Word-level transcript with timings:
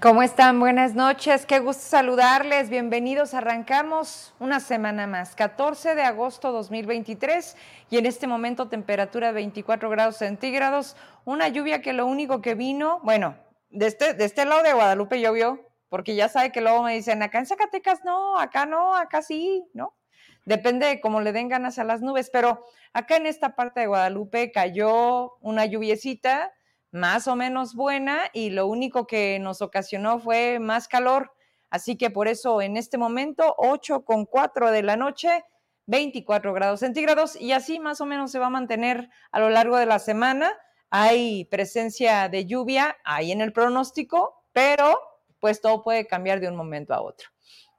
¿Cómo 0.00 0.22
están? 0.22 0.58
Buenas 0.60 0.94
noches, 0.94 1.44
qué 1.44 1.58
gusto 1.58 1.82
saludarles, 1.82 2.70
bienvenidos, 2.70 3.34
arrancamos 3.34 4.32
una 4.38 4.58
semana 4.58 5.06
más, 5.06 5.34
14 5.34 5.94
de 5.94 6.00
agosto 6.00 6.52
2023 6.52 7.54
y 7.90 7.98
en 7.98 8.06
este 8.06 8.26
momento 8.26 8.70
temperatura 8.70 9.30
24 9.30 9.90
grados 9.90 10.16
centígrados, 10.16 10.96
una 11.26 11.48
lluvia 11.48 11.82
que 11.82 11.92
lo 11.92 12.06
único 12.06 12.40
que 12.40 12.54
vino, 12.54 13.00
bueno, 13.02 13.36
de 13.68 13.88
este, 13.88 14.14
de 14.14 14.24
este 14.24 14.46
lado 14.46 14.62
de 14.62 14.72
Guadalupe 14.72 15.20
llovió, 15.20 15.68
porque 15.90 16.14
ya 16.14 16.30
sabe 16.30 16.50
que 16.50 16.62
luego 16.62 16.82
me 16.82 16.94
dicen, 16.94 17.22
acá 17.22 17.38
en 17.38 17.44
Zacatecas 17.44 18.02
no, 18.02 18.38
acá 18.38 18.64
no, 18.64 18.96
acá 18.96 19.20
sí, 19.20 19.66
¿no? 19.74 19.94
Depende 20.46 20.86
de 20.86 21.00
cómo 21.02 21.20
le 21.20 21.32
den 21.32 21.48
ganas 21.48 21.78
a 21.78 21.84
las 21.84 22.00
nubes, 22.00 22.30
pero 22.32 22.64
acá 22.94 23.18
en 23.18 23.26
esta 23.26 23.54
parte 23.54 23.80
de 23.80 23.88
Guadalupe 23.88 24.50
cayó 24.50 25.36
una 25.42 25.66
lluviecita, 25.66 26.54
más 26.92 27.28
o 27.28 27.36
menos 27.36 27.74
buena 27.74 28.30
y 28.32 28.50
lo 28.50 28.66
único 28.66 29.06
que 29.06 29.38
nos 29.38 29.62
ocasionó 29.62 30.18
fue 30.18 30.58
más 30.58 30.88
calor. 30.88 31.32
Así 31.70 31.96
que 31.96 32.10
por 32.10 32.26
eso 32.26 32.60
en 32.62 32.76
este 32.76 32.98
momento, 32.98 33.54
8 33.58 34.04
con 34.04 34.26
4 34.26 34.72
de 34.72 34.82
la 34.82 34.96
noche, 34.96 35.44
24 35.86 36.52
grados 36.52 36.80
centígrados 36.80 37.40
y 37.40 37.52
así 37.52 37.78
más 37.78 38.00
o 38.00 38.06
menos 38.06 38.30
se 38.30 38.38
va 38.38 38.46
a 38.46 38.50
mantener 38.50 39.08
a 39.30 39.40
lo 39.40 39.50
largo 39.50 39.76
de 39.76 39.86
la 39.86 39.98
semana. 39.98 40.52
Hay 40.90 41.44
presencia 41.46 42.28
de 42.28 42.46
lluvia 42.46 42.96
ahí 43.04 43.30
en 43.30 43.40
el 43.40 43.52
pronóstico, 43.52 44.44
pero 44.52 44.98
pues 45.38 45.60
todo 45.60 45.82
puede 45.82 46.06
cambiar 46.06 46.40
de 46.40 46.48
un 46.48 46.56
momento 46.56 46.92
a 46.92 47.00
otro. 47.00 47.28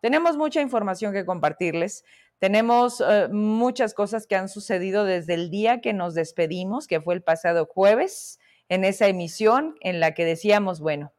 Tenemos 0.02 0.38
mucha 0.38 0.62
información 0.62 1.14
que 1.14 1.26
compartirles. 1.26 2.04
Tenemos 2.40 3.04
eh, 3.08 3.28
muchas 3.30 3.94
cosas 3.94 4.26
que 4.26 4.36
han 4.36 4.50
sucedido 4.50 5.04
desde 5.06 5.36
el 5.36 5.52
día 5.52 5.80
que 5.80 5.94
nos 5.94 6.16
despedimos, 6.16 6.88
que 6.88 7.02
fue 7.02 7.14
el 7.14 7.22
pasado 7.22 7.66
jueves 7.66 8.40
en 8.72 8.86
esa 8.86 9.08
emisión 9.08 9.76
en 9.82 10.00
la 10.00 10.14
que 10.14 10.24
decíamos, 10.24 10.80
bueno, 10.80 11.12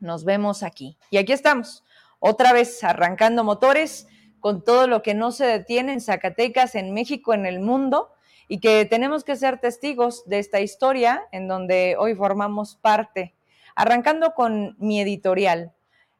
nos 0.00 0.24
vemos 0.24 0.64
aquí. 0.64 0.98
Y 1.10 1.18
aquí 1.18 1.32
estamos, 1.32 1.84
otra 2.18 2.52
vez 2.52 2.82
arrancando 2.82 3.44
motores 3.44 4.08
con 4.40 4.64
todo 4.64 4.88
lo 4.88 5.00
que 5.00 5.14
no 5.14 5.30
se 5.30 5.46
detiene 5.46 5.92
en 5.92 6.00
Zacatecas, 6.00 6.74
en 6.74 6.92
México, 6.92 7.34
en 7.34 7.46
el 7.46 7.60
mundo, 7.60 8.10
y 8.48 8.58
que 8.58 8.84
tenemos 8.84 9.22
que 9.22 9.36
ser 9.36 9.60
testigos 9.60 10.24
de 10.26 10.40
esta 10.40 10.58
historia 10.58 11.22
en 11.30 11.46
donde 11.46 11.94
hoy 11.96 12.16
formamos 12.16 12.74
parte. 12.74 13.36
Arrancando 13.76 14.32
con 14.34 14.74
mi 14.80 15.00
editorial, 15.00 15.72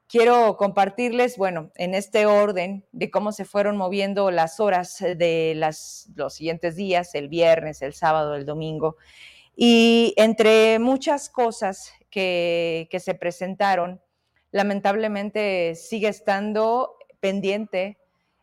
quiero 0.06 0.56
compartirles, 0.56 1.36
bueno, 1.36 1.72
en 1.74 1.96
este 1.96 2.26
orden 2.26 2.84
de 2.92 3.10
cómo 3.10 3.32
se 3.32 3.44
fueron 3.44 3.76
moviendo 3.76 4.30
las 4.30 4.60
horas 4.60 4.98
de 5.00 5.54
los 5.56 6.34
siguientes 6.34 6.76
días, 6.76 7.16
el 7.16 7.28
viernes, 7.28 7.82
el 7.82 7.94
sábado, 7.94 8.36
el 8.36 8.46
domingo. 8.46 8.96
Y 9.60 10.14
entre 10.16 10.78
muchas 10.78 11.28
cosas 11.28 11.92
que, 12.10 12.88
se 13.00 13.14
presentaron, 13.14 14.00
lamentablemente 14.52 15.74
sigue 15.74 16.06
estando 16.06 16.96
pendiente 17.18 17.98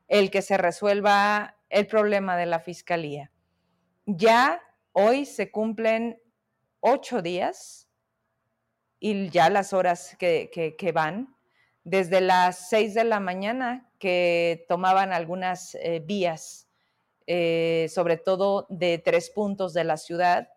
el 0.09 0.29
que 0.29 0.41
se 0.41 0.57
resuelva 0.57 1.55
el 1.69 1.87
problema 1.87 2.35
de 2.35 2.47
la 2.47 2.59
fiscalía. 2.59 3.31
Ya 4.05 4.61
hoy 4.91 5.25
se 5.25 5.51
cumplen 5.51 6.21
ocho 6.81 7.21
días 7.21 7.87
y 8.99 9.29
ya 9.29 9.49
las 9.49 9.71
horas 9.71 10.17
que, 10.19 10.91
van, 10.93 11.33
desde 11.85 12.19
las 12.19 12.67
seis 12.67 12.93
de 12.93 13.05
la 13.05 13.21
mañana 13.21 13.89
que 13.99 14.65
tomaban 14.67 15.13
algunas 15.13 15.75
eh, 15.75 16.03
vías, 16.05 16.67
eh, 17.25 17.87
sobre 17.89 18.17
todo 18.17 18.67
de 18.69 18.97
tres 18.97 19.29
puntos 19.29 19.73
de 19.73 19.85
la 19.85 19.95
ciudad, 19.95 20.49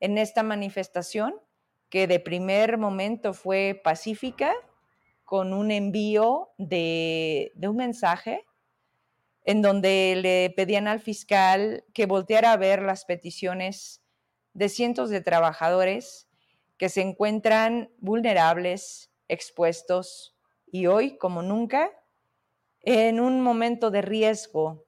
en 0.00 0.18
esta 0.18 0.42
manifestación 0.42 1.34
que 1.88 2.06
de 2.06 2.20
primer 2.20 2.78
momento 2.78 3.34
fue 3.34 3.80
pacífica, 3.82 4.54
con 5.30 5.52
un 5.52 5.70
envío 5.70 6.48
de, 6.58 7.52
un 7.62 7.76
mensaje 7.76 8.44
en 9.44 9.62
donde 9.62 10.18
le 10.20 10.52
pedían 10.56 10.88
al 10.88 10.98
fiscal 10.98 11.84
que 11.94 12.06
volteara 12.06 12.50
a 12.50 12.56
ver 12.56 12.82
las 12.82 13.04
peticiones 13.04 14.02
de 14.54 14.68
cientos 14.68 15.08
de 15.08 15.20
trabajadores 15.20 16.28
que 16.78 16.88
se 16.88 17.02
encuentran 17.02 17.92
vulnerables, 17.98 19.12
expuestos 19.28 20.36
y 20.66 20.86
hoy, 20.86 21.16
como 21.16 21.42
nunca, 21.42 21.92
en 22.80 23.20
un 23.20 23.40
momento 23.40 23.92
de 23.92 24.02
riesgo 24.02 24.84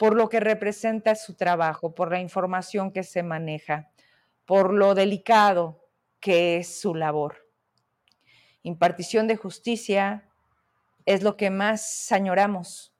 por 0.00 0.16
lo 0.16 0.30
que 0.30 0.40
representa 0.40 1.14
su 1.14 1.34
trabajo, 1.34 1.94
por 1.94 2.10
la 2.10 2.20
información 2.20 2.90
que 2.90 3.02
se 3.02 3.22
maneja, 3.22 3.90
por 4.46 4.72
lo 4.72 4.94
delicado 4.94 5.90
que 6.20 6.56
es 6.56 6.80
su 6.80 6.94
labor. 6.94 7.46
Impartición 8.62 9.26
de 9.26 9.36
justicia 9.36 10.26
es 11.04 11.22
lo 11.22 11.36
que 11.36 11.50
más 11.50 12.10
añoramos 12.12 12.94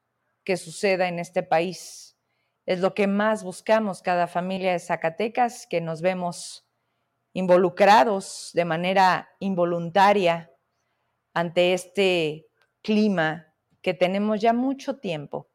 que 0.44 0.58
suceda 0.58 1.08
en 1.08 1.18
este 1.18 1.42
país. 1.42 2.18
Es 2.66 2.80
lo 2.80 2.92
que 2.92 3.06
más 3.06 3.44
buscamos 3.44 4.02
cada 4.02 4.26
familia 4.26 4.72
de 4.72 4.78
Zacatecas, 4.78 5.66
que 5.66 5.80
nos 5.80 6.02
vemos 6.02 6.68
involucrados 7.32 8.50
de 8.52 8.66
manera 8.66 9.30
involuntaria 9.38 10.52
ante 11.32 11.72
este 11.72 12.46
clima 12.82 13.54
que 13.80 13.94
tenemos 13.94 14.38
ya 14.42 14.52
mucho 14.52 14.98
tiempo 14.98 15.49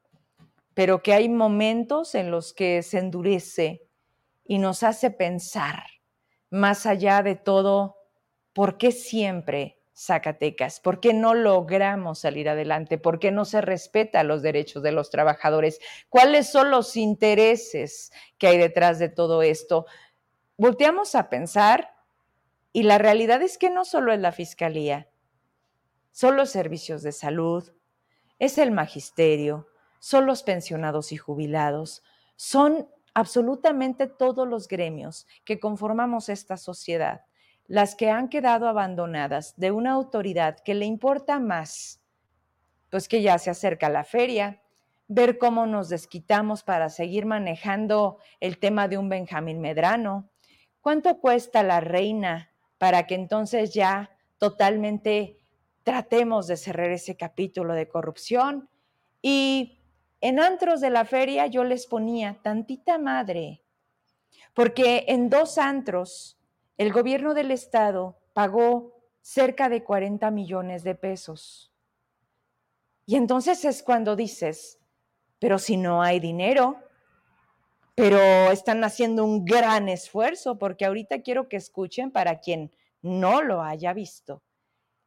pero 0.76 1.02
que 1.02 1.14
hay 1.14 1.30
momentos 1.30 2.14
en 2.14 2.30
los 2.30 2.54
que 2.54 2.84
se 2.84 3.00
endurece 3.00 3.82
y 4.44 4.60
nos 4.60 4.84
hace 4.84 5.10
pensar, 5.10 5.84
más 6.52 6.86
allá 6.86 7.24
de 7.24 7.36
todo, 7.36 7.98
¿por 8.54 8.78
qué 8.78 8.92
siempre 8.92 9.82
Zacatecas? 9.98 10.82
¿Por 10.82 11.00
qué 11.00 11.14
no 11.14 11.34
logramos 11.34 12.20
salir 12.20 12.50
adelante? 12.50 12.98
¿Por 12.98 13.18
qué 13.20 13.32
no 13.32 13.46
se 13.46 13.62
respeta 13.62 14.24
los 14.24 14.42
derechos 14.42 14.84
de 14.84 14.92
los 14.92 15.10
trabajadores? 15.10 15.80
¿Cuáles 16.10 16.50
son 16.50 16.70
los 16.70 16.98
intereses 16.98 18.12
que 18.38 18.48
hay 18.48 18.58
detrás 18.58 19.00
de 19.00 19.08
todo 19.08 19.42
esto? 19.42 19.86
Volteamos 20.58 21.16
a 21.16 21.30
pensar 21.30 21.96
y 22.74 22.84
la 22.84 22.98
realidad 22.98 23.42
es 23.42 23.58
que 23.58 23.70
no 23.70 23.86
solo 23.86 24.12
es 24.12 24.20
la 24.20 24.34
fiscalía, 24.34 25.10
son 26.12 26.36
los 26.36 26.50
servicios 26.50 27.02
de 27.02 27.14
salud, 27.14 27.72
es 28.38 28.58
el 28.58 28.72
magisterio, 28.72 29.68
son 30.06 30.28
los 30.28 30.44
pensionados 30.44 31.12
y 31.12 31.18
jubilados, 31.18 32.04
son 32.36 32.88
absolutamente 33.16 34.06
todos 34.06 34.48
los 34.48 34.68
gremios 34.68 35.26
que 35.44 35.60
conformamos 35.60 36.30
esta 36.30 36.58
sociedad, 36.58 37.26
las 37.66 37.96
que 37.96 38.12
han 38.12 38.30
quedado 38.30 38.68
abandonadas 38.68 39.56
de 39.58 39.72
una 39.72 39.94
autoridad 39.94 40.60
que 40.60 40.76
le 40.76 40.86
importa 40.86 41.40
más, 41.40 42.04
pues 42.92 43.08
que 43.08 43.24
ya 43.24 43.40
se 43.40 43.50
acerca 43.50 43.90
la 43.90 44.04
feria, 44.04 44.62
ver 45.08 45.40
cómo 45.40 45.66
nos 45.66 45.90
desquitamos 45.90 46.62
para 46.62 46.90
seguir 46.90 47.26
manejando 47.26 48.20
el 48.40 48.60
tema 48.60 48.88
de 48.88 49.00
un 49.00 49.10
Benjamín 49.10 49.60
Medrano, 49.60 50.30
cuánto 50.82 51.20
cuesta 51.20 51.64
la 51.64 51.80
reina 51.80 52.52
para 52.78 53.08
que 53.08 53.16
entonces 53.16 53.74
ya 53.74 54.12
totalmente 54.38 55.40
tratemos 55.82 56.46
de 56.46 56.58
cerrar 56.58 56.92
ese 56.92 57.18
capítulo 57.18 57.74
de 57.74 57.88
corrupción 57.88 58.70
y 59.24 59.80
en 60.28 60.40
antros 60.40 60.82
de 60.82 60.90
la 60.90 61.06
feria 61.06 61.46
yo 61.46 61.64
les 61.64 61.86
ponía 61.86 62.40
tantita 62.42 62.98
madre, 62.98 63.62
porque 64.56 65.06
en 65.08 65.30
dos 65.30 65.60
antros 65.60 66.40
el 66.80 66.92
gobierno 66.92 67.36
del 67.36 67.52
estado 67.52 68.18
pagó 68.34 68.96
cerca 69.22 69.70
de 69.70 69.84
40 69.84 70.32
millones 70.32 70.84
de 70.84 70.96
pesos. 70.96 71.72
Y 73.06 73.18
entonces 73.18 73.66
es 73.66 73.84
cuando 73.84 74.16
dices, 74.16 74.80
pero 75.38 75.60
si 75.60 75.78
no 75.78 76.02
hay 76.02 76.20
dinero, 76.20 76.80
pero 77.94 78.18
están 78.52 78.84
haciendo 78.84 79.24
un 79.24 79.46
gran 79.46 79.90
esfuerzo, 79.90 80.58
porque 80.58 80.86
ahorita 80.86 81.22
quiero 81.22 81.48
que 81.48 81.58
escuchen 81.58 82.10
para 82.10 82.40
quien 82.40 82.72
no 83.04 83.44
lo 83.44 83.62
haya 83.62 83.94
visto, 83.94 84.42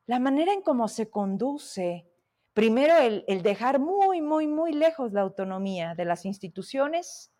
la 0.06 0.20
manera 0.20 0.52
en 0.52 0.62
cómo 0.62 0.86
se 0.86 1.10
conduce 1.10 2.06
Primero, 2.54 2.96
el, 2.96 3.42
dejar 3.42 3.78
muy, 3.78 4.20
muy, 4.20 4.46
muy 4.46 4.72
lejos 4.72 5.12
la 5.12 5.20
autonomía 5.20 5.94
de 5.94 6.04
las 6.04 6.24
instituciones. 6.24 7.32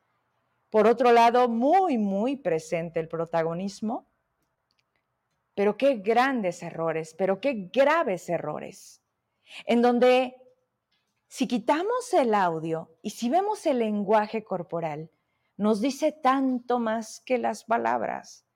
Por 0.71 0.87
otro 0.87 1.13
lado, 1.13 1.49
muy, 1.49 1.99
muy 1.99 2.37
presente 2.37 3.01
el 3.01 3.09
protagonismo. 3.09 4.09
Pero 5.55 5.77
qué 5.77 5.97
grandes 5.97 6.63
errores, 6.63 7.15
pero 7.19 7.41
qué 7.41 7.69
graves 7.73 8.29
errores. 8.29 9.03
En 9.67 9.83
donde 9.83 10.37
si 11.29 11.47
quitamos 11.47 12.15
el 12.15 12.33
audio 12.33 12.97
y 13.03 13.11
si 13.11 13.29
vemos 13.29 13.67
el 13.67 13.81
lenguaje 13.81 14.45
corporal, 14.45 15.11
nos 15.59 15.81
dice 15.81 16.13
tanto 16.13 16.79
más 16.79 17.21
que 17.21 17.37
las 17.37 17.65
palabras, 17.65 18.47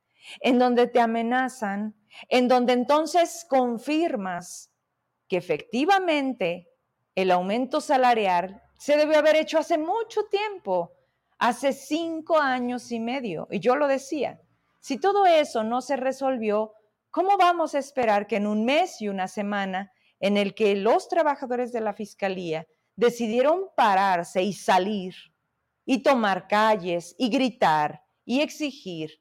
en 0.41 0.59
donde 0.59 0.87
te 0.87 1.01
amenazan, 1.01 1.95
en 2.29 2.49
donde 2.49 2.73
entonces 2.73 3.45
confirmas 3.49 4.72
que 5.33 5.39
efectivamente 5.39 6.69
el 7.15 7.31
aumento 7.31 7.81
salarial 7.81 8.61
se 8.77 8.99
debió 8.99 9.19
haber 9.19 9.37
hecho 9.37 9.59
hace 9.59 9.79
mucho 9.79 10.25
tiempo, 10.25 10.93
hace 11.39 11.73
cinco 11.73 12.39
años 12.39 12.93
y 12.93 13.01
medio. 13.01 13.49
Y 13.51 13.59
yo 13.59 13.75
lo 13.77 13.89
decía, 13.89 14.43
si 14.81 14.99
todo 14.99 15.25
eso 15.25 15.65
no 15.65 15.81
se 15.81 15.97
resolvió, 15.97 16.75
¿cómo 17.11 17.39
vamos 17.39 17.75
a 17.75 17.79
esperar 17.79 18.27
que 18.27 18.37
en 18.37 18.47
un 18.47 18.67
mes 18.67 19.01
y 19.01 19.09
una 19.09 19.27
semana 19.27 19.91
en 20.21 20.37
el 20.37 20.55
que 20.55 20.77
los 20.77 21.09
trabajadores 21.09 21.73
de 21.73 21.81
la 21.81 21.95
Fiscalía 21.95 22.67
decidieron 22.95 23.71
pararse 23.75 24.43
y 24.43 24.53
salir 24.53 25.15
y 25.87 26.03
tomar 26.03 26.47
calles 26.47 27.15
y 27.17 27.31
gritar 27.31 28.03
y 28.27 28.43
exigir 28.43 29.19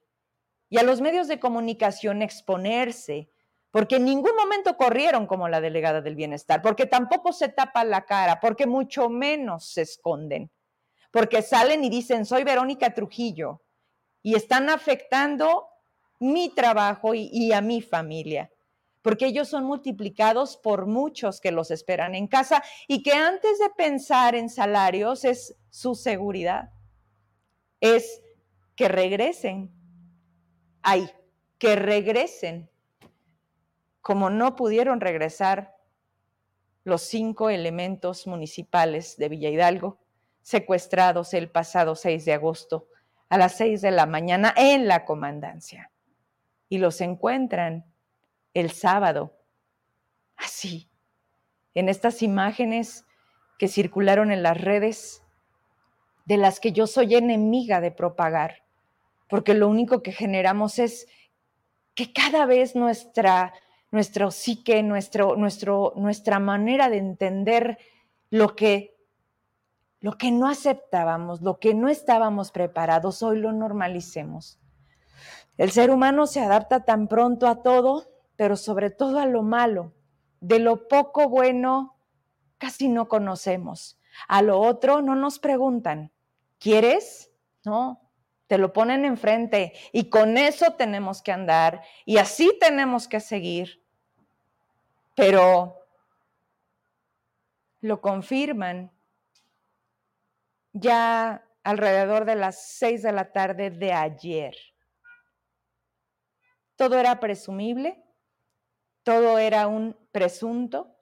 y 0.70 0.78
a 0.78 0.84
los 0.84 1.00
medios 1.00 1.30
de 1.30 1.40
comunicación 1.40 2.22
exponerse, 2.22 3.30
porque 3.72 3.96
en 3.96 4.06
ningún 4.06 4.36
momento 4.36 4.76
corrieron 4.78 5.26
como 5.26 5.48
la 5.48 5.62
delegada 5.62 6.02
del 6.02 6.16
bienestar, 6.16 6.62
porque 6.62 6.86
tampoco 6.86 7.34
se 7.34 7.50
tapan 7.50 7.90
la 7.90 8.06
cara, 8.06 8.40
porque 8.40 8.68
mucho 8.68 9.10
menos 9.10 9.66
se 9.66 9.82
esconden, 9.82 10.52
porque 11.12 11.42
salen 11.42 11.84
y 11.84 11.90
dicen, 11.90 12.26
soy 12.26 12.44
Verónica 12.44 12.94
Trujillo, 12.94 13.62
y 14.22 14.36
están 14.36 14.70
afectando 14.70 15.68
mi 16.20 16.50
trabajo 16.50 17.16
y, 17.16 17.30
y 17.32 17.54
a 17.54 17.62
mi 17.62 17.82
familia 17.82 18.52
porque 19.02 19.26
ellos 19.26 19.48
son 19.48 19.66
multiplicados 19.66 20.58
por 20.58 20.86
muchos 20.86 21.42
que 21.42 21.52
los 21.52 21.72
esperan 21.72 22.16
en 22.16 22.28
casa 22.28 22.64
y 22.88 23.02
que 23.04 23.14
antes 23.14 23.58
de 23.60 23.70
pensar 23.72 24.36
en 24.36 24.50
salarios 24.50 25.26
es 25.26 25.56
su 25.70 25.96
seguridad, 25.96 26.72
es 27.80 28.22
que 28.76 28.88
regresen 28.88 29.72
ahí, 30.84 31.10
que 31.58 31.76
regresen 31.76 32.71
como 34.02 34.30
no 34.30 34.56
pudieron 34.56 35.00
regresar 35.00 35.76
los 36.84 37.04
cinco 37.04 37.50
elementos 37.50 38.26
municipales 38.28 39.18
de 39.18 39.30
Villa 39.30 39.50
Hidalgo, 39.50 40.00
secuestrados 40.42 41.34
el 41.34 41.50
pasado 41.50 41.96
6 41.96 42.26
de 42.26 42.34
agosto 42.34 42.88
a 43.30 43.38
las 43.38 43.56
6 43.58 43.82
de 43.82 43.92
la 43.92 44.06
mañana 44.06 44.54
en 44.58 44.88
la 44.88 45.06
comandancia. 45.06 45.92
Y 46.68 46.80
los 46.80 47.00
encuentran 47.02 47.86
el 48.54 48.72
sábado, 48.72 49.38
así, 50.36 50.90
en 51.74 51.88
estas 51.88 52.22
imágenes 52.24 53.06
que 53.60 53.68
circularon 53.68 54.32
en 54.32 54.44
las 54.44 54.60
redes, 54.60 55.24
de 56.26 56.38
las 56.38 56.60
que 56.60 56.72
yo 56.72 56.88
soy 56.88 57.16
enemiga 57.16 57.82
de 57.82 57.92
propagar, 57.92 58.64
porque 59.30 59.54
lo 59.54 59.68
único 59.68 60.02
que 60.02 60.12
generamos 60.12 60.80
es 60.80 61.08
que 61.94 62.12
cada 62.12 62.46
vez 62.46 62.76
nuestra 62.76 63.54
nuestro 63.92 64.32
psique, 64.32 64.82
nuestro, 64.84 65.36
nuestro, 65.36 65.94
nuestra 65.96 66.40
manera 66.40 66.90
de 66.90 66.98
entender 66.98 67.78
lo 68.30 68.56
que, 68.56 68.96
lo 70.00 70.18
que 70.18 70.32
no 70.32 70.48
aceptábamos, 70.48 71.42
lo 71.42 71.60
que 71.60 71.74
no 71.74 71.90
estábamos 71.90 72.52
preparados, 72.52 73.22
hoy 73.22 73.40
lo 73.40 73.52
normalicemos. 73.52 74.60
El 75.58 75.72
ser 75.72 75.92
humano 75.92 76.26
se 76.26 76.40
adapta 76.40 76.86
tan 76.86 77.08
pronto 77.08 77.48
a 77.48 77.62
todo, 77.62 78.08
pero 78.38 78.56
sobre 78.56 78.90
todo 78.90 79.20
a 79.20 79.26
lo 79.26 79.44
malo. 79.44 79.94
De 80.40 80.58
lo 80.58 80.88
poco 80.88 81.30
bueno 81.30 81.98
casi 82.58 82.88
no 82.88 83.08
conocemos. 83.08 84.00
A 84.28 84.42
lo 84.42 84.60
otro 84.60 85.02
no 85.02 85.16
nos 85.16 85.40
preguntan, 85.40 86.12
¿quieres? 86.60 87.32
No, 87.66 88.12
te 88.48 88.58
lo 88.58 88.74
ponen 88.74 89.06
enfrente 89.06 89.74
y 89.92 90.10
con 90.10 90.38
eso 90.38 90.74
tenemos 90.74 91.22
que 91.22 91.32
andar 91.32 91.82
y 92.06 92.18
así 92.18 92.52
tenemos 92.60 93.08
que 93.08 93.20
seguir 93.20 93.81
pero 95.22 95.88
lo 97.82 98.02
confirman 98.02 98.92
ya 100.74 101.48
alrededor 101.62 102.26
de 102.26 102.34
las 102.34 102.72
seis 102.72 103.04
de 103.04 103.12
la 103.12 103.32
tarde 103.32 103.70
de 103.70 103.94
ayer. 103.94 104.58
Todo 106.76 106.98
era 106.98 107.20
presumible, 107.20 108.04
todo 109.04 109.38
era 109.38 109.68
un 109.68 109.96
presunto 110.12 110.98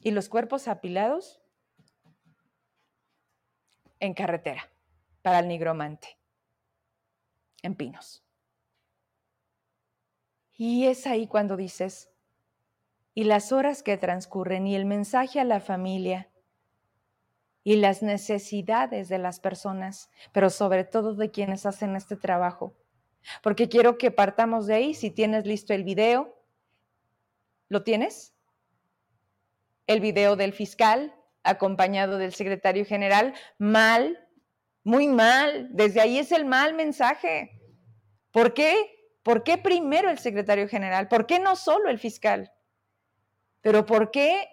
y 0.00 0.12
los 0.12 0.28
cuerpos 0.28 0.68
apilados 0.68 1.42
en 3.98 4.14
carretera 4.14 4.70
para 5.22 5.40
el 5.40 5.48
nigromante, 5.48 6.16
en 7.62 7.74
pinos. 7.74 8.24
Y 10.62 10.86
es 10.86 11.08
ahí 11.08 11.26
cuando 11.26 11.56
dices, 11.56 12.09
y 13.14 13.24
las 13.24 13.52
horas 13.52 13.82
que 13.82 13.96
transcurren 13.96 14.66
y 14.66 14.76
el 14.76 14.84
mensaje 14.84 15.40
a 15.40 15.44
la 15.44 15.60
familia 15.60 16.30
y 17.62 17.76
las 17.76 18.02
necesidades 18.02 19.08
de 19.08 19.18
las 19.18 19.40
personas, 19.40 20.10
pero 20.32 20.50
sobre 20.50 20.84
todo 20.84 21.14
de 21.14 21.30
quienes 21.30 21.66
hacen 21.66 21.96
este 21.96 22.16
trabajo. 22.16 22.74
Porque 23.42 23.68
quiero 23.68 23.98
que 23.98 24.10
partamos 24.10 24.66
de 24.66 24.74
ahí. 24.74 24.94
Si 24.94 25.10
tienes 25.10 25.46
listo 25.46 25.74
el 25.74 25.84
video, 25.84 26.34
¿lo 27.68 27.82
tienes? 27.82 28.34
El 29.86 30.00
video 30.00 30.36
del 30.36 30.52
fiscal 30.52 31.14
acompañado 31.42 32.18
del 32.18 32.32
secretario 32.32 32.84
general, 32.84 33.34
mal, 33.58 34.28
muy 34.84 35.08
mal. 35.08 35.68
Desde 35.72 36.00
ahí 36.00 36.18
es 36.18 36.32
el 36.32 36.44
mal 36.44 36.74
mensaje. 36.74 37.60
¿Por 38.30 38.54
qué? 38.54 38.74
¿Por 39.22 39.42
qué 39.42 39.58
primero 39.58 40.10
el 40.10 40.18
secretario 40.18 40.68
general? 40.68 41.08
¿Por 41.08 41.26
qué 41.26 41.38
no 41.38 41.56
solo 41.56 41.90
el 41.90 41.98
fiscal? 41.98 42.52
Pero 43.60 43.84
¿por 43.86 44.10
qué 44.10 44.48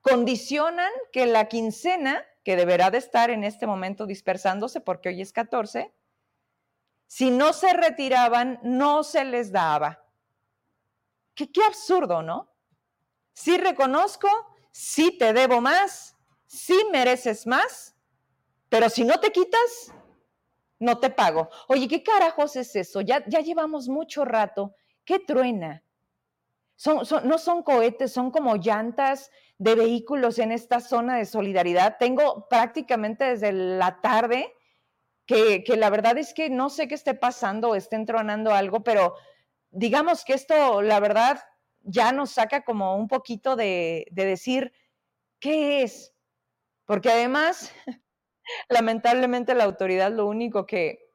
condicionan 0.00 0.90
que 1.12 1.26
la 1.26 1.48
quincena, 1.48 2.24
que 2.44 2.56
deberá 2.56 2.90
de 2.90 2.98
estar 2.98 3.30
en 3.30 3.44
este 3.44 3.66
momento 3.66 4.06
dispersándose 4.06 4.80
porque 4.80 5.08
hoy 5.08 5.22
es 5.22 5.32
14, 5.32 5.92
si 7.06 7.30
no 7.30 7.52
se 7.52 7.72
retiraban, 7.72 8.58
no 8.62 9.04
se 9.04 9.24
les 9.24 9.52
daba? 9.52 10.04
Qué, 11.34 11.48
absurdo, 11.66 12.22
¿no? 12.22 12.52
Sí 13.32 13.56
reconozco, 13.56 14.28
sí 14.70 15.16
te 15.16 15.32
debo 15.32 15.60
más, 15.60 16.16
sí 16.46 16.78
mereces 16.92 17.46
más, 17.46 17.96
pero 18.68 18.90
si 18.90 19.04
no 19.04 19.18
te 19.18 19.32
quitas, 19.32 19.92
no 20.78 20.98
te 20.98 21.10
pago. 21.10 21.48
Oye, 21.68 21.88
¿qué 21.88 22.02
carajos 22.02 22.56
es 22.56 22.76
eso? 22.76 23.00
Ya, 23.00 23.24
ya 23.26 23.40
llevamos 23.40 23.88
mucho 23.88 24.24
rato. 24.24 24.74
¿Qué 25.04 25.18
truena? 25.18 25.82
No 26.86 27.38
son 27.38 27.62
cohetes, 27.62 28.12
son 28.12 28.30
como 28.30 28.56
llantas 28.56 29.30
de 29.58 29.74
vehículos 29.74 30.38
en 30.38 30.50
esta 30.50 30.80
zona 30.80 31.16
de 31.16 31.24
solidaridad. 31.24 31.96
Tengo 31.98 32.48
prácticamente 32.48 33.24
desde 33.24 33.52
la 33.52 34.00
tarde 34.00 34.52
que, 35.26 35.64
la 35.76 35.90
verdad 35.90 36.18
es 36.18 36.34
que 36.34 36.50
no 36.50 36.68
sé 36.68 36.88
qué 36.88 36.94
esté 36.94 37.14
pasando, 37.14 37.74
esté 37.74 37.96
entronando 37.96 38.52
algo, 38.52 38.82
pero 38.82 39.14
digamos 39.70 40.24
que 40.24 40.34
esto, 40.34 40.82
la 40.82 41.00
verdad, 41.00 41.40
ya 41.82 42.12
nos 42.12 42.32
saca 42.32 42.64
como 42.64 42.96
un 42.96 43.08
poquito 43.08 43.56
de, 43.56 44.06
de 44.10 44.24
decir, 44.24 44.72
¿qué 45.38 45.82
es? 45.82 46.12
Porque 46.84 47.10
además, 47.10 47.72
lamentablemente 48.68 49.54
la 49.54 49.64
autoridad 49.64 50.12
lo 50.12 50.26
único 50.26 50.66
que, 50.66 51.10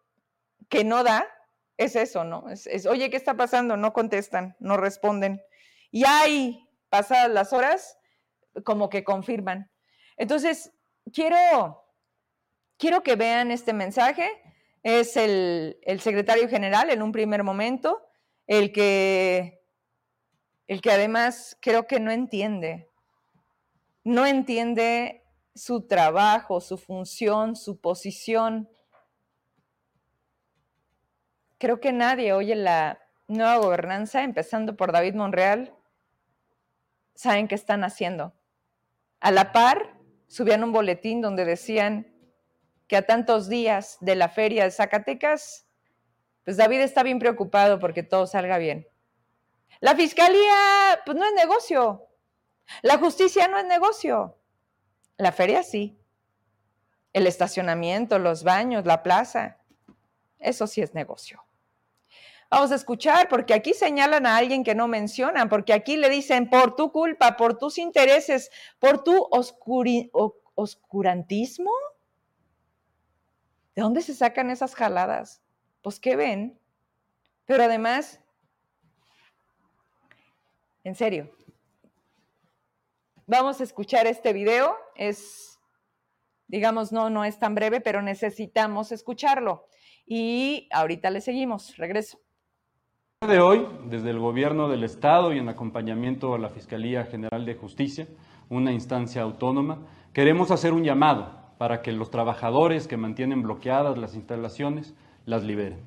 que 0.70 0.84
no 0.84 1.04
da 1.04 1.28
es 1.78 1.96
eso, 1.96 2.24
¿no? 2.24 2.46
es, 2.50 2.86
oye, 2.88 3.10
¿qué 3.10 3.18
está 3.18 3.36
pasando? 3.36 3.78
No 3.78 3.94
contestan, 3.94 4.56
no 4.60 4.78
responden. 4.78 5.42
Y 5.92 6.06
ahí, 6.06 6.68
pasadas 6.90 7.30
las 7.30 7.54
horas, 7.54 7.98
como 8.64 8.90
que 8.90 9.04
confirman. 9.04 9.70
Entonces, 10.18 10.74
quiero, 11.14 11.86
quiero 12.78 13.04
que 13.04 13.16
vean 13.16 13.52
este 13.52 13.74
mensaje. 13.74 14.30
Es 14.84 15.18
el, 15.18 15.80
el 15.84 16.00
secretario 16.00 16.48
general 16.48 16.90
en 16.90 17.02
un 17.02 17.12
primer 17.12 17.44
momento, 17.44 18.08
el 18.46 18.72
que, 18.72 19.62
el 20.68 20.82
que 20.82 20.92
además 20.92 21.58
creo 21.62 21.88
que 21.88 22.00
no 22.00 22.12
entiende, 22.12 22.90
no 24.04 24.26
entiende 24.26 25.24
su 25.54 25.88
trabajo, 25.88 26.62
su 26.62 26.78
función, 26.78 27.56
su 27.56 27.82
posición. 27.82 28.70
Creo 31.58 31.80
que 31.80 31.92
nadie 31.92 32.34
oye 32.34 32.56
la 32.56 33.00
nueva 33.28 33.58
gobernanza, 33.58 34.24
empezando 34.24 34.78
por 34.78 34.92
David 34.92 35.16
Monreal, 35.16 35.77
saben 37.18 37.48
qué 37.48 37.56
están 37.56 37.84
haciendo. 37.84 38.34
A 39.20 39.32
la 39.32 39.52
par, 39.52 39.98
subían 40.28 40.64
un 40.64 40.72
boletín 40.72 41.20
donde 41.22 41.46
decían 41.46 42.16
que 42.88 42.96
a 42.96 43.06
tantos 43.06 43.50
días 43.50 43.98
de 44.00 44.16
la 44.16 44.30
feria 44.30 44.64
de 44.64 44.72
Zacatecas, 44.72 45.66
pues 46.46 46.58
David 46.58 46.80
está 46.82 47.04
bien 47.04 47.20
preocupado 47.20 47.80
porque 47.80 48.04
todo 48.04 48.28
salga 48.28 48.60
bien. 48.60 48.88
La 49.80 49.96
fiscalía, 49.96 51.02
pues 51.06 51.18
no 51.18 51.26
es 51.26 51.34
negocio. 51.34 52.08
La 52.84 52.98
justicia 52.98 53.48
no 53.48 53.58
es 53.58 53.66
negocio. 53.66 54.40
La 55.18 55.32
feria 55.32 55.64
sí. 55.64 56.00
El 57.14 57.26
estacionamiento, 57.26 58.20
los 58.20 58.44
baños, 58.44 58.86
la 58.86 59.02
plaza, 59.02 59.58
eso 60.38 60.68
sí 60.68 60.82
es 60.82 60.94
negocio. 60.94 61.47
Vamos 62.50 62.72
a 62.72 62.76
escuchar, 62.76 63.28
porque 63.28 63.54
aquí 63.54 63.74
señalan 63.74 64.26
a 64.26 64.38
alguien 64.38 64.64
que 64.64 64.76
no 64.76 64.88
mencionan, 64.88 65.50
porque 65.50 65.74
aquí 65.74 65.98
le 65.98 66.10
dicen 66.10 66.50
por 66.50 66.76
tu 66.76 66.92
culpa, 66.92 67.36
por 67.36 67.58
tus 67.58 67.78
intereses, 67.78 68.50
por 68.80 69.04
tu 69.04 69.28
oscurantismo. 70.56 71.72
¿De 73.76 73.82
dónde 73.82 74.02
se 74.02 74.14
sacan 74.14 74.50
esas 74.50 74.76
jaladas? 74.76 75.42
Pues, 75.82 76.00
¿qué 76.00 76.16
ven? 76.16 76.60
Pero 77.46 77.64
además, 77.64 78.22
En 80.88 80.96
serio. 80.96 81.30
Vamos 83.26 83.60
a 83.60 83.66
escuchar 83.66 84.08
este 84.08 84.32
video. 84.32 84.78
Es, 84.96 85.60
digamos, 86.48 86.94
no, 86.94 87.10
no 87.10 87.26
es 87.26 87.40
tan 87.40 87.56
breve, 87.56 87.82
pero 87.82 88.02
necesitamos 88.02 88.94
escucharlo. 88.94 89.68
Y 90.06 90.70
ahorita 90.72 91.10
le 91.10 91.20
seguimos. 91.20 91.76
Regreso. 91.76 92.22
De 93.26 93.40
hoy, 93.40 93.66
desde 93.90 94.12
el 94.12 94.20
Gobierno 94.20 94.70
del 94.70 94.84
Estado 94.84 95.34
y 95.34 95.40
en 95.40 95.50
acompañamiento 95.50 96.36
a 96.36 96.38
la 96.38 96.50
Fiscalía 96.50 97.04
General 97.06 97.48
de 97.48 97.56
Justicia, 97.56 98.08
una 98.48 98.72
instancia 98.72 99.24
autónoma, 99.24 99.80
queremos 100.14 100.52
hacer 100.52 100.72
un 100.72 100.84
llamado 100.84 101.32
para 101.58 101.82
que 101.82 101.92
los 101.92 102.12
trabajadores 102.12 102.88
que 102.88 102.96
mantienen 102.96 103.42
bloqueadas 103.42 103.98
las 103.98 104.14
instalaciones 104.14 104.94
las 105.26 105.44
liberen. 105.44 105.80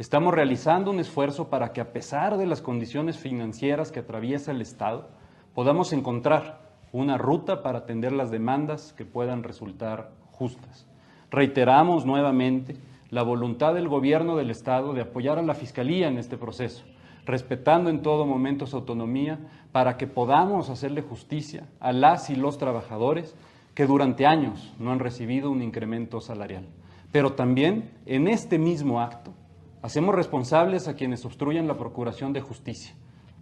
Estamos 0.00 0.34
realizando 0.34 0.90
un 0.90 0.98
esfuerzo 0.98 1.48
para 1.48 1.72
que 1.72 1.80
a 1.80 1.92
pesar 1.92 2.38
de 2.38 2.46
las 2.46 2.60
condiciones 2.60 3.18
financieras 3.18 3.92
que 3.92 4.00
atraviesa 4.00 4.50
el 4.50 4.60
Estado, 4.60 5.10
podamos 5.54 5.92
encontrar 5.92 6.58
una 6.90 7.16
ruta 7.16 7.62
para 7.62 7.78
atender 7.78 8.10
las 8.10 8.32
demandas 8.32 8.92
que 8.94 9.04
puedan 9.04 9.44
resultar 9.44 10.10
justas. 10.32 10.88
Reiteramos 11.30 12.04
nuevamente 12.04 12.74
la 13.14 13.22
voluntad 13.22 13.74
del 13.74 13.86
Gobierno 13.86 14.34
del 14.34 14.50
Estado 14.50 14.92
de 14.92 15.02
apoyar 15.02 15.38
a 15.38 15.42
la 15.42 15.54
Fiscalía 15.54 16.08
en 16.08 16.18
este 16.18 16.36
proceso, 16.36 16.82
respetando 17.24 17.88
en 17.88 18.02
todo 18.02 18.26
momento 18.26 18.66
su 18.66 18.74
autonomía 18.74 19.38
para 19.70 19.96
que 19.96 20.08
podamos 20.08 20.68
hacerle 20.68 21.00
justicia 21.00 21.68
a 21.78 21.92
las 21.92 22.28
y 22.28 22.34
los 22.34 22.58
trabajadores 22.58 23.36
que 23.72 23.86
durante 23.86 24.26
años 24.26 24.74
no 24.80 24.90
han 24.90 24.98
recibido 24.98 25.52
un 25.52 25.62
incremento 25.62 26.20
salarial. 26.20 26.66
Pero 27.12 27.34
también 27.34 27.92
en 28.04 28.26
este 28.26 28.58
mismo 28.58 29.00
acto 29.00 29.32
hacemos 29.80 30.12
responsables 30.12 30.88
a 30.88 30.96
quienes 30.96 31.24
obstruyen 31.24 31.68
la 31.68 31.76
procuración 31.76 32.32
de 32.32 32.40
justicia. 32.40 32.96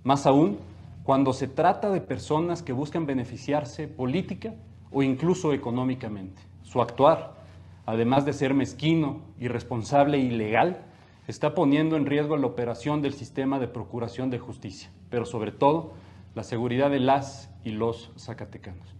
Más 0.04 0.26
aún 0.26 0.58
cuando 1.02 1.32
se 1.32 1.48
trata 1.48 1.88
de 1.88 2.02
personas 2.02 2.62
que 2.62 2.74
buscan 2.74 3.06
beneficiarse 3.06 3.88
política 3.88 4.52
o 4.90 5.02
incluso 5.02 5.54
económicamente. 5.54 6.42
Su 6.62 6.82
actuar, 6.82 7.41
además 7.86 8.24
de 8.24 8.32
ser 8.32 8.54
mezquino, 8.54 9.20
irresponsable 9.38 10.18
e 10.18 10.22
ilegal, 10.22 10.84
está 11.28 11.54
poniendo 11.54 11.96
en 11.96 12.06
riesgo 12.06 12.36
la 12.36 12.46
operación 12.46 13.02
del 13.02 13.14
sistema 13.14 13.58
de 13.58 13.68
procuración 13.68 14.30
de 14.30 14.38
justicia, 14.38 14.90
pero 15.10 15.24
sobre 15.24 15.52
todo 15.52 15.92
la 16.34 16.42
seguridad 16.42 16.90
de 16.90 17.00
las 17.00 17.50
y 17.64 17.70
los 17.70 18.12
zacatecanos. 18.18 18.94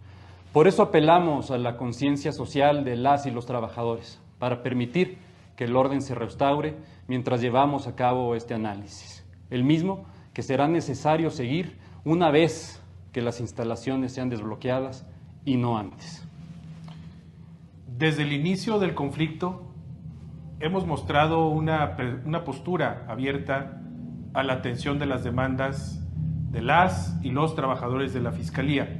Por 0.53 0.67
eso 0.67 0.83
apelamos 0.83 1.51
a 1.51 1.57
la 1.57 1.77
conciencia 1.77 2.31
social 2.31 2.83
de 2.83 2.95
las 2.95 3.25
y 3.25 3.31
los 3.31 3.45
trabajadores, 3.45 4.21
para 4.39 4.61
permitir 4.61 5.17
que 5.55 5.65
el 5.65 5.75
orden 5.75 6.01
se 6.01 6.15
restaure 6.15 6.75
mientras 7.07 7.41
llevamos 7.41 7.87
a 7.87 7.95
cabo 7.95 8.35
este 8.35 8.53
análisis. 8.53 9.25
El 9.49 9.63
mismo 9.63 10.05
que 10.33 10.43
será 10.43 10.67
necesario 10.67 11.29
seguir 11.29 11.77
una 12.05 12.31
vez 12.31 12.81
que 13.11 13.21
las 13.21 13.39
instalaciones 13.39 14.13
sean 14.13 14.29
desbloqueadas 14.29 15.05
y 15.45 15.57
no 15.57 15.77
antes. 15.77 16.27
Desde 17.97 18.23
el 18.23 18.33
inicio 18.33 18.79
del 18.79 18.95
conflicto 18.95 19.71
hemos 20.59 20.87
mostrado 20.87 21.49
una, 21.49 21.95
una 22.25 22.43
postura 22.43 23.05
abierta 23.07 23.81
a 24.33 24.41
la 24.41 24.53
atención 24.53 24.97
de 24.97 25.05
las 25.05 25.23
demandas 25.23 26.03
de 26.49 26.63
las 26.63 27.19
y 27.21 27.29
los 27.29 27.55
trabajadores 27.55 28.11
de 28.11 28.21
la 28.21 28.31
Fiscalía 28.31 28.99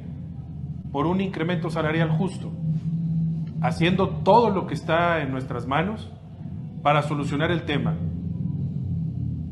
por 0.92 1.06
un 1.06 1.20
incremento 1.20 1.70
salarial 1.70 2.08
justo, 2.08 2.52
haciendo 3.62 4.08
todo 4.08 4.50
lo 4.50 4.68
que 4.68 4.74
está 4.74 5.22
en 5.22 5.32
nuestras 5.32 5.66
manos 5.66 6.12
para 6.84 7.02
solucionar 7.02 7.50
el 7.50 7.64
tema 7.64 7.96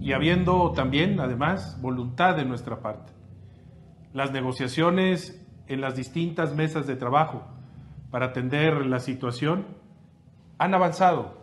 y 0.01 0.13
habiendo 0.13 0.71
también, 0.71 1.19
además, 1.19 1.81
voluntad 1.83 2.37
de 2.37 2.45
nuestra 2.45 2.81
parte. 2.81 3.13
Las 4.13 4.31
negociaciones 4.31 5.45
en 5.67 5.81
las 5.81 5.97
distintas 5.97 6.55
mesas 6.55 6.87
de 6.87 6.95
trabajo 6.95 7.43
para 8.13 8.27
atender 8.27 8.87
la 8.87 9.01
situación 9.01 9.67
han 10.59 10.75
avanzado. 10.75 11.43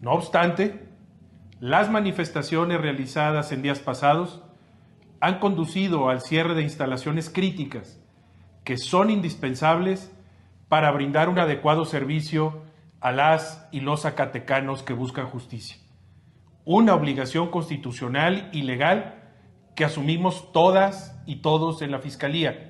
No 0.00 0.12
obstante, 0.12 0.88
las 1.58 1.90
manifestaciones 1.90 2.80
realizadas 2.80 3.52
en 3.52 3.60
días 3.60 3.80
pasados 3.80 4.42
han 5.20 5.40
conducido 5.40 6.08
al 6.08 6.22
cierre 6.22 6.54
de 6.54 6.62
instalaciones 6.62 7.28
críticas 7.28 8.00
que 8.64 8.78
son 8.78 9.10
indispensables 9.10 10.16
para 10.68 10.92
brindar 10.92 11.28
un 11.28 11.38
adecuado 11.38 11.84
servicio 11.84 12.62
a 13.00 13.10
las 13.10 13.68
y 13.72 13.80
los 13.80 14.02
zacatecanos 14.02 14.82
que 14.84 14.92
buscan 14.92 15.26
justicia. 15.26 15.76
Una 16.64 16.94
obligación 16.94 17.50
constitucional 17.50 18.48
y 18.52 18.62
legal 18.62 19.24
que 19.74 19.84
asumimos 19.84 20.52
todas 20.52 21.20
y 21.26 21.36
todos 21.36 21.82
en 21.82 21.90
la 21.90 21.98
Fiscalía. 21.98 22.69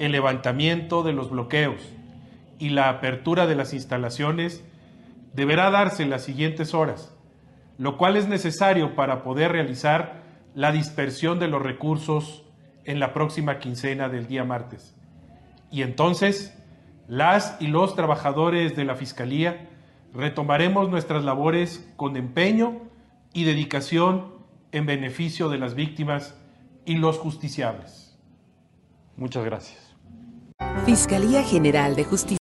El 0.00 0.12
levantamiento 0.12 1.02
de 1.02 1.12
los 1.12 1.28
bloqueos 1.28 1.78
y 2.58 2.70
la 2.70 2.88
apertura 2.88 3.46
de 3.46 3.54
las 3.54 3.74
instalaciones 3.74 4.64
deberá 5.34 5.70
darse 5.70 6.02
en 6.02 6.08
las 6.08 6.24
siguientes 6.24 6.72
horas, 6.72 7.14
lo 7.76 7.98
cual 7.98 8.16
es 8.16 8.26
necesario 8.26 8.96
para 8.96 9.22
poder 9.22 9.52
realizar 9.52 10.22
la 10.54 10.72
dispersión 10.72 11.38
de 11.38 11.48
los 11.48 11.60
recursos 11.60 12.46
en 12.86 12.98
la 12.98 13.12
próxima 13.12 13.58
quincena 13.58 14.08
del 14.08 14.26
día 14.26 14.42
martes. 14.42 14.96
Y 15.70 15.82
entonces, 15.82 16.58
las 17.06 17.58
y 17.60 17.66
los 17.66 17.94
trabajadores 17.94 18.74
de 18.76 18.86
la 18.86 18.94
Fiscalía 18.94 19.68
retomaremos 20.14 20.88
nuestras 20.88 21.24
labores 21.24 21.92
con 21.96 22.16
empeño 22.16 22.88
y 23.34 23.44
dedicación 23.44 24.32
en 24.72 24.86
beneficio 24.86 25.50
de 25.50 25.58
las 25.58 25.74
víctimas 25.74 26.40
y 26.86 26.94
los 26.94 27.18
justiciables. 27.18 28.18
Muchas 29.18 29.44
gracias. 29.44 29.89
Fiscalía 30.84 31.42
General 31.42 31.94
de 31.94 32.04
Justicia. 32.04 32.38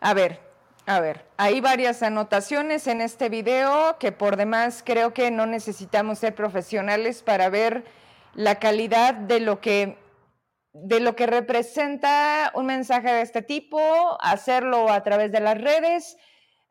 A 0.00 0.14
ver, 0.14 0.40
a 0.86 1.00
ver, 1.00 1.24
hay 1.38 1.60
varias 1.60 2.02
anotaciones 2.02 2.86
en 2.86 3.00
este 3.00 3.28
video 3.28 3.96
que 3.98 4.12
por 4.12 4.36
demás 4.36 4.82
creo 4.84 5.14
que 5.14 5.30
no 5.30 5.46
necesitamos 5.46 6.18
ser 6.18 6.34
profesionales 6.34 7.22
para 7.22 7.48
ver 7.48 7.84
la 8.34 8.58
calidad 8.58 9.14
de 9.14 9.40
lo 9.40 9.60
que 9.60 9.98
de 10.74 10.98
lo 10.98 11.14
que 11.14 11.26
representa 11.26 12.50
un 12.54 12.66
mensaje 12.66 13.12
de 13.12 13.22
este 13.22 13.42
tipo, 13.42 13.78
hacerlo 14.20 14.90
a 14.90 15.04
través 15.04 15.30
de 15.30 15.38
las 15.40 15.58
redes, 15.58 16.16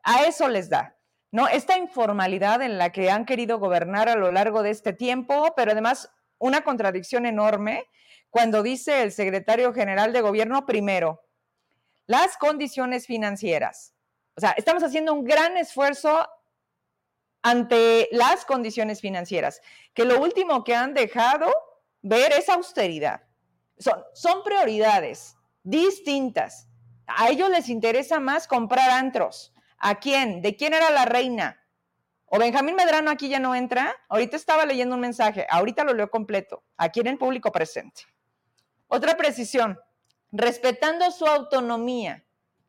a 0.02 0.24
eso 0.24 0.48
les 0.48 0.68
da. 0.68 0.94
¿no? 1.32 1.48
Esta 1.48 1.78
informalidad 1.78 2.60
en 2.62 2.78
la 2.78 2.92
que 2.92 3.10
han 3.10 3.24
querido 3.24 3.58
gobernar 3.58 4.08
a 4.08 4.14
lo 4.14 4.30
largo 4.30 4.62
de 4.62 4.70
este 4.70 4.92
tiempo, 4.92 5.54
pero 5.56 5.72
además 5.72 6.12
una 6.38 6.60
contradicción 6.60 7.24
enorme 7.26 7.88
cuando 8.34 8.64
dice 8.64 9.04
el 9.04 9.12
secretario 9.12 9.72
general 9.72 10.12
de 10.12 10.20
gobierno 10.20 10.66
primero, 10.66 11.24
las 12.08 12.36
condiciones 12.36 13.06
financieras. 13.06 13.94
O 14.34 14.40
sea, 14.40 14.50
estamos 14.56 14.82
haciendo 14.82 15.14
un 15.14 15.22
gran 15.22 15.56
esfuerzo 15.56 16.28
ante 17.42 18.08
las 18.10 18.44
condiciones 18.44 19.00
financieras, 19.00 19.60
que 19.94 20.04
lo 20.04 20.20
último 20.20 20.64
que 20.64 20.74
han 20.74 20.94
dejado 20.94 21.46
ver 22.02 22.32
es 22.32 22.48
austeridad. 22.48 23.22
Son, 23.78 24.02
son 24.14 24.42
prioridades 24.42 25.36
distintas. 25.62 26.66
A 27.06 27.28
ellos 27.28 27.48
les 27.50 27.68
interesa 27.68 28.18
más 28.18 28.48
comprar 28.48 28.90
antros. 28.90 29.54
¿A 29.78 30.00
quién? 30.00 30.42
¿De 30.42 30.56
quién 30.56 30.74
era 30.74 30.90
la 30.90 31.04
reina? 31.04 31.64
O 32.26 32.40
Benjamín 32.40 32.74
Medrano 32.74 33.12
aquí 33.12 33.28
ya 33.28 33.38
no 33.38 33.54
entra. 33.54 33.94
Ahorita 34.08 34.36
estaba 34.36 34.66
leyendo 34.66 34.96
un 34.96 35.02
mensaje, 35.02 35.46
ahorita 35.48 35.84
lo 35.84 35.94
leo 35.94 36.10
completo, 36.10 36.64
aquí 36.76 36.98
en 36.98 37.06
el 37.06 37.16
público 37.16 37.52
presente. 37.52 38.02
Otra 38.88 39.16
precisión, 39.16 39.78
respetando 40.30 41.10
su 41.10 41.26
autonomía 41.26 42.24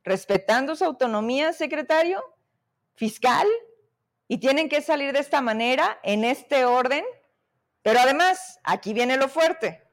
respetando 0.05 0.75
su 0.75 0.85
autonomía, 0.85 1.51
secretario 1.51 2.23
fiscal, 2.93 3.47
y 4.27 4.37
tienen 4.37 4.69
que 4.69 4.81
salir 4.81 5.11
de 5.13 5.19
esta 5.19 5.41
manera, 5.41 5.99
en 6.03 6.23
este 6.23 6.65
orden. 6.65 7.03
Pero 7.81 7.99
además, 7.99 8.59
aquí 8.63 8.93
viene 8.93 9.17
lo 9.17 9.27
fuerte. 9.27 9.83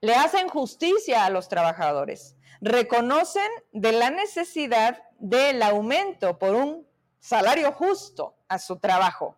Le 0.00 0.14
hacen 0.14 0.48
justicia 0.48 1.24
a 1.24 1.30
los 1.30 1.48
trabajadores, 1.48 2.36
reconocen 2.60 3.50
de 3.72 3.92
la 3.92 4.10
necesidad 4.10 5.02
del 5.18 5.62
aumento 5.62 6.38
por 6.38 6.54
un 6.54 6.86
salario 7.20 7.72
justo 7.72 8.36
a 8.48 8.58
su 8.58 8.78
trabajo. 8.78 9.36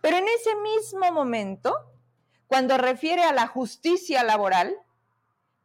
Pero 0.00 0.16
en 0.16 0.26
ese 0.28 0.54
mismo 0.56 1.10
momento, 1.12 1.74
cuando 2.46 2.78
refiere 2.78 3.22
a 3.24 3.32
la 3.32 3.46
justicia 3.46 4.22
laboral, 4.22 4.76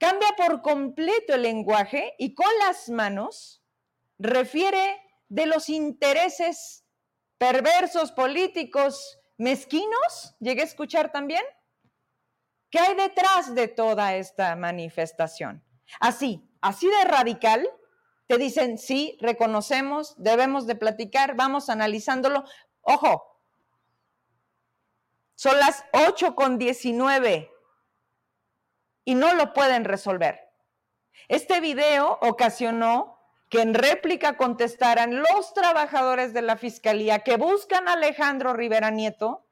Cambia 0.01 0.29
por 0.35 0.63
completo 0.63 1.35
el 1.35 1.43
lenguaje 1.43 2.15
y 2.17 2.33
con 2.33 2.47
las 2.65 2.89
manos 2.89 3.63
refiere 4.17 4.99
de 5.29 5.45
los 5.45 5.69
intereses 5.69 6.87
perversos, 7.37 8.11
políticos, 8.11 9.19
mezquinos, 9.37 10.35
llegué 10.39 10.61
a 10.61 10.65
escuchar 10.65 11.11
también. 11.11 11.43
¿Qué 12.71 12.79
hay 12.79 12.95
detrás 12.95 13.53
de 13.53 13.67
toda 13.67 14.15
esta 14.15 14.55
manifestación? 14.55 15.63
Así, 15.99 16.49
así 16.61 16.87
de 16.87 17.03
radical, 17.03 17.69
te 18.25 18.39
dicen, 18.39 18.79
sí, 18.79 19.19
reconocemos, 19.21 20.15
debemos 20.17 20.65
de 20.65 20.77
platicar, 20.77 21.35
vamos 21.35 21.69
analizándolo. 21.69 22.43
Ojo, 22.81 23.30
Son 25.41 25.57
las 25.57 25.83
8 25.93 26.35
con 26.35 26.59
19 26.59 27.51
y 29.05 29.15
no 29.15 29.33
lo 29.33 29.53
pueden 29.53 29.85
resolver. 29.85 30.39
Este 31.29 31.59
video 31.59 32.19
ocasionó 32.21 33.17
que 33.49 33.61
en 33.61 33.73
réplica 33.73 34.37
contestaran 34.37 35.17
los 35.17 35.55
trabajadores 35.55 36.33
de 36.33 36.43
la 36.43 36.57
Fiscalía 36.57 37.23
que 37.23 37.37
buscan 37.37 37.87
a 37.87 37.93
Alejandro 37.93 38.53
Rivera 38.53 38.91
Nieto 38.91 39.47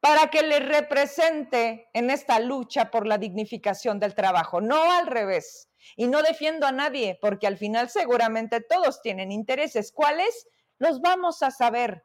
para 0.00 0.26
que 0.26 0.42
les 0.42 0.66
represente 0.66 1.88
en 1.92 2.10
esta 2.10 2.40
lucha 2.40 2.90
por 2.90 3.06
la 3.06 3.16
dignificación 3.16 4.00
del 4.00 4.16
trabajo, 4.16 4.60
no 4.60 4.90
al 4.90 5.06
revés. 5.06 5.70
Y 5.94 6.08
no 6.08 6.20
defiendo 6.22 6.66
a 6.66 6.72
nadie, 6.72 7.16
porque 7.22 7.46
al 7.46 7.58
final 7.58 7.90
seguramente 7.90 8.60
todos 8.60 9.02
tienen 9.02 9.30
intereses. 9.30 9.92
¿Cuáles? 9.92 10.48
Los 10.78 11.00
vamos 11.00 11.44
a 11.44 11.52
saber. 11.52 12.02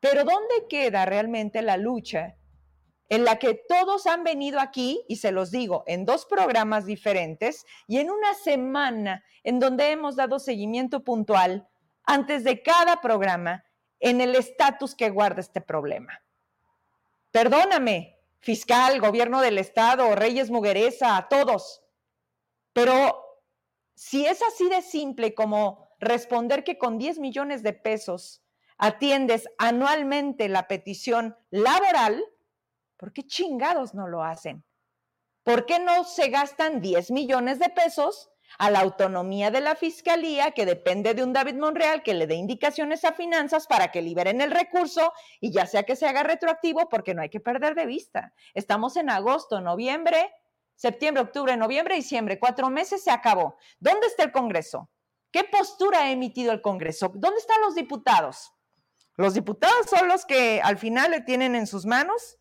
Pero 0.00 0.24
¿dónde 0.24 0.66
queda 0.68 1.06
realmente 1.06 1.62
la 1.62 1.76
lucha 1.76 2.34
en 3.08 3.24
la 3.24 3.38
que 3.38 3.54
todos 3.54 4.06
han 4.06 4.24
venido 4.24 4.60
aquí, 4.60 5.04
y 5.08 5.16
se 5.16 5.32
los 5.32 5.50
digo, 5.50 5.84
en 5.86 6.04
dos 6.04 6.24
programas 6.26 6.86
diferentes 6.86 7.66
y 7.86 7.98
en 7.98 8.10
una 8.10 8.34
semana 8.34 9.24
en 9.42 9.60
donde 9.60 9.90
hemos 9.90 10.16
dado 10.16 10.38
seguimiento 10.38 11.04
puntual 11.04 11.68
antes 12.04 12.44
de 12.44 12.62
cada 12.62 13.00
programa 13.00 13.64
en 14.00 14.20
el 14.20 14.34
estatus 14.34 14.94
que 14.94 15.10
guarda 15.10 15.40
este 15.40 15.60
problema? 15.60 16.22
Perdóname, 17.30 18.18
fiscal, 18.40 19.00
gobierno 19.00 19.40
del 19.40 19.58
Estado, 19.58 20.14
Reyes 20.14 20.50
Muguereza, 20.50 21.16
a 21.16 21.28
todos. 21.28 21.82
Pero 22.72 23.18
si 23.94 24.26
es 24.26 24.42
así 24.42 24.68
de 24.68 24.82
simple 24.82 25.34
como 25.34 25.88
responder 25.98 26.64
que 26.64 26.78
con 26.78 26.98
10 26.98 27.18
millones 27.18 27.62
de 27.62 27.72
pesos 27.72 28.42
atiendes 28.76 29.48
anualmente 29.58 30.48
la 30.48 30.68
petición 30.68 31.36
laboral, 31.50 32.24
¿por 32.96 33.12
qué 33.12 33.26
chingados 33.26 33.94
no 33.94 34.06
lo 34.08 34.22
hacen? 34.22 34.64
¿Por 35.42 35.66
qué 35.66 35.78
no 35.78 36.04
se 36.04 36.28
gastan 36.28 36.80
10 36.80 37.10
millones 37.10 37.58
de 37.58 37.68
pesos 37.68 38.30
a 38.58 38.70
la 38.70 38.80
autonomía 38.80 39.50
de 39.50 39.60
la 39.60 39.74
fiscalía, 39.74 40.52
que 40.52 40.66
depende 40.66 41.14
de 41.14 41.22
un 41.22 41.32
David 41.32 41.56
Monreal 41.56 42.02
que 42.02 42.14
le 42.14 42.26
dé 42.26 42.34
indicaciones 42.34 43.04
a 43.04 43.12
finanzas 43.12 43.66
para 43.66 43.90
que 43.90 44.02
liberen 44.02 44.40
el 44.40 44.50
recurso 44.50 45.12
y 45.40 45.50
ya 45.52 45.66
sea 45.66 45.82
que 45.82 45.96
se 45.96 46.06
haga 46.06 46.22
retroactivo, 46.22 46.88
porque 46.88 47.14
no 47.14 47.22
hay 47.22 47.28
que 47.28 47.40
perder 47.40 47.74
de 47.74 47.86
vista. 47.86 48.32
Estamos 48.54 48.96
en 48.96 49.10
agosto, 49.10 49.60
noviembre, 49.60 50.32
septiembre, 50.76 51.22
octubre, 51.22 51.56
noviembre, 51.56 51.96
diciembre, 51.96 52.38
cuatro 52.38 52.70
meses 52.70 53.02
se 53.02 53.10
acabó. 53.10 53.56
¿Dónde 53.78 54.06
está 54.06 54.24
el 54.24 54.32
Congreso? 54.32 54.90
¿Qué 55.30 55.44
postura 55.44 56.02
ha 56.02 56.10
emitido 56.10 56.52
el 56.52 56.62
Congreso? 56.62 57.10
¿Dónde 57.14 57.40
están 57.40 57.60
los 57.60 57.74
diputados? 57.74 58.52
Los 59.16 59.34
diputados 59.34 59.86
son 59.88 60.08
los 60.08 60.24
que 60.24 60.60
al 60.62 60.78
final 60.78 61.12
le 61.12 61.20
tienen 61.20 61.54
en 61.54 61.66
sus 61.66 61.86
manos 61.86 62.38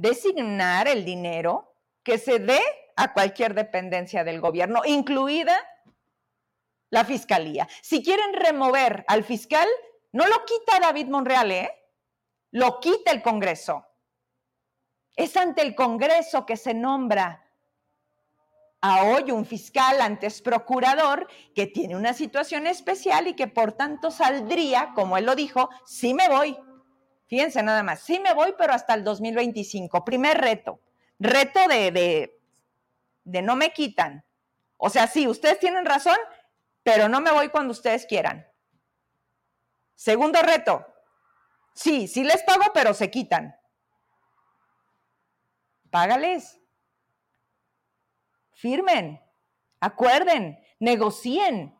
designar 0.00 0.86
el 0.88 1.04
dinero 1.04 1.74
que 2.02 2.18
se 2.18 2.38
dé 2.38 2.60
a 2.96 3.12
cualquier 3.12 3.54
dependencia 3.54 4.24
del 4.24 4.40
gobierno, 4.40 4.82
incluida 4.84 5.56
la 6.90 7.04
fiscalía. 7.04 7.68
Si 7.82 8.02
quieren 8.02 8.32
remover 8.32 9.04
al 9.08 9.24
fiscal, 9.24 9.68
no 10.12 10.26
lo 10.26 10.44
quita 10.44 10.80
David 10.80 11.08
Monreal, 11.08 11.50
¿eh? 11.50 11.70
Lo 12.52 12.80
quita 12.80 13.10
el 13.10 13.22
Congreso. 13.22 13.84
Es 15.16 15.36
ante 15.36 15.62
el 15.62 15.74
Congreso 15.74 16.46
que 16.46 16.56
se 16.56 16.74
nombra 16.74 17.44
a 18.80 19.02
hoy 19.02 19.32
un 19.32 19.44
fiscal 19.44 20.00
antes 20.00 20.40
procurador 20.40 21.26
que 21.54 21.66
tiene 21.66 21.96
una 21.96 22.14
situación 22.14 22.68
especial 22.68 23.26
y 23.26 23.34
que 23.34 23.48
por 23.48 23.72
tanto 23.72 24.12
saldría, 24.12 24.92
como 24.94 25.18
él 25.18 25.26
lo 25.26 25.34
dijo, 25.34 25.68
sí 25.84 26.14
me 26.14 26.28
voy. 26.28 26.56
Fíjense 27.28 27.62
nada 27.62 27.82
más, 27.82 28.00
sí 28.00 28.18
me 28.18 28.34
voy, 28.34 28.54
pero 28.58 28.72
hasta 28.72 28.94
el 28.94 29.04
2025. 29.04 30.04
Primer 30.04 30.38
reto. 30.38 30.80
Reto 31.20 31.68
de, 31.68 31.90
de 31.92 32.38
de 33.28 33.42
no 33.42 33.56
me 33.56 33.72
quitan. 33.72 34.24
O 34.78 34.88
sea, 34.88 35.06
sí, 35.06 35.28
ustedes 35.28 35.58
tienen 35.58 35.84
razón, 35.84 36.16
pero 36.82 37.08
no 37.08 37.20
me 37.20 37.30
voy 37.30 37.50
cuando 37.50 37.72
ustedes 37.72 38.06
quieran. 38.06 38.46
Segundo 39.94 40.40
reto. 40.40 40.86
Sí, 41.74 42.08
sí 42.08 42.24
les 42.24 42.42
pago, 42.42 42.72
pero 42.72 42.94
se 42.94 43.10
quitan. 43.10 43.54
Págales. 45.90 46.58
Firmen. 48.52 49.20
Acuerden. 49.80 50.58
Negocien. 50.78 51.78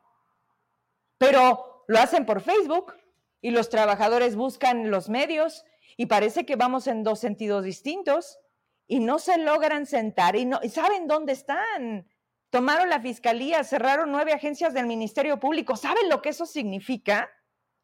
Pero 1.17 1.85
lo 1.89 1.99
hacen 1.99 2.27
por 2.27 2.43
Facebook 2.43 2.95
y 3.41 3.51
los 3.51 3.69
trabajadores 3.69 4.37
buscan 4.37 4.91
los 4.91 5.09
medios 5.09 5.65
y 5.97 6.07
parece 6.07 6.45
que 6.45 6.57
vamos 6.57 6.87
en 6.87 7.03
dos 7.03 7.21
sentidos 7.21 7.65
distintos 7.65 8.39
y 8.87 9.01
no 9.01 9.19
se 9.19 9.39
logran 9.39 9.87
sentar 9.87 10.37
y 10.37 10.47
no 10.47 10.61
saben 10.71 11.07
dónde 11.07 11.33
están. 11.33 12.09
Tomaron 12.51 12.89
la 12.89 13.01
fiscalía, 13.01 13.63
cerraron 13.63 14.11
nueve 14.11 14.33
agencias 14.33 14.73
del 14.73 14.87
Ministerio 14.87 15.39
Público. 15.39 15.77
¿Saben 15.77 16.09
lo 16.09 16.23
que 16.23 16.31
eso 16.31 16.47
significa? 16.47 17.31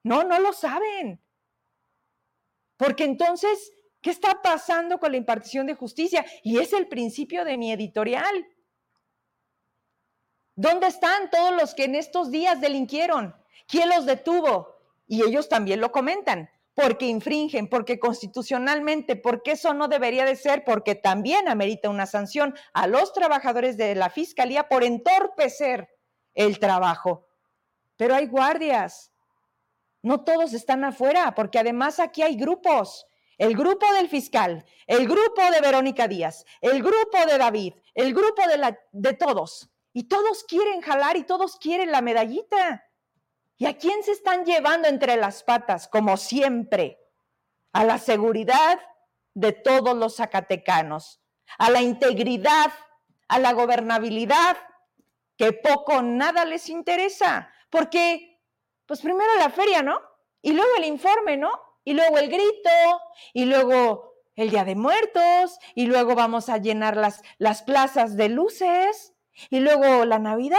No, 0.02 0.24
no 0.24 0.38
lo 0.38 0.52
saben. 0.52 1.22
Porque 2.76 3.04
entonces, 3.04 3.72
¿qué 4.00 4.10
está 4.10 4.40
pasando 4.42 4.98
con 4.98 5.12
la 5.12 5.18
impartición 5.18 5.66
de 5.66 5.74
justicia? 5.74 6.24
Y 6.42 6.58
es 6.58 6.72
el 6.72 6.88
principio 6.88 7.44
de 7.44 7.58
mi 7.58 7.72
editorial. 7.72 8.46
¿Dónde 10.56 10.86
están 10.86 11.30
todos 11.30 11.54
los 11.54 11.74
que 11.74 11.84
en 11.84 11.96
estos 11.96 12.30
días 12.30 12.60
delinquieron? 12.60 13.34
¿Quién 13.66 13.88
los 13.90 14.06
detuvo? 14.06 14.73
Y 15.06 15.22
ellos 15.22 15.48
también 15.48 15.80
lo 15.80 15.92
comentan 15.92 16.50
porque 16.74 17.06
infringen, 17.06 17.68
porque 17.68 18.00
constitucionalmente, 18.00 19.16
porque 19.16 19.52
eso 19.52 19.74
no 19.74 19.88
debería 19.88 20.24
de 20.24 20.36
ser, 20.36 20.64
porque 20.64 20.96
también 20.96 21.48
amerita 21.48 21.88
una 21.88 22.06
sanción 22.06 22.54
a 22.72 22.86
los 22.86 23.12
trabajadores 23.12 23.76
de 23.76 23.94
la 23.94 24.10
fiscalía 24.10 24.68
por 24.68 24.82
entorpecer 24.82 25.88
el 26.34 26.58
trabajo. 26.58 27.28
Pero 27.96 28.14
hay 28.14 28.26
guardias. 28.26 29.12
No 30.02 30.24
todos 30.24 30.52
están 30.52 30.84
afuera, 30.84 31.34
porque 31.34 31.58
además 31.58 32.00
aquí 32.00 32.22
hay 32.22 32.36
grupos. 32.36 33.06
El 33.38 33.56
grupo 33.56 33.86
del 33.94 34.08
fiscal, 34.08 34.64
el 34.86 35.08
grupo 35.08 35.42
de 35.50 35.60
Verónica 35.60 36.06
Díaz, 36.06 36.44
el 36.60 36.82
grupo 36.82 37.18
de 37.26 37.38
David, 37.38 37.74
el 37.94 38.12
grupo 38.14 38.46
de, 38.46 38.58
la, 38.58 38.78
de 38.92 39.12
todos. 39.14 39.70
Y 39.92 40.04
todos 40.04 40.44
quieren 40.44 40.80
jalar 40.80 41.16
y 41.16 41.24
todos 41.24 41.56
quieren 41.56 41.90
la 41.90 42.00
medallita. 42.00 42.84
¿Y 43.56 43.66
a 43.66 43.76
quién 43.76 44.02
se 44.02 44.12
están 44.12 44.44
llevando 44.44 44.88
entre 44.88 45.16
las 45.16 45.42
patas, 45.42 45.88
como 45.88 46.16
siempre? 46.16 46.98
A 47.72 47.84
la 47.84 47.98
seguridad 47.98 48.80
de 49.34 49.52
todos 49.52 49.96
los 49.96 50.16
zacatecanos, 50.16 51.20
a 51.58 51.70
la 51.70 51.82
integridad, 51.82 52.72
a 53.28 53.38
la 53.38 53.52
gobernabilidad, 53.52 54.56
que 55.36 55.52
poco 55.52 56.02
nada 56.02 56.44
les 56.44 56.68
interesa, 56.68 57.50
porque, 57.70 58.40
pues 58.86 59.00
primero 59.00 59.34
la 59.38 59.50
feria, 59.50 59.82
¿no? 59.82 60.00
Y 60.42 60.52
luego 60.52 60.70
el 60.76 60.84
informe, 60.84 61.36
¿no? 61.36 61.50
Y 61.84 61.94
luego 61.94 62.18
el 62.18 62.28
grito, 62.28 62.70
y 63.32 63.44
luego 63.44 64.14
el 64.36 64.50
Día 64.50 64.64
de 64.64 64.76
Muertos, 64.76 65.58
y 65.74 65.86
luego 65.86 66.14
vamos 66.14 66.48
a 66.48 66.58
llenar 66.58 66.96
las, 66.96 67.22
las 67.38 67.62
plazas 67.62 68.16
de 68.16 68.28
luces, 68.28 69.14
y 69.50 69.60
luego 69.60 70.04
la 70.04 70.18
Navidad, 70.18 70.58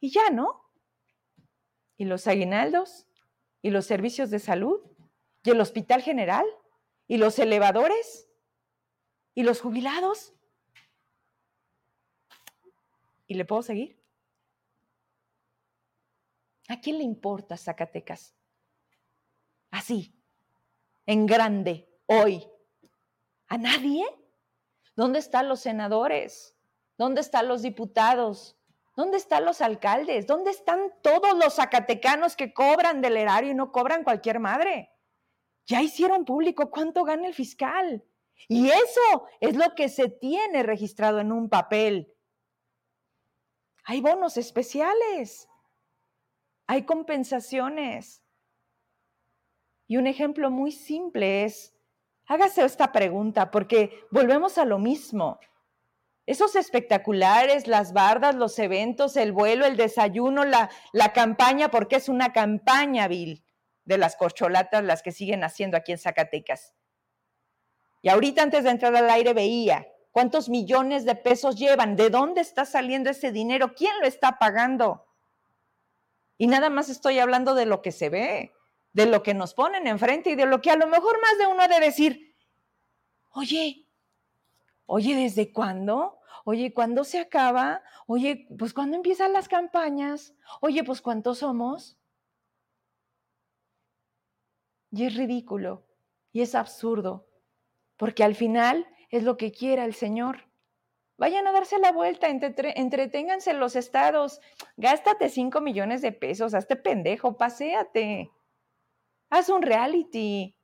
y 0.00 0.10
ya, 0.10 0.30
¿no? 0.30 0.63
¿Y 1.96 2.04
los 2.04 2.26
aguinaldos? 2.26 3.06
¿Y 3.62 3.70
los 3.70 3.86
servicios 3.86 4.30
de 4.30 4.38
salud? 4.38 4.80
¿Y 5.42 5.50
el 5.50 5.60
hospital 5.60 6.02
general? 6.02 6.44
¿Y 7.06 7.18
los 7.18 7.38
elevadores? 7.38 8.28
¿Y 9.34 9.42
los 9.42 9.60
jubilados? 9.60 10.32
¿Y 13.26 13.34
le 13.34 13.44
puedo 13.44 13.62
seguir? 13.62 13.98
¿A 16.68 16.80
quién 16.80 16.98
le 16.98 17.04
importa 17.04 17.56
Zacatecas? 17.56 18.34
Así, 19.70 20.14
en 21.06 21.26
grande, 21.26 21.88
hoy. 22.06 22.48
¿A 23.48 23.58
nadie? 23.58 24.04
¿Dónde 24.96 25.18
están 25.18 25.48
los 25.48 25.60
senadores? 25.60 26.56
¿Dónde 26.96 27.20
están 27.20 27.48
los 27.48 27.62
diputados? 27.62 28.56
¿Dónde 28.96 29.16
están 29.16 29.44
los 29.44 29.60
alcaldes? 29.60 30.26
¿Dónde 30.26 30.50
están 30.50 30.92
todos 31.02 31.36
los 31.36 31.56
zacatecanos 31.56 32.36
que 32.36 32.52
cobran 32.52 33.00
del 33.00 33.16
erario 33.16 33.50
y 33.50 33.54
no 33.54 33.72
cobran 33.72 34.04
cualquier 34.04 34.38
madre? 34.38 34.90
Ya 35.66 35.82
hicieron 35.82 36.24
público 36.24 36.70
cuánto 36.70 37.04
gana 37.04 37.26
el 37.26 37.34
fiscal. 37.34 38.04
Y 38.48 38.68
eso 38.68 39.26
es 39.40 39.56
lo 39.56 39.74
que 39.74 39.88
se 39.88 40.08
tiene 40.08 40.62
registrado 40.62 41.20
en 41.20 41.32
un 41.32 41.48
papel. 41.48 42.14
Hay 43.84 44.00
bonos 44.00 44.36
especiales. 44.36 45.48
Hay 46.66 46.84
compensaciones. 46.84 48.22
Y 49.86 49.96
un 49.96 50.06
ejemplo 50.06 50.50
muy 50.50 50.72
simple 50.72 51.44
es, 51.44 51.74
hágase 52.26 52.64
esta 52.64 52.92
pregunta 52.92 53.50
porque 53.50 54.06
volvemos 54.10 54.56
a 54.56 54.64
lo 54.64 54.78
mismo. 54.78 55.38
Esos 56.26 56.56
espectaculares, 56.56 57.66
las 57.66 57.92
bardas, 57.92 58.34
los 58.34 58.58
eventos, 58.58 59.16
el 59.16 59.32
vuelo, 59.32 59.66
el 59.66 59.76
desayuno, 59.76 60.44
la, 60.44 60.70
la 60.92 61.12
campaña, 61.12 61.70
porque 61.70 61.96
es 61.96 62.08
una 62.08 62.32
campaña, 62.32 63.08
Bill, 63.08 63.44
de 63.84 63.98
las 63.98 64.16
corcholatas, 64.16 64.82
las 64.82 65.02
que 65.02 65.12
siguen 65.12 65.44
haciendo 65.44 65.76
aquí 65.76 65.92
en 65.92 65.98
Zacatecas. 65.98 66.74
Y 68.00 68.08
ahorita 68.08 68.42
antes 68.42 68.64
de 68.64 68.70
entrar 68.70 68.94
al 68.96 69.10
aire 69.10 69.34
veía 69.34 69.86
cuántos 70.10 70.48
millones 70.48 71.04
de 71.04 71.14
pesos 71.14 71.56
llevan, 71.56 71.96
de 71.96 72.08
dónde 72.08 72.40
está 72.40 72.64
saliendo 72.64 73.10
ese 73.10 73.32
dinero, 73.32 73.74
quién 73.74 73.92
lo 74.00 74.06
está 74.06 74.38
pagando. 74.38 75.06
Y 76.38 76.46
nada 76.46 76.70
más 76.70 76.88
estoy 76.88 77.18
hablando 77.18 77.54
de 77.54 77.66
lo 77.66 77.82
que 77.82 77.92
se 77.92 78.08
ve, 78.08 78.52
de 78.92 79.06
lo 79.06 79.22
que 79.22 79.34
nos 79.34 79.54
ponen 79.54 79.86
enfrente 79.86 80.30
y 80.30 80.36
de 80.36 80.46
lo 80.46 80.60
que 80.60 80.70
a 80.70 80.76
lo 80.76 80.86
mejor 80.86 81.20
más 81.20 81.38
de 81.38 81.46
uno 81.46 81.62
ha 81.62 81.68
de 81.68 81.80
decir, 81.80 82.36
oye, 83.32 83.83
oye, 84.86 85.14
¿desde 85.14 85.52
cuándo? 85.52 86.18
Oye, 86.44 86.74
¿cuándo 86.74 87.04
se 87.04 87.18
acaba? 87.18 87.82
Oye, 88.06 88.46
pues 88.58 88.74
¿cuándo 88.74 88.96
empiezan 88.96 89.32
las 89.32 89.48
campañas? 89.48 90.34
Oye, 90.60 90.84
pues 90.84 91.00
¿cuántos 91.00 91.38
somos? 91.38 91.98
Y 94.90 95.06
es 95.06 95.16
ridículo 95.16 95.86
y 96.32 96.42
es 96.42 96.54
absurdo, 96.54 97.26
porque 97.96 98.24
al 98.24 98.34
final 98.34 98.86
es 99.10 99.22
lo 99.22 99.36
que 99.36 99.52
quiera 99.52 99.84
el 99.84 99.94
Señor. 99.94 100.48
Vayan 101.16 101.46
a 101.46 101.52
darse 101.52 101.78
la 101.78 101.92
vuelta, 101.92 102.28
entreténganse 102.28 103.52
en 103.52 103.60
los 103.60 103.76
estados, 103.76 104.40
gástate 104.76 105.28
5 105.28 105.60
millones 105.60 106.02
de 106.02 106.12
pesos, 106.12 106.54
hazte 106.54 106.76
pendejo, 106.76 107.36
paséate, 107.36 108.30
haz 109.30 109.48
un 109.48 109.62
reality. 109.62 110.56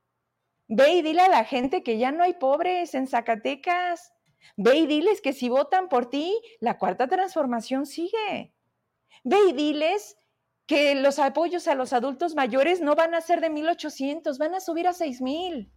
Ve 0.72 0.92
y 0.94 1.02
dile 1.02 1.22
a 1.22 1.28
la 1.28 1.44
gente 1.44 1.82
que 1.82 1.98
ya 1.98 2.12
no 2.12 2.22
hay 2.22 2.34
pobres 2.34 2.94
en 2.94 3.08
Zacatecas. 3.08 4.12
Ve 4.56 4.76
y 4.76 4.86
diles 4.86 5.20
que 5.20 5.32
si 5.32 5.48
votan 5.48 5.88
por 5.88 6.08
ti, 6.08 6.40
la 6.60 6.78
cuarta 6.78 7.08
transformación 7.08 7.86
sigue. 7.86 8.54
Ve 9.24 9.36
y 9.48 9.52
diles 9.52 10.16
que 10.66 10.94
los 10.94 11.18
apoyos 11.18 11.66
a 11.66 11.74
los 11.74 11.92
adultos 11.92 12.36
mayores 12.36 12.80
no 12.80 12.94
van 12.94 13.16
a 13.16 13.20
ser 13.20 13.40
de 13.40 13.50
1.800, 13.50 14.38
van 14.38 14.54
a 14.54 14.60
subir 14.60 14.86
a 14.86 14.92
6.000. 14.92 15.72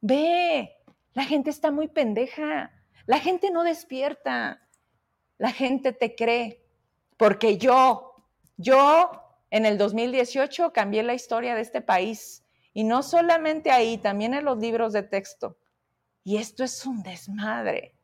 Ve, 0.00 0.76
la 1.12 1.24
gente 1.24 1.50
está 1.50 1.70
muy 1.70 1.88
pendeja. 1.88 2.72
La 3.04 3.18
gente 3.18 3.50
no 3.50 3.64
despierta. 3.64 4.66
La 5.36 5.52
gente 5.52 5.92
te 5.92 6.14
cree. 6.14 6.64
Porque 7.18 7.58
yo, 7.58 8.14
yo 8.56 9.10
en 9.50 9.66
el 9.66 9.76
2018 9.76 10.72
cambié 10.72 11.02
la 11.02 11.12
historia 11.12 11.54
de 11.54 11.60
este 11.60 11.82
país. 11.82 12.41
Y 12.72 12.84
no 12.84 13.02
solamente 13.02 13.70
ahí, 13.70 13.98
también 13.98 14.34
en 14.34 14.44
los 14.44 14.58
libros 14.58 14.92
de 14.92 15.02
texto. 15.02 15.58
Y 16.24 16.36
esto 16.36 16.64
es 16.64 16.86
un 16.86 17.02
desmadre 17.02 17.96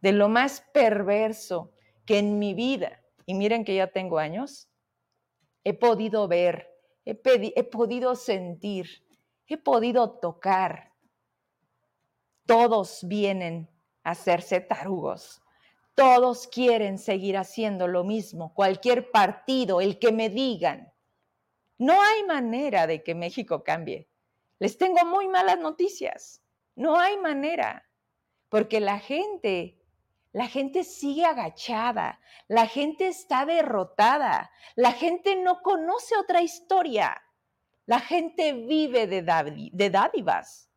de 0.00 0.12
lo 0.12 0.28
más 0.28 0.62
perverso 0.72 1.72
que 2.04 2.18
en 2.18 2.38
mi 2.38 2.54
vida, 2.54 3.02
y 3.24 3.34
miren 3.34 3.64
que 3.64 3.74
ya 3.74 3.88
tengo 3.88 4.18
años, 4.18 4.68
he 5.64 5.74
podido 5.74 6.28
ver, 6.28 6.70
he, 7.04 7.14
podido 7.64 8.14
sentir, 8.14 9.04
he 9.48 9.56
podido 9.56 10.10
tocar. 10.20 10.92
Todos 12.46 13.00
vienen 13.08 13.68
hacerse 14.04 14.60
tarugos. 14.60 15.42
Todos 15.96 16.46
quieren 16.46 16.98
seguir 16.98 17.36
haciendo 17.36 17.88
lo 17.88 18.04
mismo, 18.04 18.54
cualquier 18.54 19.10
partido, 19.10 19.80
el 19.80 19.98
que 19.98 20.12
me 20.12 20.28
digan. 20.28 20.92
No 21.78 22.00
hay 22.00 22.24
manera 22.24 22.86
de 22.86 23.02
que 23.02 23.14
México 23.14 23.62
cambie. 23.62 24.08
Les 24.58 24.78
tengo 24.78 25.04
muy 25.04 25.28
malas 25.28 25.58
noticias. 25.58 26.42
No 26.74 26.98
hay 26.98 27.16
manera, 27.18 27.88
porque 28.48 28.80
la 28.80 28.98
gente, 28.98 29.78
la 30.32 30.46
gente 30.46 30.84
sigue 30.84 31.24
agachada, 31.24 32.20
la 32.48 32.66
gente 32.66 33.08
está 33.08 33.46
derrotada, 33.46 34.50
la 34.74 34.92
gente 34.92 35.36
no 35.36 35.62
conoce 35.62 36.16
otra 36.16 36.42
historia, 36.42 37.22
la 37.86 38.00
gente 38.00 38.52
vive 38.52 39.06
de, 39.06 39.22
dádivas. 39.90 40.70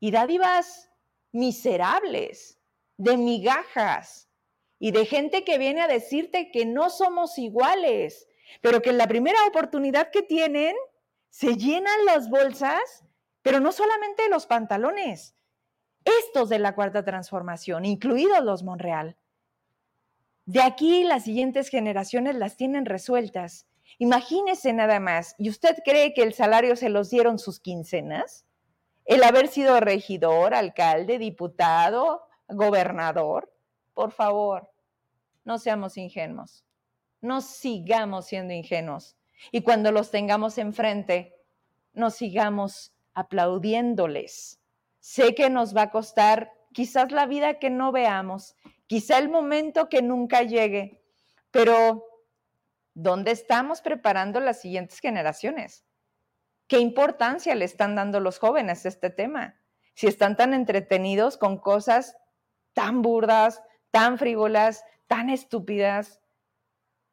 Y 0.00 0.10
dádivas 0.10 0.90
miserables, 1.32 2.58
de 2.96 3.16
migajas 3.16 4.28
y 4.78 4.90
de 4.90 5.06
gente 5.06 5.44
que 5.44 5.58
viene 5.58 5.82
a 5.82 5.86
decirte 5.86 6.50
que 6.50 6.64
no 6.64 6.90
somos 6.90 7.38
iguales, 7.38 8.26
pero 8.60 8.82
que 8.82 8.90
en 8.90 8.98
la 8.98 9.06
primera 9.06 9.38
oportunidad 9.46 10.10
que 10.10 10.22
tienen 10.22 10.76
se 11.28 11.56
llenan 11.56 12.04
las 12.04 12.28
bolsas, 12.28 13.04
pero 13.42 13.60
no 13.60 13.72
solamente 13.72 14.28
los 14.28 14.46
pantalones, 14.46 15.34
estos 16.04 16.48
de 16.48 16.58
la 16.58 16.74
cuarta 16.74 17.04
transformación, 17.04 17.84
incluidos 17.84 18.42
los 18.42 18.62
Monreal. 18.62 19.16
De 20.46 20.62
aquí 20.62 21.04
las 21.04 21.24
siguientes 21.24 21.68
generaciones 21.68 22.34
las 22.34 22.56
tienen 22.56 22.86
resueltas. 22.86 23.66
Imagínese 23.98 24.72
nada 24.72 24.98
más, 24.98 25.34
¿y 25.38 25.48
usted 25.48 25.76
cree 25.84 26.14
que 26.14 26.22
el 26.22 26.34
salario 26.34 26.74
se 26.76 26.88
los 26.88 27.10
dieron 27.10 27.38
sus 27.38 27.60
quincenas? 27.60 28.44
el 29.10 29.24
haber 29.24 29.48
sido 29.48 29.80
regidor, 29.80 30.54
alcalde, 30.54 31.18
diputado, 31.18 32.22
gobernador. 32.46 33.52
Por 33.92 34.12
favor, 34.12 34.70
no 35.44 35.58
seamos 35.58 35.96
ingenuos, 35.96 36.64
no 37.20 37.40
sigamos 37.40 38.26
siendo 38.26 38.54
ingenuos. 38.54 39.16
Y 39.52 39.62
cuando 39.62 39.92
los 39.92 40.10
tengamos 40.10 40.58
enfrente, 40.58 41.36
no 41.92 42.10
sigamos 42.10 42.92
aplaudiéndoles. 43.14 44.60
Sé 45.00 45.34
que 45.34 45.50
nos 45.50 45.74
va 45.76 45.82
a 45.82 45.90
costar 45.90 46.52
quizás 46.72 47.10
la 47.10 47.26
vida 47.26 47.58
que 47.58 47.70
no 47.70 47.92
veamos, 47.92 48.56
quizá 48.86 49.18
el 49.18 49.28
momento 49.28 49.88
que 49.88 50.02
nunca 50.02 50.42
llegue, 50.42 51.02
pero 51.50 52.04
¿dónde 52.94 53.32
estamos 53.32 53.80
preparando 53.80 54.40
las 54.40 54.60
siguientes 54.60 55.00
generaciones? 55.00 55.84
¿Qué 56.66 56.78
importancia 56.78 57.54
le 57.54 57.64
están 57.64 57.96
dando 57.96 58.20
los 58.20 58.38
jóvenes 58.38 58.84
a 58.84 58.88
este 58.88 59.10
tema? 59.10 59.56
Si 59.94 60.06
están 60.06 60.36
tan 60.36 60.54
entretenidos 60.54 61.36
con 61.36 61.58
cosas 61.58 62.16
tan 62.74 63.02
burdas, 63.02 63.62
tan 63.90 64.18
frívolas, 64.18 64.84
tan 65.08 65.30
estúpidas 65.30 66.19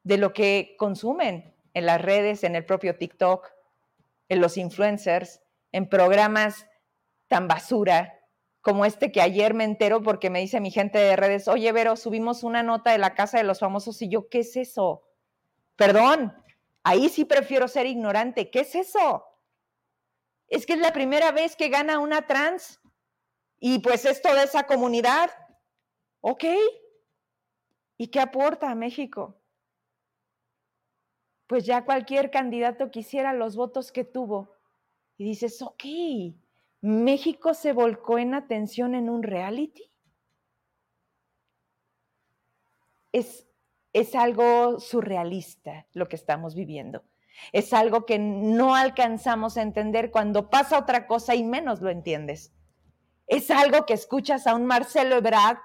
de 0.08 0.18
lo 0.18 0.32
que 0.32 0.74
consumen 0.78 1.54
en 1.74 1.86
las 1.86 2.02
redes, 2.02 2.44
en 2.44 2.56
el 2.56 2.64
propio 2.64 2.96
TikTok, 2.96 3.46
en 4.28 4.40
los 4.40 4.56
influencers, 4.56 5.40
en 5.72 5.88
programas 5.88 6.66
tan 7.28 7.46
basura 7.46 8.14
como 8.60 8.84
este 8.84 9.12
que 9.12 9.20
ayer 9.20 9.54
me 9.54 9.64
entero 9.64 10.02
porque 10.02 10.30
me 10.30 10.40
dice 10.40 10.60
mi 10.60 10.70
gente 10.70 10.98
de 10.98 11.16
redes, 11.16 11.46
oye 11.46 11.70
Vero, 11.72 11.96
subimos 11.96 12.42
una 12.42 12.62
nota 12.62 12.90
de 12.92 12.98
la 12.98 13.14
casa 13.14 13.38
de 13.38 13.44
los 13.44 13.60
famosos 13.60 14.02
y 14.02 14.08
yo, 14.08 14.28
¿qué 14.28 14.40
es 14.40 14.56
eso? 14.56 15.04
Perdón, 15.76 16.34
ahí 16.82 17.08
sí 17.08 17.24
prefiero 17.24 17.68
ser 17.68 17.86
ignorante, 17.86 18.50
¿qué 18.50 18.60
es 18.60 18.74
eso? 18.74 19.24
es 20.48 20.64
que 20.64 20.72
es 20.72 20.78
la 20.78 20.92
primera 20.92 21.30
vez 21.30 21.56
que 21.56 21.68
gana 21.68 21.98
una 21.98 22.26
trans 22.26 22.80
y 23.60 23.80
pues 23.80 24.04
es 24.04 24.22
toda 24.22 24.42
esa 24.42 24.64
comunidad. 24.64 25.30
¿Ok? 26.20 26.44
¿Y 27.96 28.08
qué 28.08 28.20
aporta 28.20 28.70
a 28.70 28.74
México? 28.74 29.37
Pues 31.48 31.64
ya 31.64 31.84
cualquier 31.84 32.30
candidato 32.30 32.90
quisiera 32.90 33.32
los 33.32 33.56
votos 33.56 33.90
que 33.90 34.04
tuvo. 34.04 34.52
Y 35.16 35.24
dices, 35.24 35.62
ok, 35.62 35.82
México 36.82 37.54
se 37.54 37.72
volcó 37.72 38.18
en 38.18 38.34
atención 38.34 38.94
en 38.94 39.08
un 39.08 39.22
reality. 39.22 39.90
Es, 43.10 43.48
es 43.94 44.14
algo 44.14 44.78
surrealista 44.78 45.86
lo 45.94 46.06
que 46.08 46.16
estamos 46.16 46.54
viviendo. 46.54 47.02
Es 47.52 47.72
algo 47.72 48.04
que 48.04 48.18
no 48.18 48.74
alcanzamos 48.74 49.56
a 49.56 49.62
entender 49.62 50.10
cuando 50.10 50.50
pasa 50.50 50.78
otra 50.78 51.06
cosa 51.06 51.34
y 51.34 51.44
menos 51.44 51.80
lo 51.80 51.88
entiendes. 51.88 52.52
Es 53.26 53.50
algo 53.50 53.86
que 53.86 53.94
escuchas 53.94 54.46
a 54.46 54.54
un 54.54 54.66
Marcelo 54.66 55.16
Ebrard 55.16 55.58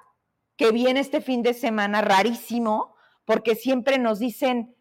que 0.55 0.71
viene 0.71 1.01
este 1.01 1.19
fin 1.19 1.43
de 1.43 1.53
semana 1.53 2.01
rarísimo, 2.01 2.95
porque 3.25 3.55
siempre 3.55 3.97
nos 3.97 4.19
dicen, 4.19 4.72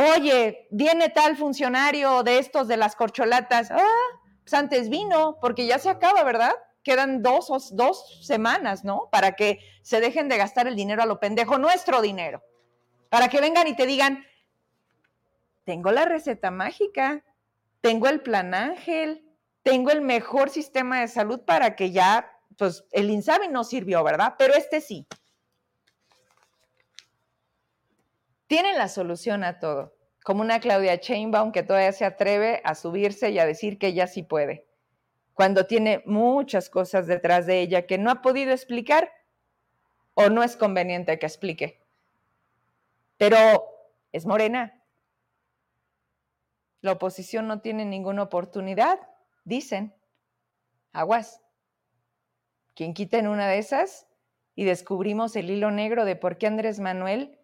oye, 0.00 0.68
viene 0.70 1.08
tal 1.08 1.36
funcionario 1.36 2.22
de 2.22 2.38
estos 2.38 2.68
de 2.68 2.76
las 2.76 2.96
corcholatas. 2.96 3.70
Ah, 3.70 4.06
pues 4.42 4.54
antes 4.54 4.88
vino, 4.88 5.38
porque 5.40 5.66
ya 5.66 5.78
se 5.78 5.90
acaba, 5.90 6.22
¿verdad? 6.24 6.52
Quedan 6.82 7.22
dos, 7.22 7.74
dos 7.76 8.20
semanas, 8.26 8.84
¿no? 8.84 9.08
Para 9.12 9.36
que 9.36 9.60
se 9.82 10.00
dejen 10.00 10.28
de 10.28 10.38
gastar 10.38 10.66
el 10.66 10.76
dinero 10.76 11.02
a 11.02 11.06
lo 11.06 11.20
pendejo, 11.20 11.58
nuestro 11.58 12.00
dinero. 12.00 12.42
Para 13.08 13.28
que 13.28 13.40
vengan 13.40 13.66
y 13.66 13.76
te 13.76 13.86
digan, 13.86 14.24
tengo 15.64 15.90
la 15.90 16.04
receta 16.04 16.50
mágica, 16.50 17.24
tengo 17.80 18.08
el 18.08 18.20
plan 18.20 18.54
ángel, 18.54 19.24
tengo 19.62 19.90
el 19.90 20.00
mejor 20.00 20.50
sistema 20.50 21.00
de 21.00 21.08
salud 21.08 21.40
para 21.40 21.76
que 21.76 21.90
ya, 21.90 22.30
pues 22.56 22.84
el 22.92 23.10
INSABI 23.10 23.48
no 23.48 23.64
sirvió, 23.64 24.02
¿verdad? 24.02 24.34
Pero 24.38 24.54
este 24.54 24.80
sí. 24.80 25.06
Tienen 28.50 28.78
la 28.78 28.88
solución 28.88 29.44
a 29.44 29.60
todo, 29.60 29.94
como 30.24 30.40
una 30.40 30.58
Claudia 30.58 30.98
Chainbaum 30.98 31.52
que 31.52 31.62
todavía 31.62 31.92
se 31.92 32.04
atreve 32.04 32.60
a 32.64 32.74
subirse 32.74 33.30
y 33.30 33.38
a 33.38 33.46
decir 33.46 33.78
que 33.78 33.86
ella 33.86 34.08
sí 34.08 34.24
puede, 34.24 34.66
cuando 35.34 35.68
tiene 35.68 36.02
muchas 36.04 36.68
cosas 36.68 37.06
detrás 37.06 37.46
de 37.46 37.60
ella 37.60 37.86
que 37.86 37.96
no 37.96 38.10
ha 38.10 38.22
podido 38.22 38.50
explicar 38.50 39.08
o 40.14 40.30
no 40.30 40.42
es 40.42 40.56
conveniente 40.56 41.16
que 41.20 41.26
explique. 41.26 41.80
Pero 43.18 43.38
es 44.10 44.26
morena, 44.26 44.82
la 46.80 46.90
oposición 46.90 47.46
no 47.46 47.60
tiene 47.60 47.84
ninguna 47.84 48.24
oportunidad, 48.24 48.98
dicen. 49.44 49.94
Aguas, 50.92 51.40
quien 52.74 52.94
quita 52.94 53.16
en 53.16 53.28
una 53.28 53.46
de 53.46 53.58
esas 53.58 54.08
y 54.56 54.64
descubrimos 54.64 55.36
el 55.36 55.50
hilo 55.50 55.70
negro 55.70 56.04
de 56.04 56.16
por 56.16 56.36
qué 56.36 56.48
Andrés 56.48 56.80
Manuel 56.80 57.39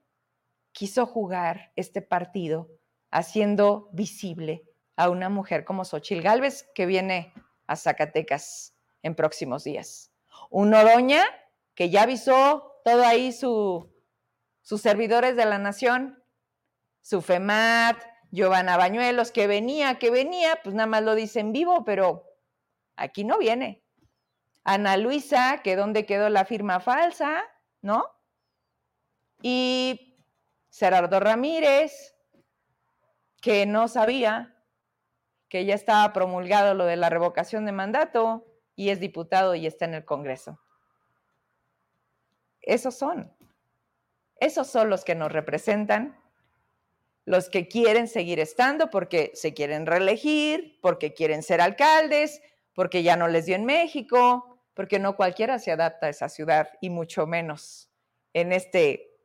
quiso 0.76 1.06
jugar 1.06 1.72
este 1.74 2.02
partido 2.02 2.68
haciendo 3.10 3.88
visible 3.92 4.62
a 4.96 5.08
una 5.08 5.30
mujer 5.30 5.64
como 5.64 5.86
Xochil 5.86 6.20
Gálvez 6.20 6.68
que 6.74 6.84
viene 6.84 7.32
a 7.66 7.76
Zacatecas 7.76 8.76
en 9.02 9.14
próximos 9.14 9.64
días. 9.64 10.12
Un 10.50 10.74
Oroña 10.74 11.24
que 11.74 11.88
ya 11.88 12.02
avisó 12.02 12.74
todo 12.84 13.06
ahí 13.06 13.32
su, 13.32 13.90
sus 14.60 14.82
servidores 14.82 15.34
de 15.34 15.46
la 15.46 15.56
nación, 15.56 16.22
su 17.00 17.22
FEMAT, 17.22 17.96
Giovanna 18.30 18.76
Bañuelos, 18.76 19.32
que 19.32 19.46
venía, 19.46 19.98
que 19.98 20.10
venía, 20.10 20.60
pues 20.62 20.74
nada 20.74 20.88
más 20.88 21.02
lo 21.02 21.14
dice 21.14 21.40
en 21.40 21.52
vivo, 21.52 21.86
pero 21.86 22.26
aquí 22.96 23.24
no 23.24 23.38
viene. 23.38 23.82
Ana 24.62 24.98
Luisa, 24.98 25.62
que 25.64 25.74
dónde 25.74 26.04
quedó 26.04 26.28
la 26.28 26.44
firma 26.44 26.80
falsa, 26.80 27.44
¿no? 27.80 28.04
Y 29.40 30.05
Gerardo 30.78 31.20
Ramírez, 31.20 32.14
que 33.40 33.64
no 33.64 33.88
sabía 33.88 34.62
que 35.48 35.64
ya 35.64 35.74
estaba 35.74 36.12
promulgado 36.12 36.74
lo 36.74 36.84
de 36.84 36.96
la 36.96 37.08
revocación 37.08 37.64
de 37.64 37.72
mandato 37.72 38.44
y 38.74 38.90
es 38.90 39.00
diputado 39.00 39.54
y 39.54 39.66
está 39.66 39.86
en 39.86 39.94
el 39.94 40.04
Congreso. 40.04 40.60
Esos 42.60 42.94
son. 42.94 43.34
Esos 44.38 44.66
son 44.66 44.90
los 44.90 45.04
que 45.04 45.14
nos 45.14 45.32
representan, 45.32 46.20
los 47.24 47.48
que 47.48 47.68
quieren 47.68 48.06
seguir 48.06 48.38
estando 48.38 48.90
porque 48.90 49.32
se 49.34 49.54
quieren 49.54 49.86
reelegir, 49.86 50.78
porque 50.82 51.14
quieren 51.14 51.42
ser 51.42 51.62
alcaldes, 51.62 52.42
porque 52.74 53.02
ya 53.02 53.16
no 53.16 53.28
les 53.28 53.46
dio 53.46 53.56
en 53.56 53.64
México, 53.64 54.60
porque 54.74 54.98
no 54.98 55.16
cualquiera 55.16 55.58
se 55.58 55.72
adapta 55.72 56.08
a 56.08 56.10
esa 56.10 56.28
ciudad 56.28 56.68
y 56.82 56.90
mucho 56.90 57.26
menos 57.26 57.90
en 58.34 58.52
este 58.52 59.15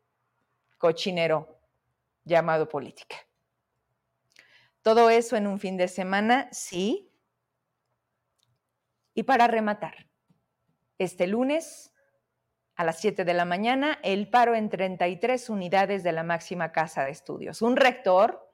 cochinero 0.81 1.61
llamado 2.25 2.67
política. 2.67 3.15
Todo 4.81 5.09
eso 5.09 5.37
en 5.37 5.47
un 5.47 5.59
fin 5.59 5.77
de 5.77 5.87
semana, 5.87 6.49
sí. 6.51 7.13
Y 9.13 9.23
para 9.23 9.47
rematar, 9.47 10.07
este 10.97 11.27
lunes 11.27 11.93
a 12.75 12.83
las 12.83 12.99
7 12.99 13.25
de 13.25 13.33
la 13.33 13.45
mañana, 13.45 13.99
el 14.01 14.29
paro 14.29 14.55
en 14.55 14.69
33 14.69 15.49
unidades 15.49 16.03
de 16.03 16.11
la 16.11 16.23
máxima 16.23 16.71
casa 16.71 17.05
de 17.05 17.11
estudios. 17.11 17.61
Un 17.61 17.77
rector 17.77 18.51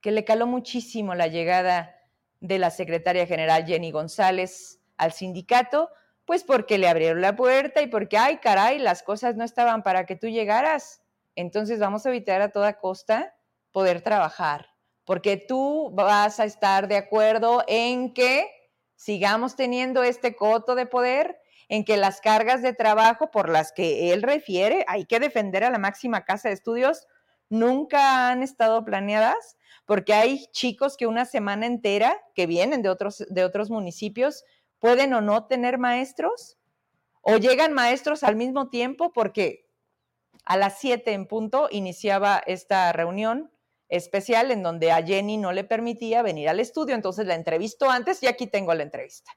que 0.00 0.12
le 0.12 0.24
caló 0.24 0.46
muchísimo 0.46 1.14
la 1.14 1.26
llegada 1.26 1.94
de 2.40 2.58
la 2.58 2.70
secretaria 2.70 3.26
general 3.26 3.66
Jenny 3.66 3.90
González 3.90 4.80
al 4.96 5.12
sindicato, 5.12 5.90
pues 6.24 6.42
porque 6.42 6.78
le 6.78 6.88
abrieron 6.88 7.20
la 7.20 7.36
puerta 7.36 7.82
y 7.82 7.86
porque, 7.86 8.16
ay, 8.16 8.38
caray, 8.38 8.78
las 8.78 9.02
cosas 9.02 9.36
no 9.36 9.44
estaban 9.44 9.82
para 9.82 10.06
que 10.06 10.16
tú 10.16 10.28
llegaras. 10.28 11.02
Entonces 11.36 11.78
vamos 11.78 12.04
a 12.04 12.08
evitar 12.08 12.40
a 12.40 12.50
toda 12.50 12.78
costa 12.78 13.34
poder 13.70 14.00
trabajar, 14.00 14.70
porque 15.04 15.36
tú 15.36 15.90
vas 15.92 16.40
a 16.40 16.44
estar 16.44 16.88
de 16.88 16.96
acuerdo 16.96 17.62
en 17.68 18.14
que 18.14 18.50
sigamos 18.96 19.54
teniendo 19.54 20.02
este 20.02 20.34
coto 20.34 20.74
de 20.74 20.86
poder, 20.86 21.38
en 21.68 21.84
que 21.84 21.98
las 21.98 22.20
cargas 22.20 22.62
de 22.62 22.72
trabajo 22.72 23.30
por 23.30 23.50
las 23.50 23.72
que 23.72 24.12
él 24.12 24.22
refiere, 24.22 24.84
hay 24.88 25.04
que 25.04 25.20
defender 25.20 25.62
a 25.62 25.70
la 25.70 25.78
máxima 25.78 26.24
casa 26.24 26.48
de 26.48 26.54
estudios, 26.54 27.06
nunca 27.50 28.30
han 28.30 28.42
estado 28.42 28.82
planeadas, 28.84 29.56
porque 29.84 30.14
hay 30.14 30.46
chicos 30.52 30.96
que 30.96 31.06
una 31.06 31.26
semana 31.26 31.66
entera 31.66 32.18
que 32.34 32.46
vienen 32.46 32.80
de 32.80 32.88
otros, 32.88 33.24
de 33.28 33.44
otros 33.44 33.70
municipios 33.70 34.44
pueden 34.78 35.12
o 35.12 35.20
no 35.20 35.46
tener 35.46 35.76
maestros, 35.78 36.56
o 37.20 37.36
llegan 37.36 37.72
maestros 37.72 38.22
al 38.22 38.36
mismo 38.36 38.70
tiempo 38.70 39.12
porque 39.12 39.65
a 40.46 40.56
las 40.56 40.78
7 40.78 41.12
en 41.12 41.26
punto 41.26 41.68
iniciaba 41.70 42.42
esta 42.46 42.92
reunión 42.92 43.52
especial 43.88 44.50
en 44.50 44.62
donde 44.62 44.92
a 44.92 45.04
Jenny 45.04 45.36
no 45.36 45.52
le 45.52 45.64
permitía 45.64 46.22
venir 46.22 46.48
al 46.48 46.60
estudio, 46.60 46.94
entonces 46.94 47.26
la 47.26 47.34
entrevistó 47.34 47.90
antes 47.90 48.22
y 48.22 48.26
aquí 48.26 48.46
tengo 48.46 48.72
la 48.74 48.82
entrevista. 48.82 49.32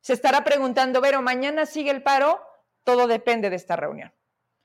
Se 0.00 0.12
estará 0.12 0.42
preguntando, 0.44 1.00
Vero, 1.00 1.22
mañana 1.22 1.66
sigue 1.66 1.90
el 1.90 2.02
paro, 2.02 2.40
todo 2.82 3.06
depende 3.06 3.48
de 3.50 3.56
esta 3.56 3.76
reunión. 3.76 4.12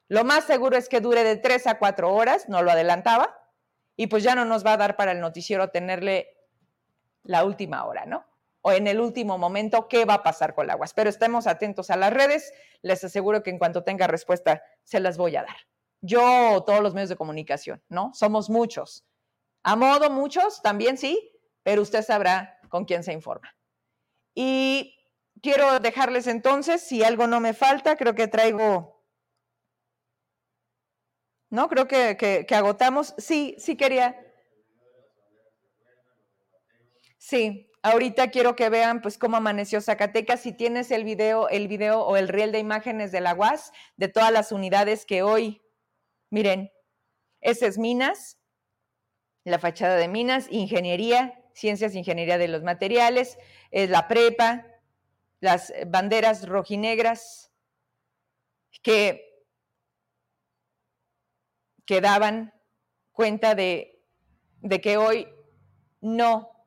Lo 0.08 0.24
más 0.24 0.46
seguro 0.46 0.76
es 0.76 0.90
que 0.90 1.02
dure 1.02 1.24
de 1.24 1.38
3 1.38 1.68
a 1.68 1.80
4 1.80 2.14
horas, 2.14 2.50
no 2.50 2.62
lo 2.62 2.72
adelantaba, 2.72 3.38
y 3.96 4.08
pues 4.08 4.24
ya 4.24 4.36
no 4.36 4.46
nos 4.46 4.66
va 4.66 4.74
a 4.74 4.78
dar 4.78 4.96
para 4.96 5.12
el 5.12 5.20
noticiero 5.20 5.70
tenerle 5.70 6.38
la 7.24 7.44
última 7.44 7.86
hora, 7.86 8.06
¿no? 8.06 8.26
O 8.62 8.72
en 8.72 8.88
el 8.88 9.00
último 9.00 9.38
momento 9.38 9.88
qué 9.88 10.06
va 10.06 10.16
a 10.16 10.24
pasar 10.24 10.54
con 10.54 10.70
aguas. 10.70 10.94
Pero 10.94 11.10
estemos 11.10 11.48
atentos 11.48 11.90
a 11.90 11.96
las 11.96 12.14
redes. 12.14 12.54
Les 12.82 13.04
aseguro 13.04 13.44
que 13.44 13.50
en 13.50 13.60
cuanto 13.60 13.84
tenga 13.84 14.08
respuesta, 14.08 14.62
se 14.84 15.00
las 15.00 15.18
voy 15.18 15.36
a 15.36 15.44
dar. 15.44 15.58
Yo, 16.02 16.64
todos 16.66 16.82
los 16.82 16.94
medios 16.94 17.10
de 17.10 17.16
comunicación, 17.16 17.84
¿no? 17.90 18.12
Somos 18.14 18.50
muchos. 18.50 19.06
A 19.64 19.76
modo 19.76 20.10
muchos, 20.10 20.62
también 20.62 20.98
sí, 20.98 21.32
pero 21.64 21.82
usted 21.82 22.04
sabrá 22.04 22.60
con 22.70 22.86
quién 22.86 23.04
se 23.04 23.14
informa. 23.14 23.56
Y 24.34 24.96
quiero 25.42 25.80
dejarles 25.80 26.28
entonces, 26.28 26.82
si 26.82 27.04
algo 27.04 27.28
no 27.28 27.40
me 27.40 27.54
falta, 27.54 27.96
creo 27.96 28.16
que 28.16 28.28
traigo... 28.28 28.98
No, 31.50 31.68
creo 31.68 31.88
que, 31.88 32.16
que 32.16 32.56
agotamos. 32.56 33.16
Sí, 33.18 33.56
sí 33.58 33.76
quería. 33.76 34.24
Sí, 37.18 37.69
Ahorita 37.82 38.30
quiero 38.30 38.56
que 38.56 38.70
vean 38.70 39.02
pues 39.02 39.18
cómo 39.18 39.38
amaneció 39.38 39.80
Zacatecas. 39.80 40.42
Si 40.42 40.52
tienes 40.52 40.92
el 40.92 41.06
video, 41.06 41.48
el 41.48 41.68
video 41.68 42.02
o 42.02 42.18
el 42.18 42.28
riel 42.28 42.52
de 42.52 42.60
imágenes 42.60 43.12
de 43.12 43.22
la 43.22 43.34
UAS, 43.34 43.72
de 43.96 44.10
todas 44.10 44.32
las 44.34 44.52
unidades 44.52 45.06
que 45.06 45.24
hoy, 45.24 45.62
miren, 46.30 46.72
ese 47.40 47.68
es 47.68 47.78
Minas, 47.78 48.38
la 49.46 49.60
fachada 49.60 49.96
de 49.96 50.10
Minas, 50.10 50.48
Ingeniería, 50.50 51.42
Ciencias 51.54 51.96
Ingeniería 51.96 52.38
de 52.38 52.50
los 52.50 52.64
Materiales, 52.64 53.38
es 53.72 53.90
la 53.90 54.10
prepa, 54.10 54.66
las 55.40 55.74
banderas 55.88 56.48
rojinegras 56.50 57.54
que, 58.84 59.46
que 61.86 62.02
daban 62.02 62.54
cuenta 63.14 63.56
de, 63.56 64.06
de 64.58 64.82
que 64.82 64.98
hoy 64.98 65.30
no 66.02 66.59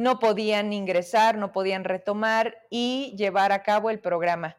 no 0.00 0.18
podían 0.18 0.72
ingresar, 0.72 1.36
no 1.36 1.52
podían 1.52 1.84
retomar 1.84 2.66
y 2.70 3.14
llevar 3.16 3.52
a 3.52 3.62
cabo 3.62 3.90
el 3.90 4.00
programa 4.00 4.56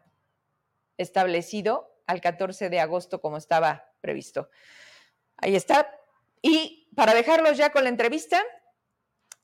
establecido 0.96 1.92
al 2.06 2.20
14 2.20 2.70
de 2.70 2.78
agosto 2.78 3.20
como 3.20 3.36
estaba 3.36 3.90
previsto. 4.00 4.48
Ahí 5.36 5.56
está. 5.56 5.90
Y 6.42 6.88
para 6.94 7.12
dejarlos 7.12 7.56
ya 7.56 7.70
con 7.70 7.82
la 7.82 7.90
entrevista, 7.90 8.40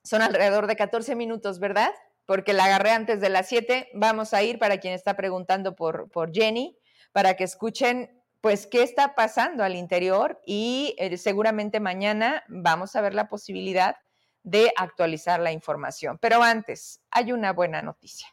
son 0.05 0.23
alrededor 0.23 0.69
de 0.69 0.77
14 0.77 1.17
minutos, 1.17 1.59
¿verdad? 1.59 1.93
Porque 2.27 2.53
la 2.53 2.67
agarré 2.67 2.93
antes 2.93 3.21
de 3.21 3.29
las 3.29 3.49
7. 3.49 3.91
Vamos 3.95 4.35
a 4.35 4.43
ir 4.45 4.61
para 4.61 4.79
quien 4.79 4.95
está 4.95 5.17
preguntando 5.17 5.75
por, 5.75 6.11
por 6.11 6.33
Jenny, 6.33 6.79
para 7.11 7.35
que 7.35 7.43
escuchen 7.43 8.23
pues 8.41 8.69
qué 8.69 8.85
está 8.85 9.17
pasando 9.17 9.65
al 9.65 9.75
interior 9.75 10.41
y 10.47 10.95
eh, 10.99 11.17
seguramente 11.17 11.81
mañana 11.81 12.45
vamos 12.47 12.95
a 12.95 13.01
ver 13.01 13.13
la 13.13 13.29
posibilidad 13.29 13.97
de 14.43 14.73
actualizar 14.77 15.41
la 15.41 15.53
información. 15.53 16.19
Pero 16.21 16.43
antes, 16.43 17.03
hay 17.11 17.33
una 17.33 17.53
buena 17.53 17.83
noticia. 17.83 18.29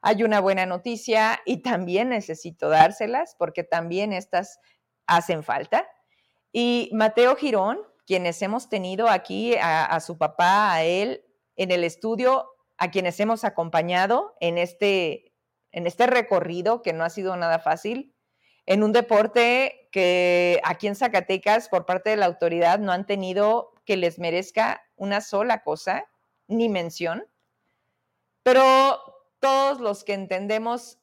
Hay 0.00 0.24
una 0.24 0.40
buena 0.40 0.66
noticia 0.66 1.40
y 1.46 1.62
también 1.62 2.08
necesito 2.08 2.68
dárselas 2.68 3.36
porque 3.38 3.62
también 3.62 4.12
estas 4.12 4.58
hacen 5.06 5.44
falta. 5.44 5.86
Y 6.52 6.90
Mateo 6.92 7.36
Girón, 7.36 7.78
quienes 8.06 8.42
hemos 8.42 8.68
tenido 8.68 9.08
aquí 9.08 9.54
a, 9.60 9.98
su 10.00 10.18
papá, 10.18 10.74
a 10.74 10.82
él, 10.82 11.24
en 11.56 11.70
el 11.70 11.84
estudio, 11.84 12.48
a 12.78 12.90
quienes 12.90 13.20
hemos 13.20 13.44
acompañado 13.44 14.34
en 14.40 14.58
este, 14.58 15.34
en 15.70 15.86
este 15.86 16.06
recorrido 16.06 16.82
que 16.82 16.92
no 16.92 17.04
ha 17.04 17.10
sido 17.10 17.36
nada 17.36 17.58
fácil, 17.58 18.14
en 18.66 18.82
un 18.82 18.92
deporte 18.92 19.88
que 19.92 20.60
aquí 20.64 20.88
en 20.88 20.96
Zacatecas, 20.96 21.68
por 21.68 21.86
parte 21.86 22.10
de 22.10 22.16
la 22.16 22.26
autoridad, 22.26 22.78
no 22.78 22.92
han 22.92 23.06
tenido 23.06 23.71
que 23.84 23.96
les 23.96 24.18
merezca 24.18 24.82
una 24.96 25.20
sola 25.20 25.62
cosa, 25.62 26.04
ni 26.48 26.68
mención, 26.68 27.24
pero 28.42 29.00
todos 29.40 29.80
los 29.80 30.04
que 30.04 30.14
entendemos 30.14 30.98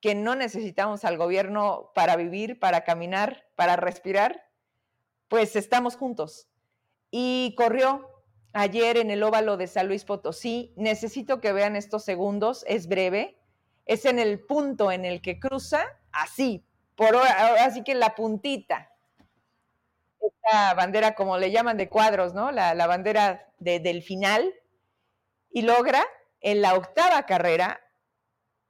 que 0.00 0.14
no 0.14 0.34
necesitamos 0.34 1.04
al 1.04 1.18
gobierno 1.18 1.90
para 1.94 2.16
vivir, 2.16 2.58
para 2.58 2.84
caminar, 2.84 3.44
para 3.54 3.76
respirar, 3.76 4.44
pues 5.28 5.56
estamos 5.56 5.96
juntos. 5.96 6.48
Y 7.10 7.54
corrió 7.56 8.08
ayer 8.52 8.96
en 8.96 9.10
el 9.10 9.22
óvalo 9.22 9.56
de 9.56 9.66
San 9.66 9.88
Luis 9.88 10.04
Potosí. 10.04 10.72
Necesito 10.76 11.40
que 11.40 11.52
vean 11.52 11.76
estos 11.76 12.04
segundos, 12.04 12.64
es 12.66 12.88
breve. 12.88 13.38
Es 13.84 14.04
en 14.04 14.18
el 14.18 14.40
punto 14.40 14.90
en 14.92 15.04
el 15.04 15.20
que 15.20 15.40
cruza, 15.40 15.84
así, 16.12 16.64
por 16.94 17.16
así 17.16 17.82
que 17.82 17.94
la 17.94 18.14
puntita 18.14 18.89
esta 20.20 20.74
bandera, 20.74 21.14
como 21.14 21.38
le 21.38 21.50
llaman, 21.50 21.76
de 21.76 21.88
cuadros, 21.88 22.34
¿no? 22.34 22.50
La, 22.52 22.86
bandera 22.86 23.52
del 23.58 24.02
final, 24.02 24.54
y 25.50 25.62
logra 25.62 26.04
en 26.40 26.62
la 26.62 26.74
octava 26.74 27.24
carrera 27.26 27.80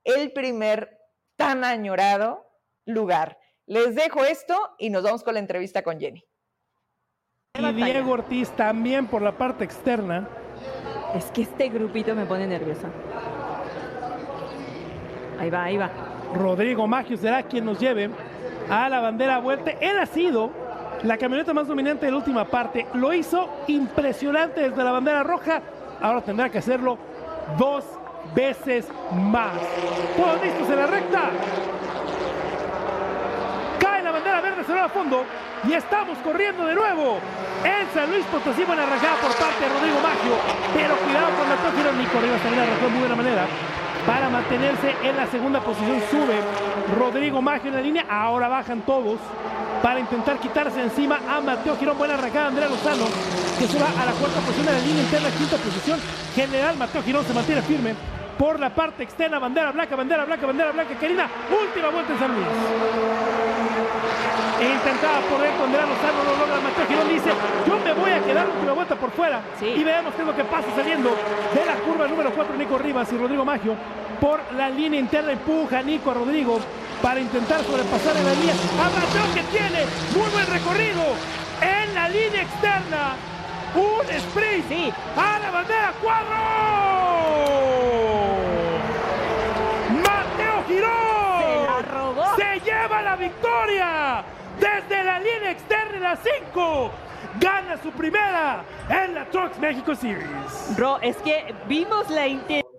el 0.05 0.33
primer 0.33 0.99
tan 1.37 1.65
añorado 1.65 2.47
lugar. 2.85 3.39
Les 3.67 3.95
dejo 3.95 4.25
esto 4.25 4.57
y 4.79 4.91
nos 4.91 5.03
vamos 5.03 5.23
con 5.23 5.35
la 5.35 5.41
entrevista 5.41 5.83
con 5.83 6.01
Jenny. 6.01 6.25
Y 7.59 7.73
Diego 7.73 8.13
Ortiz 8.13 8.51
también 8.51 9.07
por 9.07 9.23
la 9.23 9.37
parte 9.37 9.65
externa. 9.65 10.29
Es 11.15 11.31
que 11.31 11.43
este 11.43 11.69
grupito 11.69 12.15
me 12.15 12.25
pone 12.25 12.47
nerviosa. 12.47 12.89
Ahí 15.39 15.51
va, 15.51 15.65
ahí 15.65 15.77
va. 15.77 15.91
Rodrigo 16.35 16.87
Maggio 16.87 17.17
será 17.17 17.43
quien 17.43 17.65
nos 17.65 17.79
lleve 17.79 18.11
a 18.69 18.89
la 18.89 19.01
bandera 19.01 19.39
vuelta. 19.39 19.73
Él 19.73 19.99
ha 19.99 20.07
sido 20.07 20.51
la 21.03 21.17
camioneta 21.17 21.55
más 21.55 21.67
dominante 21.67 22.07
de 22.07 22.13
la 22.13 22.19
última 22.19 22.45
parte. 22.45 22.87
Lo 22.95 23.13
hizo 23.13 23.49
impresionante 23.67 24.69
desde 24.69 24.85
la 24.85 24.93
bandera 24.93 25.23
roja. 25.23 25.63
Ahora 26.01 26.21
tendrá 26.23 26.49
que 26.49 26.59
hacerlo 26.59 26.99
dos 27.59 27.85
veces 28.35 28.87
más. 29.13 29.53
Todos 30.17 30.43
listos 30.43 30.69
en 30.69 30.77
la 30.77 30.87
recta. 30.87 31.31
Cae 33.79 34.03
la 34.03 34.13
bandera 34.13 34.41
verde, 34.41 34.65
se 34.65 34.73
va 34.73 34.85
a 34.85 34.89
fondo. 34.89 35.25
Y 35.69 35.73
estamos 35.73 36.19
corriendo 36.19 36.67
de 36.67 36.75
nuevo. 36.75 37.19
En 37.65 37.87
San 37.93 38.11
Luis 38.11 38.25
Potosí, 38.27 38.65
buena 38.65 38.85
arrancada 38.85 39.17
por 39.17 39.35
parte 39.37 39.61
de 39.61 39.69
Rodrigo 39.69 40.01
Maggio. 40.01 40.35
Pero 40.75 40.97
cuidado 40.97 41.29
con 41.37 41.49
la 41.49 41.57
tóxica. 41.57 41.93
Nico 41.93 42.21
Rivas 42.21 42.41
también 42.43 42.63
arrancó 42.63 42.85
de 42.85 42.91
muy 42.91 43.01
buena 43.01 43.17
manera. 43.17 43.47
Para 44.07 44.29
mantenerse 44.31 44.95
en 45.03 45.17
la 45.17 45.27
segunda 45.27 45.61
posición 45.61 46.01
sube 46.11 46.41
Rodrigo 46.99 47.43
Maggio 47.43 47.69
en 47.69 47.77
la 47.77 47.83
línea. 47.83 48.07
Ahora 48.09 48.49
bajan 48.49 48.81
todos 48.83 49.19
para 49.83 50.01
intentar 50.01 50.39
quitarse 50.39 50.83
encima 50.83 51.19
a 51.29 51.41
Mateo 51.41 51.77
Girón. 51.77 51.99
Buena 51.99 52.15
arrancada 52.15 52.49
Andrea 52.49 52.69
Lozano, 52.69 53.05
que 53.59 53.67
se 53.67 53.79
va 53.79 53.89
a 53.89 54.07
la 54.07 54.13
cuarta 54.13 54.41
posición 54.41 54.67
de 54.67 54.73
la 54.73 54.81
línea 54.81 55.03
interna, 55.03 55.29
quinta 55.31 55.57
posición. 55.57 56.01
General 56.35 56.77
Mateo 56.77 57.03
Girón 57.03 57.25
se 57.25 57.35
mantiene 57.35 57.63
firme 57.63 57.95
por 58.39 58.59
la 58.59 58.71
parte 58.71 59.03
externa. 59.03 59.39
Bandera 59.39 59.71
blanca, 59.73 59.97
bandera 59.97 60.25
blanca, 60.25 60.47
bandera 60.47 60.73
blanca. 60.73 60.95
Querida, 60.99 61.29
última 61.51 61.91
vuelta 61.91 62.13
en 62.13 62.19
San 62.19 62.35
Luis. 62.35 62.47
Intentaba 64.61 65.21
poder 65.29 65.53
con 65.57 65.67
Andrea 65.67 65.87
Lozano, 65.87 66.25
no 66.25 66.37
logra. 66.41 66.61
Mateo 66.61 66.87
Girón 66.89 67.09
dice, 67.09 67.31
yo 67.67 67.77
me 68.21 68.27
voy 68.27 68.31
a 68.31 68.35
quedar 68.35 68.49
última 68.49 68.73
vuelta 68.73 68.97
por 68.97 69.11
fuera. 69.11 69.41
Y 69.63 69.83
veamos 69.85 70.15
qué 70.15 70.23
es 70.23 70.27
lo 70.27 70.37
que 70.37 70.45
pasa 70.45 70.67
saliendo 70.75 71.11
de 71.11 71.65
la 71.67 71.75
curva 71.77 72.07
número 72.07 72.31
4, 72.33 72.57
Nico 72.57 72.79
Rivas 72.79 73.13
y 73.13 73.17
Rodrigo 73.19 73.45
Maggio. 73.45 73.75
Por 74.21 74.41
la 74.57 74.69
línea 74.69 75.01
interna 75.01 75.33
empuja 75.33 75.83
Nico 75.83 76.11
a 76.11 76.15
Rodrigo 76.15 76.59
para 77.03 77.21
intentar 77.21 77.63
sobrepasar 77.63 78.17
en 78.17 78.25
la 78.27 78.33
línea. 78.35 78.55
Que 79.35 79.43
tiene 79.45 79.85
muy 80.15 80.29
buen 80.31 80.47
recorrido 80.47 81.03
en 81.63 81.95
la 81.95 82.09
línea 82.09 82.43
externa. 82.43 83.17
Un 83.75 84.03
sprint 84.11 84.69
Sí. 84.69 84.93
a 85.17 85.39
la 85.39 85.51
bandera 85.53 85.93
cuadro. 86.03 86.37
Mateo 90.03 90.65
Girón 90.67 90.91
Se 91.41 91.65
la 91.67 91.83
robó. 91.95 92.37
se 92.37 92.61
lleva 92.61 93.03
la 93.03 93.17
victoria 93.17 94.25
desde 94.59 95.05
la 95.05 95.19
línea 95.21 95.51
externa 95.53 95.93
de 95.93 96.01
la 96.01 96.17
5. 96.17 96.91
Gana 97.41 97.79
su 97.83 97.91
primera 97.93 98.63
en 98.91 99.15
la 99.15 99.25
Trucks 99.31 99.59
México 99.59 99.95
Series. 99.95 100.77
Ro, 100.77 101.01
es 101.01 101.17
que 101.19 101.55
vimos 101.67 102.11
la 102.11 102.29
intención. 102.29 102.71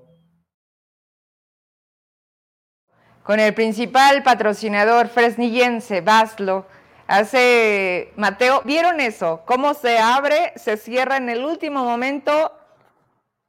Con 3.23 3.39
el 3.39 3.55
principal 3.55 4.21
patrocinador 4.21 5.07
fresnillense, 5.07 6.01
Baslo, 6.01 6.67
hace 7.07 8.13
Mateo, 8.17 8.61
¿vieron 8.63 8.99
eso? 8.99 9.41
Cómo 9.45 9.73
se 9.73 9.97
abre, 9.97 10.53
se 10.55 10.77
cierra 10.77 11.17
en 11.17 11.29
el 11.29 11.43
último 11.43 11.83
momento 11.83 12.51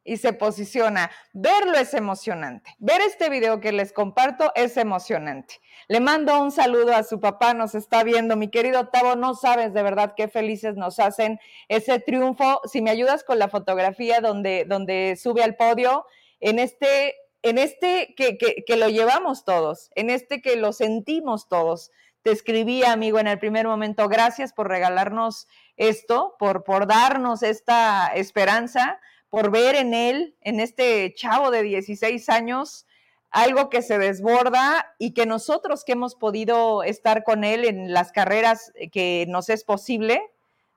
y 0.04 0.16
se 0.16 0.32
posiciona. 0.32 1.10
Verlo 1.32 1.78
es 1.78 1.94
emocionante. 1.94 2.74
Ver 2.78 3.00
este 3.02 3.28
video 3.28 3.60
que 3.60 3.72
les 3.72 3.92
comparto 3.92 4.52
es 4.54 4.76
emocionante. 4.76 5.60
Le 5.88 6.00
mando 6.00 6.40
un 6.42 6.50
saludo 6.50 6.94
a 6.94 7.02
su 7.02 7.20
papá, 7.20 7.54
nos 7.54 7.74
está 7.74 8.02
viendo. 8.02 8.36
Mi 8.36 8.48
querido 8.48 8.88
Tavo, 8.88 9.16
no 9.16 9.34
sabes 9.34 9.72
de 9.72 9.82
verdad 9.82 10.14
qué 10.16 10.28
felices 10.28 10.76
nos 10.76 10.98
hacen 10.98 11.38
ese 11.68 11.98
triunfo. 12.00 12.60
Si 12.64 12.82
me 12.82 12.90
ayudas 12.90 13.24
con 13.24 13.38
la 13.38 13.48
fotografía 13.48 14.20
donde, 14.20 14.64
donde 14.66 15.16
sube 15.16 15.42
al 15.42 15.56
podio, 15.56 16.06
en 16.40 16.58
este, 16.58 17.14
en 17.42 17.58
este 17.58 18.14
que, 18.16 18.36
que, 18.38 18.64
que 18.66 18.76
lo 18.76 18.88
llevamos 18.88 19.44
todos, 19.44 19.90
en 19.94 20.10
este 20.10 20.42
que 20.42 20.56
lo 20.56 20.72
sentimos 20.72 21.48
todos. 21.48 21.90
Te 22.22 22.30
escribí, 22.30 22.84
amigo, 22.84 23.18
en 23.18 23.26
el 23.26 23.38
primer 23.40 23.66
momento, 23.66 24.08
gracias 24.08 24.52
por 24.52 24.68
regalarnos 24.68 25.48
esto, 25.76 26.36
por, 26.38 26.62
por 26.62 26.86
darnos 26.86 27.42
esta 27.42 28.12
esperanza, 28.14 29.00
por 29.32 29.50
ver 29.50 29.76
en 29.76 29.94
él, 29.94 30.36
en 30.42 30.60
este 30.60 31.14
chavo 31.14 31.50
de 31.50 31.62
16 31.62 32.28
años, 32.28 32.86
algo 33.30 33.70
que 33.70 33.80
se 33.80 33.96
desborda 33.96 34.94
y 34.98 35.14
que 35.14 35.24
nosotros 35.24 35.84
que 35.86 35.92
hemos 35.92 36.14
podido 36.14 36.82
estar 36.82 37.24
con 37.24 37.42
él 37.42 37.64
en 37.64 37.94
las 37.94 38.12
carreras 38.12 38.74
que 38.92 39.24
nos 39.30 39.48
es 39.48 39.64
posible, 39.64 40.20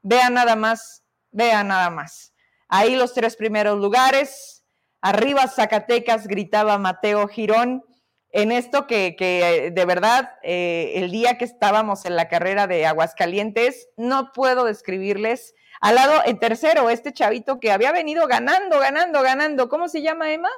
vean 0.03 0.35
nada 0.35 0.55
más, 0.55 1.03
vean 1.31 1.67
nada 1.67 1.89
más. 1.89 2.33
Ahí 2.69 2.95
los 2.95 3.13
tres 3.13 3.35
primeros 3.35 3.77
lugares, 3.77 4.63
arriba 5.01 5.49
Zacatecas, 5.49 6.25
gritaba 6.25 6.77
Mateo 6.77 7.27
Girón, 7.27 7.83
en 8.29 8.53
esto 8.53 8.87
que, 8.87 9.17
que 9.17 9.73
de 9.75 9.85
verdad, 9.85 10.31
eh, 10.43 10.93
el 10.95 11.11
día 11.11 11.37
que 11.37 11.43
estábamos 11.43 12.05
en 12.05 12.15
la 12.15 12.29
carrera 12.29 12.67
de 12.67 12.85
Aguascalientes, 12.85 13.89
no 13.97 14.31
puedo 14.31 14.63
describirles. 14.63 15.55
Al 15.81 15.95
lado, 15.95 16.21
en 16.25 16.39
tercero, 16.39 16.89
este 16.89 17.13
chavito 17.13 17.59
que 17.59 17.71
había 17.71 17.91
venido 17.91 18.27
ganando, 18.27 18.79
ganando, 18.79 19.21
ganando. 19.21 19.69
¿Cómo 19.69 19.87
se 19.87 20.01
llama, 20.01 20.31
Emma? 20.31 20.49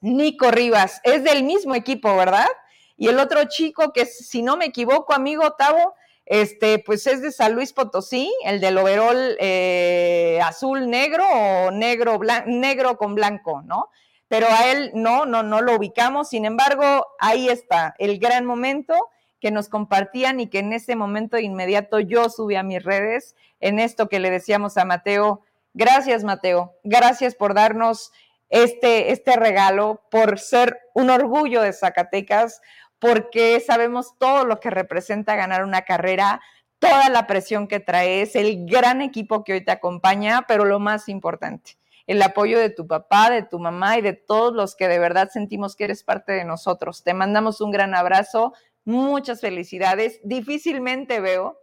Nico 0.00 0.50
Rivas. 0.50 1.00
Es 1.04 1.24
del 1.24 1.44
mismo 1.44 1.74
equipo, 1.74 2.14
¿verdad? 2.16 2.48
Y 2.96 3.08
el 3.08 3.18
otro 3.18 3.44
chico 3.44 3.92
que, 3.92 4.06
si 4.06 4.42
no 4.42 4.56
me 4.56 4.66
equivoco, 4.66 5.14
amigo 5.14 5.52
Tavo, 5.52 5.94
este, 6.26 6.78
pues 6.78 7.06
es 7.06 7.20
de 7.22 7.32
San 7.32 7.54
Luis 7.54 7.72
Potosí, 7.72 8.32
el 8.44 8.60
del 8.60 8.78
overol 8.78 9.36
eh, 9.40 10.40
azul 10.42 10.88
negro 10.88 11.24
o 11.26 11.70
negro, 11.70 12.20
negro 12.46 12.96
con 12.96 13.14
blanco, 13.14 13.62
¿no? 13.62 13.90
Pero 14.28 14.46
a 14.48 14.70
él 14.70 14.92
no, 14.94 15.26
no, 15.26 15.42
no 15.42 15.60
lo 15.62 15.76
ubicamos. 15.76 16.28
Sin 16.28 16.44
embargo, 16.44 17.06
ahí 17.18 17.48
está 17.48 17.94
el 17.98 18.18
gran 18.18 18.44
momento 18.44 18.94
que 19.42 19.50
nos 19.50 19.68
compartían 19.68 20.38
y 20.38 20.46
que 20.46 20.60
en 20.60 20.72
ese 20.72 20.94
momento 20.94 21.36
inmediato 21.36 21.98
yo 21.98 22.30
subí 22.30 22.54
a 22.54 22.62
mis 22.62 22.80
redes 22.80 23.34
en 23.58 23.80
esto 23.80 24.08
que 24.08 24.20
le 24.20 24.30
decíamos 24.30 24.76
a 24.76 24.84
Mateo. 24.84 25.42
Gracias, 25.74 26.22
Mateo. 26.22 26.76
Gracias 26.84 27.34
por 27.34 27.52
darnos 27.52 28.12
este, 28.50 29.10
este 29.10 29.34
regalo, 29.34 30.00
por 30.12 30.38
ser 30.38 30.78
un 30.94 31.10
orgullo 31.10 31.60
de 31.60 31.72
Zacatecas, 31.72 32.60
porque 33.00 33.58
sabemos 33.58 34.16
todo 34.16 34.44
lo 34.44 34.60
que 34.60 34.70
representa 34.70 35.34
ganar 35.34 35.64
una 35.64 35.82
carrera, 35.82 36.40
toda 36.78 37.08
la 37.08 37.26
presión 37.26 37.66
que 37.66 37.80
traes, 37.80 38.36
el 38.36 38.64
gran 38.64 39.02
equipo 39.02 39.42
que 39.42 39.54
hoy 39.54 39.64
te 39.64 39.72
acompaña, 39.72 40.44
pero 40.46 40.64
lo 40.64 40.78
más 40.78 41.08
importante, 41.08 41.78
el 42.06 42.22
apoyo 42.22 42.60
de 42.60 42.70
tu 42.70 42.86
papá, 42.86 43.28
de 43.28 43.42
tu 43.42 43.58
mamá 43.58 43.98
y 43.98 44.02
de 44.02 44.12
todos 44.12 44.54
los 44.54 44.76
que 44.76 44.86
de 44.86 45.00
verdad 45.00 45.30
sentimos 45.32 45.74
que 45.74 45.84
eres 45.84 46.04
parte 46.04 46.30
de 46.30 46.44
nosotros. 46.44 47.02
Te 47.02 47.12
mandamos 47.12 47.60
un 47.60 47.72
gran 47.72 47.96
abrazo, 47.96 48.52
muchas 48.84 49.40
felicidades. 49.40 50.20
Difícilmente 50.24 51.20
veo 51.20 51.58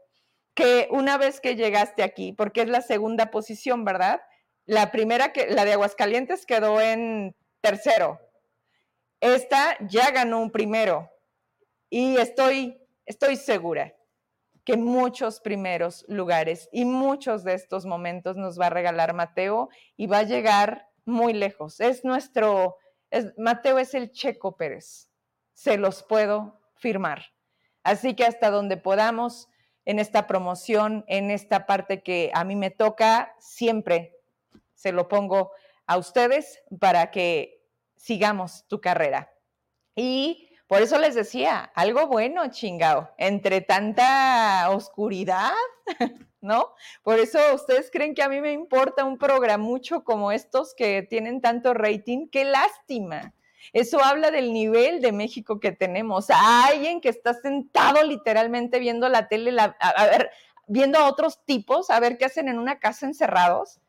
que 0.53 0.87
una 0.91 1.17
vez 1.17 1.39
que 1.39 1.55
llegaste 1.55 2.03
aquí, 2.03 2.33
porque 2.33 2.61
es 2.61 2.69
la 2.69 2.81
segunda 2.81 3.31
posición, 3.31 3.85
¿verdad? 3.85 4.21
La 4.65 4.91
primera, 4.91 5.31
que, 5.31 5.47
la 5.47 5.65
de 5.65 5.73
Aguascalientes, 5.73 6.45
quedó 6.45 6.81
en 6.81 7.35
tercero. 7.61 8.19
Esta 9.21 9.77
ya 9.87 10.11
ganó 10.11 10.41
un 10.41 10.51
primero. 10.51 11.09
Y 11.89 12.17
estoy, 12.17 12.81
estoy 13.05 13.35
segura 13.35 13.95
que 14.63 14.77
muchos 14.77 15.39
primeros 15.39 16.05
lugares 16.07 16.69
y 16.71 16.85
muchos 16.85 17.43
de 17.43 17.55
estos 17.55 17.85
momentos 17.85 18.37
nos 18.37 18.59
va 18.59 18.67
a 18.67 18.69
regalar 18.69 19.13
Mateo 19.13 19.69
y 19.97 20.05
va 20.07 20.19
a 20.19 20.23
llegar 20.23 20.87
muy 21.05 21.33
lejos. 21.33 21.79
Es 21.79 22.05
nuestro, 22.05 22.77
es, 23.09 23.33
Mateo 23.37 23.79
es 23.79 23.95
el 23.95 24.11
Checo 24.11 24.55
Pérez, 24.55 25.09
se 25.53 25.77
los 25.77 26.03
puedo 26.03 26.58
firmar. 26.79 27.25
Así 27.83 28.15
que 28.15 28.25
hasta 28.25 28.49
donde 28.49 28.77
podamos 28.77 29.47
en 29.85 29.99
esta 29.99 30.27
promoción, 30.27 31.03
en 31.07 31.31
esta 31.31 31.65
parte 31.65 32.03
que 32.03 32.31
a 32.33 32.43
mí 32.43 32.55
me 32.55 32.69
toca, 32.69 33.35
siempre 33.39 34.17
se 34.73 34.91
lo 34.91 35.07
pongo 35.07 35.51
a 35.87 35.97
ustedes 35.97 36.61
para 36.79 37.11
que 37.11 37.65
sigamos 37.95 38.65
tu 38.67 38.81
carrera. 38.81 39.31
Y 39.95 40.49
por 40.67 40.83
eso 40.83 40.99
les 40.99 41.15
decía, 41.15 41.71
algo 41.73 42.05
bueno, 42.05 42.51
chingao, 42.51 43.09
entre 43.17 43.61
tanta 43.61 44.69
oscuridad, 44.69 45.53
¿no? 46.41 46.75
Por 47.01 47.17
eso 47.17 47.39
ustedes 47.55 47.89
creen 47.91 48.13
que 48.13 48.21
a 48.21 48.29
mí 48.29 48.39
me 48.39 48.53
importa 48.53 49.03
un 49.03 49.17
programucho 49.17 50.03
como 50.03 50.31
estos 50.31 50.75
que 50.75 51.01
tienen 51.01 51.41
tanto 51.41 51.73
rating, 51.73 52.29
qué 52.29 52.45
lástima. 52.45 53.33
Eso 53.73 54.03
habla 54.03 54.31
del 54.31 54.53
nivel 54.53 55.01
de 55.01 55.11
México 55.11 55.59
que 55.59 55.71
tenemos. 55.71 56.29
A 56.29 56.65
alguien 56.65 57.01
que 57.01 57.09
está 57.09 57.33
sentado 57.33 58.03
literalmente 58.03 58.79
viendo 58.79 59.09
la 59.09 59.27
tele, 59.27 59.55
a 59.59 60.05
ver, 60.05 60.31
viendo 60.67 60.99
a 60.99 61.07
otros 61.07 61.43
tipos, 61.45 61.89
a 61.89 61.99
ver 61.99 62.17
qué 62.17 62.25
hacen 62.25 62.47
en 62.47 62.59
una 62.59 62.79
casa 62.79 63.05
encerrados, 63.05 63.79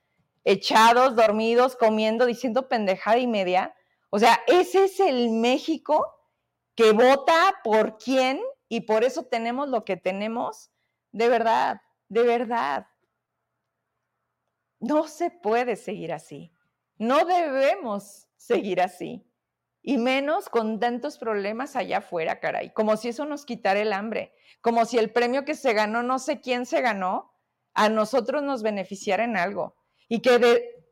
echados, 0.44 1.14
dormidos, 1.14 1.76
comiendo, 1.76 2.26
diciendo 2.26 2.68
pendejada 2.68 3.18
y 3.18 3.26
media. 3.26 3.74
O 4.10 4.18
sea, 4.18 4.40
ese 4.46 4.84
es 4.84 4.98
el 4.98 5.30
México 5.30 6.06
que 6.74 6.92
vota 6.92 7.60
por 7.62 7.98
quién 7.98 8.40
y 8.68 8.82
por 8.82 9.04
eso 9.04 9.24
tenemos 9.24 9.68
lo 9.68 9.84
que 9.84 9.96
tenemos, 9.96 10.70
de 11.12 11.28
verdad, 11.28 11.82
de 12.08 12.22
verdad. 12.22 12.86
No 14.78 15.06
se 15.06 15.30
puede 15.30 15.76
seguir 15.76 16.12
así. 16.12 16.52
No 16.96 17.24
debemos 17.26 18.28
seguir 18.36 18.80
así. 18.80 19.29
Y 19.82 19.96
menos 19.96 20.48
con 20.48 20.78
tantos 20.78 21.18
problemas 21.18 21.74
allá 21.76 21.98
afuera, 21.98 22.38
caray. 22.38 22.72
Como 22.72 22.96
si 22.96 23.08
eso 23.08 23.24
nos 23.24 23.44
quitara 23.44 23.80
el 23.80 23.92
hambre. 23.92 24.34
Como 24.60 24.84
si 24.84 24.98
el 24.98 25.10
premio 25.10 25.44
que 25.44 25.54
se 25.54 25.72
ganó, 25.72 26.02
no 26.02 26.18
sé 26.18 26.40
quién 26.40 26.66
se 26.66 26.82
ganó, 26.82 27.32
a 27.72 27.88
nosotros 27.88 28.42
nos 28.42 28.62
beneficiara 28.62 29.24
en 29.24 29.36
algo. 29.36 29.76
Y 30.08 30.20
que 30.20 30.38
de, 30.38 30.84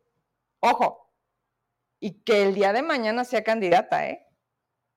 ojo, 0.61 1.13
y 2.01 2.23
que 2.23 2.43
el 2.43 2.55
día 2.55 2.73
de 2.73 2.83
mañana 2.83 3.25
sea 3.25 3.45
candidata, 3.45 4.09
¿eh? 4.09 4.25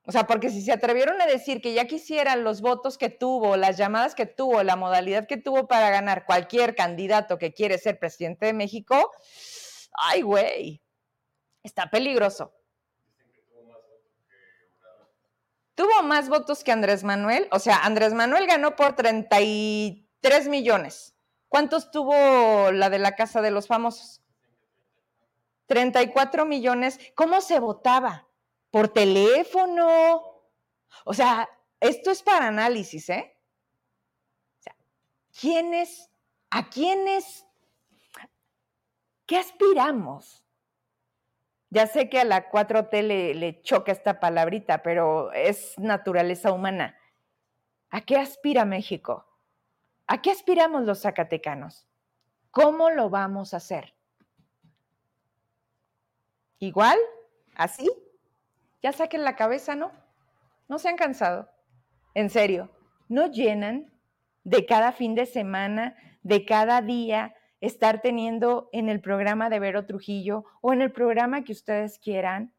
O 0.03 0.11
sea, 0.11 0.25
porque 0.25 0.49
si 0.49 0.61
se 0.61 0.71
atrevieron 0.71 1.21
a 1.21 1.27
decir 1.27 1.61
que 1.61 1.73
ya 1.73 1.85
quisieran 1.85 2.43
los 2.43 2.61
votos 2.61 2.97
que 2.97 3.09
tuvo, 3.09 3.55
las 3.55 3.77
llamadas 3.77 4.15
que 4.15 4.25
tuvo, 4.25 4.63
la 4.63 4.75
modalidad 4.75 5.27
que 5.27 5.37
tuvo 5.37 5.67
para 5.67 5.91
ganar 5.91 6.25
cualquier 6.25 6.75
candidato 6.75 7.37
que 7.37 7.53
quiere 7.53 7.77
ser 7.77 7.99
presidente 7.99 8.47
de 8.47 8.53
México, 8.53 9.11
ay, 9.93 10.21
güey, 10.21 10.81
está 11.63 11.89
peligroso. 11.91 12.53
Tuvo 15.81 16.03
más 16.03 16.29
votos 16.29 16.63
que 16.63 16.71
Andrés 16.71 17.03
Manuel, 17.03 17.47
o 17.51 17.57
sea, 17.57 17.83
Andrés 17.83 18.13
Manuel 18.13 18.45
ganó 18.45 18.75
por 18.75 18.95
33 18.95 20.47
millones. 20.47 21.15
¿Cuántos 21.47 21.89
tuvo 21.89 22.71
la 22.71 22.89
de 22.89 22.99
la 22.99 23.15
Casa 23.15 23.41
de 23.41 23.49
los 23.49 23.67
Famosos? 23.67 24.21
34 25.65 26.45
millones. 26.45 26.99
¿Cómo 27.15 27.41
se 27.41 27.59
votaba? 27.59 28.27
por 28.71 28.87
teléfono. 28.87 30.23
O 31.05 31.13
sea, 31.13 31.47
esto 31.79 32.09
es 32.09 32.23
para 32.23 32.47
análisis, 32.47 33.09
¿eh? 33.09 33.37
O 34.59 34.63
sea, 34.63 34.75
¿quiénes, 35.39 36.09
a 36.49 36.69
quiénes, 36.69 37.45
qué 39.25 39.37
aspiramos? 39.37 40.43
Ya 41.71 41.87
sé 41.87 42.09
que 42.09 42.19
a 42.19 42.25
la 42.25 42.51
4T 42.51 43.01
le, 43.01 43.33
le 43.33 43.61
choca 43.61 43.91
esta 43.91 44.19
palabrita, 44.19 44.83
pero 44.83 45.31
es 45.31 45.79
naturaleza 45.79 46.51
humana. 46.51 46.95
¿A 47.89 48.01
qué 48.01 48.17
aspira 48.17 48.63
México? 48.65 49.25
¿A 50.05 50.21
qué 50.21 50.31
aspiramos 50.31 50.83
los 50.83 51.01
zacatecanos? 51.01 51.87
¿Cómo 52.51 52.91
lo 52.91 53.09
vamos 53.09 53.53
a 53.53 53.57
hacer? 53.57 53.95
¿Igual? 56.59 56.99
¿Así? 57.55 57.89
ya 58.81 58.91
saquen 58.91 59.23
la 59.23 59.35
cabeza, 59.35 59.75
¿no? 59.75 59.91
No 60.67 60.79
se 60.79 60.89
han 60.89 60.95
cansado. 60.95 61.49
En 62.13 62.29
serio, 62.29 62.69
no 63.07 63.27
llenan 63.27 63.91
de 64.43 64.65
cada 64.65 64.91
fin 64.91 65.15
de 65.15 65.25
semana, 65.25 65.95
de 66.23 66.45
cada 66.45 66.81
día, 66.81 67.35
estar 67.61 68.01
teniendo 68.01 68.69
en 68.73 68.89
el 68.89 68.99
programa 68.99 69.49
de 69.49 69.59
Vero 69.59 69.85
Trujillo 69.85 70.45
o 70.61 70.73
en 70.73 70.81
el 70.81 70.91
programa 70.91 71.43
que 71.43 71.53
ustedes 71.53 71.99
quieran 71.99 72.53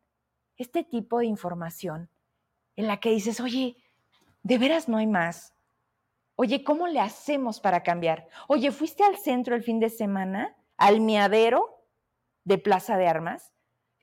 este 0.56 0.84
tipo 0.84 1.18
de 1.18 1.26
información 1.26 2.08
en 2.76 2.86
la 2.86 3.00
que 3.00 3.10
dices, 3.10 3.40
oye, 3.40 3.76
de 4.42 4.58
veras 4.58 4.88
no 4.88 4.96
hay 4.96 5.06
más. 5.06 5.54
Oye, 6.36 6.64
¿cómo 6.64 6.88
le 6.88 7.00
hacemos 7.00 7.60
para 7.60 7.82
cambiar? 7.82 8.28
Oye, 8.48 8.70
¿fuiste 8.70 9.04
al 9.04 9.18
centro 9.18 9.54
el 9.54 9.62
fin 9.62 9.80
de 9.80 9.90
semana? 9.90 10.56
¿Al 10.76 11.00
miadero 11.00 11.84
de 12.44 12.58
Plaza 12.58 12.96
de 12.96 13.06
Armas? 13.06 13.52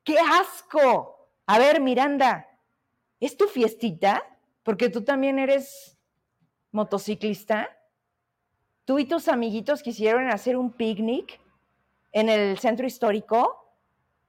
¡Qué 0.04 0.18
asco! 0.20 1.30
A 1.46 1.58
ver, 1.58 1.82
Miranda, 1.82 2.48
¿es 3.20 3.36
tu 3.36 3.48
fiestita? 3.48 4.24
Porque 4.64 4.90
tú 4.90 5.04
también 5.04 5.40
eres 5.40 5.98
motociclista. 6.72 7.76
Tú 8.90 8.98
y 8.98 9.06
tus 9.06 9.28
amiguitos 9.28 9.84
quisieron 9.84 10.32
hacer 10.32 10.58
un 10.58 10.72
picnic 10.72 11.40
en 12.12 12.28
el 12.28 12.58
centro 12.58 12.88
histórico. 12.88 13.72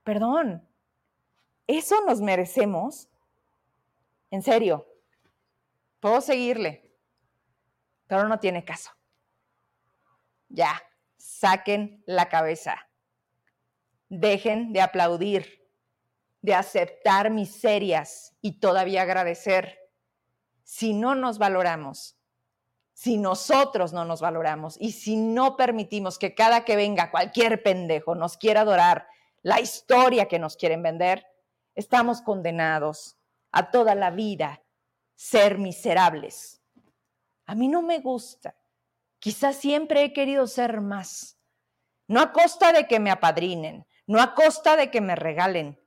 Perdón, 0.05 0.69
¿eso 1.67 2.05
nos 2.05 2.21
merecemos? 2.21 3.09
En 4.31 4.43
serio, 4.43 4.87
puedo 5.99 6.21
seguirle, 6.21 6.95
pero 8.07 8.29
no 8.29 8.39
tiene 8.39 8.63
caso. 8.63 8.91
Ya, 10.51 10.79
saquen 11.17 12.03
la 12.05 12.29
cabeza. 12.29 12.87
Dejen 14.11 14.75
de 14.75 14.83
aplaudir 14.83 15.71
de 16.43 16.55
aceptar 16.55 17.31
miserias 17.31 18.37
y 18.43 18.61
todavía 18.61 19.01
agradecer. 19.01 19.79
Si 20.65 20.93
no 20.93 21.15
nos 21.15 21.39
valoramos, 21.39 22.20
si 23.01 23.17
nosotros 23.17 23.95
no 23.95 24.05
nos 24.05 24.21
valoramos 24.21 24.77
y 24.79 24.93
si 24.93 25.17
no 25.17 25.57
permitimos 25.57 26.19
que 26.19 26.35
cada 26.35 26.67
que 26.67 26.77
venga 26.77 27.11
cualquier 27.11 27.63
pendejo 27.63 28.15
nos 28.15 28.37
quiera 28.37 28.61
adorar 28.61 29.09
la 29.41 29.59
historia 29.59 30.29
que 30.29 30.39
nos 30.39 30.55
quieren 30.55 30.83
vender, 30.83 31.27
estamos 31.75 32.21
condenados 32.21 33.17
a 33.53 33.71
toda 33.71 33.95
la 33.95 34.11
vida 34.11 34.63
ser 35.15 35.57
miserables. 35.57 36.61
A 37.47 37.55
mí 37.55 37.69
no 37.69 37.81
me 37.81 38.01
gusta. 38.01 38.55
Quizás 39.19 39.57
siempre 39.57 40.05
he 40.05 40.13
querido 40.13 40.47
ser 40.47 40.83
más. 40.83 41.39
No 42.07 42.21
a 42.21 42.33
costa 42.33 42.71
de 42.71 42.87
que 42.87 43.01
me 43.01 43.11
apadrinen, 43.11 43.87
no 44.07 44.21
a 44.21 44.35
costa 44.35 44.77
de 44.77 44.91
que 44.91 45.01
me 45.01 45.17
regalen, 45.17 45.81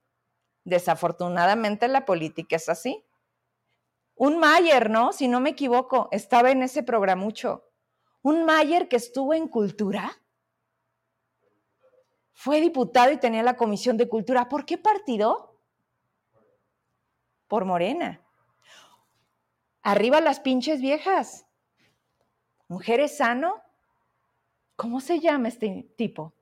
Desafortunadamente 0.66 1.88
la 1.88 2.06
política 2.06 2.56
es 2.56 2.70
así. 2.70 3.04
Un 4.16 4.38
Mayer, 4.38 4.90
¿no? 4.90 5.12
Si 5.12 5.28
no 5.28 5.40
me 5.40 5.52
equivoco, 5.52 6.08
estaba 6.12 6.52
en 6.52 6.64
ese 6.64 6.84
programucho. 6.84 7.70
Un 8.22 8.46
Mayer 8.46 8.88
que 8.88 8.96
estuvo 8.96 9.34
en 9.34 9.48
cultura. 9.48 10.22
Fue 12.32 12.62
diputado 12.62 13.12
y 13.12 13.18
tenía 13.18 13.44
la 13.44 13.56
comisión 13.56 13.98
de 13.98 14.10
cultura. 14.10 14.50
¿Por 14.50 14.66
qué 14.66 14.78
partido? 14.78 15.60
Por 17.48 17.66
Morena. 17.66 18.22
Arriba 19.82 20.22
las 20.22 20.40
pinches 20.40 20.82
viejas. 20.82 21.46
Mujeres 22.68 23.18
sano. 23.18 23.62
¿Cómo 24.76 25.02
se 25.02 25.20
llama 25.20 25.50
este 25.50 25.90
tipo? 25.98 26.34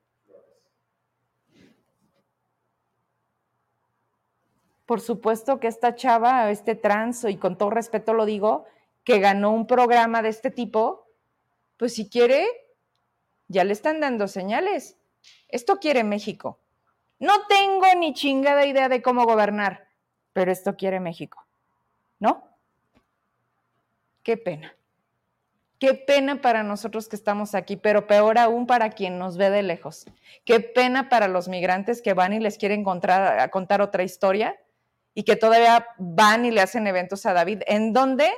Por 4.92 5.00
supuesto 5.00 5.62
que 5.62 5.70
esta 5.70 5.96
chava, 5.96 6.52
este 6.52 6.76
trans, 6.76 7.24
y 7.24 7.38
con 7.38 7.58
todo 7.58 7.70
respeto 7.70 8.14
lo 8.14 8.26
digo, 8.26 8.66
que 9.06 9.20
ganó 9.20 9.52
un 9.52 9.66
programa 9.66 10.22
de 10.22 10.28
este 10.28 10.52
tipo, 10.52 11.08
pues 11.78 11.94
si 11.94 12.10
quiere, 12.10 12.46
ya 13.48 13.64
le 13.64 13.72
están 13.72 14.02
dando 14.02 14.28
señales. 14.28 14.98
Esto 15.48 15.80
quiere 15.80 16.04
México. 16.04 16.60
No 17.20 17.48
tengo 17.48 17.86
ni 17.98 18.14
chingada 18.14 18.66
idea 18.66 18.90
de 18.90 19.02
cómo 19.02 19.24
gobernar, 19.24 19.88
pero 20.34 20.52
esto 20.52 20.76
quiere 20.76 21.00
México. 21.00 21.42
¿No? 22.20 22.44
Qué 24.24 24.36
pena. 24.36 24.76
Qué 25.80 25.94
pena 25.94 26.42
para 26.42 26.64
nosotros 26.64 27.08
que 27.08 27.16
estamos 27.16 27.56
aquí, 27.56 27.78
pero 27.78 28.08
peor 28.08 28.38
aún 28.38 28.68
para 28.68 28.90
quien 28.90 29.18
nos 29.18 29.38
ve 29.38 29.52
de 29.52 29.64
lejos. 29.64 30.04
Qué 30.44 30.60
pena 30.60 31.08
para 31.08 31.30
los 31.30 31.48
migrantes 31.48 32.02
que 32.02 32.14
van 32.14 32.34
y 32.34 32.42
les 32.42 32.58
quieren 32.58 32.84
contar, 32.84 33.50
contar 33.52 33.82
otra 33.82 34.04
historia 34.04 34.60
y 35.14 35.24
que 35.24 35.36
todavía 35.36 35.86
van 35.98 36.46
y 36.46 36.52
le 36.52 36.62
hacen 36.62 36.88
eventos 36.88 37.26
a 37.26 37.34
David. 37.34 37.64
¿En 37.68 37.94
dónde? 37.94 38.32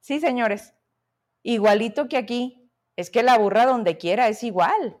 Sí, 0.00 0.20
señores, 0.20 0.74
igualito 1.42 2.08
que 2.08 2.16
aquí. 2.16 2.54
Es 2.96 3.10
que 3.10 3.22
la 3.22 3.38
burra 3.38 3.64
donde 3.64 3.96
quiera 3.96 4.26
es 4.26 4.42
igual, 4.42 4.98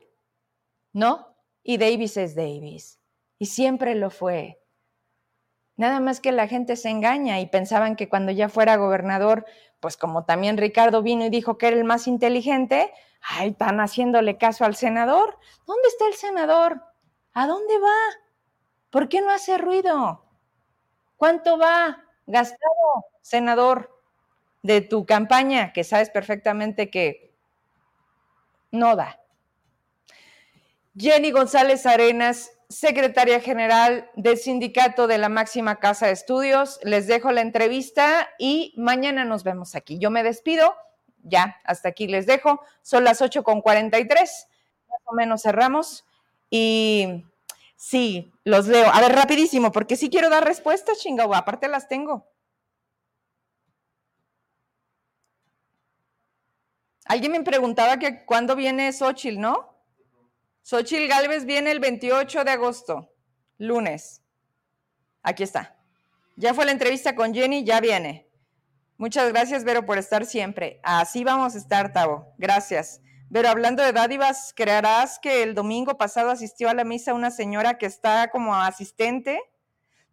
¿no? 0.92 1.34
Y 1.64 1.78
Davis 1.78 2.16
es 2.16 2.36
Davis. 2.36 3.00
Y 3.40 3.46
siempre 3.46 3.96
lo 3.96 4.10
fue. 4.10 4.62
Nada 5.74 5.98
más 5.98 6.20
que 6.20 6.30
la 6.30 6.46
gente 6.46 6.76
se 6.76 6.90
engaña 6.90 7.40
y 7.40 7.46
pensaban 7.46 7.96
que 7.96 8.08
cuando 8.08 8.30
ya 8.30 8.48
fuera 8.48 8.76
gobernador, 8.76 9.46
pues 9.80 9.96
como 9.96 10.24
también 10.24 10.58
Ricardo 10.58 11.02
vino 11.02 11.24
y 11.24 11.30
dijo 11.30 11.58
que 11.58 11.68
era 11.68 11.76
el 11.76 11.84
más 11.84 12.06
inteligente, 12.06 12.92
ay, 13.20 13.50
están 13.50 13.80
haciéndole 13.80 14.38
caso 14.38 14.64
al 14.64 14.76
senador. 14.76 15.36
¿Dónde 15.66 15.88
está 15.88 16.06
el 16.06 16.14
senador? 16.14 16.82
¿A 17.32 17.46
dónde 17.48 17.78
va? 17.78 17.96
¿Por 18.90 19.08
qué 19.08 19.20
no 19.20 19.30
hace 19.30 19.58
ruido? 19.58 20.27
¿Cuánto 21.18 21.58
va 21.58 22.04
gastado, 22.26 23.04
senador, 23.20 23.94
de 24.62 24.80
tu 24.80 25.04
campaña, 25.04 25.72
que 25.72 25.84
sabes 25.84 26.10
perfectamente 26.10 26.90
que 26.90 27.34
no 28.70 28.96
da? 28.96 29.20
Jenny 30.96 31.30
González 31.30 31.86
Arenas, 31.86 32.52
secretaria 32.68 33.40
general 33.40 34.10
del 34.14 34.38
sindicato 34.38 35.06
de 35.06 35.18
la 35.18 35.28
máxima 35.28 35.80
casa 35.80 36.06
de 36.06 36.12
estudios. 36.12 36.78
Les 36.82 37.06
dejo 37.06 37.32
la 37.32 37.40
entrevista 37.40 38.28
y 38.38 38.74
mañana 38.76 39.24
nos 39.24 39.42
vemos 39.42 39.74
aquí. 39.74 39.98
Yo 39.98 40.10
me 40.10 40.22
despido, 40.22 40.74
ya, 41.24 41.56
hasta 41.64 41.88
aquí 41.88 42.06
les 42.06 42.26
dejo. 42.26 42.60
Son 42.82 43.04
las 43.04 43.20
8.43, 43.20 44.08
más 44.16 45.00
o 45.04 45.14
menos 45.14 45.42
cerramos. 45.42 46.04
Y 46.50 47.24
Sí, 47.78 48.32
los 48.42 48.66
leo. 48.66 48.90
A 48.92 49.00
ver, 49.00 49.12
rapidísimo, 49.12 49.70
porque 49.70 49.96
sí 49.96 50.10
quiero 50.10 50.28
dar 50.28 50.44
respuestas, 50.44 50.98
chingau, 50.98 51.32
aparte 51.32 51.68
las 51.68 51.86
tengo. 51.86 52.28
Alguien 57.04 57.30
me 57.30 57.42
preguntaba 57.42 57.96
que 58.00 58.24
cuándo 58.24 58.56
viene 58.56 58.92
Xochitl, 58.92 59.38
¿no? 59.38 59.80
Xochitl 60.62 61.06
Galvez 61.06 61.44
viene 61.44 61.70
el 61.70 61.78
28 61.78 62.42
de 62.42 62.50
agosto, 62.50 63.14
lunes. 63.58 64.22
Aquí 65.22 65.44
está. 65.44 65.78
Ya 66.34 66.54
fue 66.54 66.66
la 66.66 66.72
entrevista 66.72 67.14
con 67.14 67.32
Jenny, 67.32 67.62
ya 67.62 67.80
viene. 67.80 68.28
Muchas 68.96 69.28
gracias, 69.32 69.62
Vero, 69.62 69.86
por 69.86 69.98
estar 69.98 70.26
siempre. 70.26 70.80
Así 70.82 71.22
vamos 71.22 71.54
a 71.54 71.58
estar, 71.58 71.92
Tavo. 71.92 72.34
Gracias. 72.38 73.00
Pero 73.30 73.48
hablando 73.48 73.82
de 73.82 73.92
dádivas, 73.92 74.54
creerás 74.56 75.18
que 75.18 75.42
el 75.42 75.54
domingo 75.54 75.98
pasado 75.98 76.30
asistió 76.30 76.70
a 76.70 76.74
la 76.74 76.84
misa 76.84 77.12
una 77.12 77.30
señora 77.30 77.76
que 77.76 77.84
está 77.86 78.30
como 78.30 78.54
asistente 78.54 79.38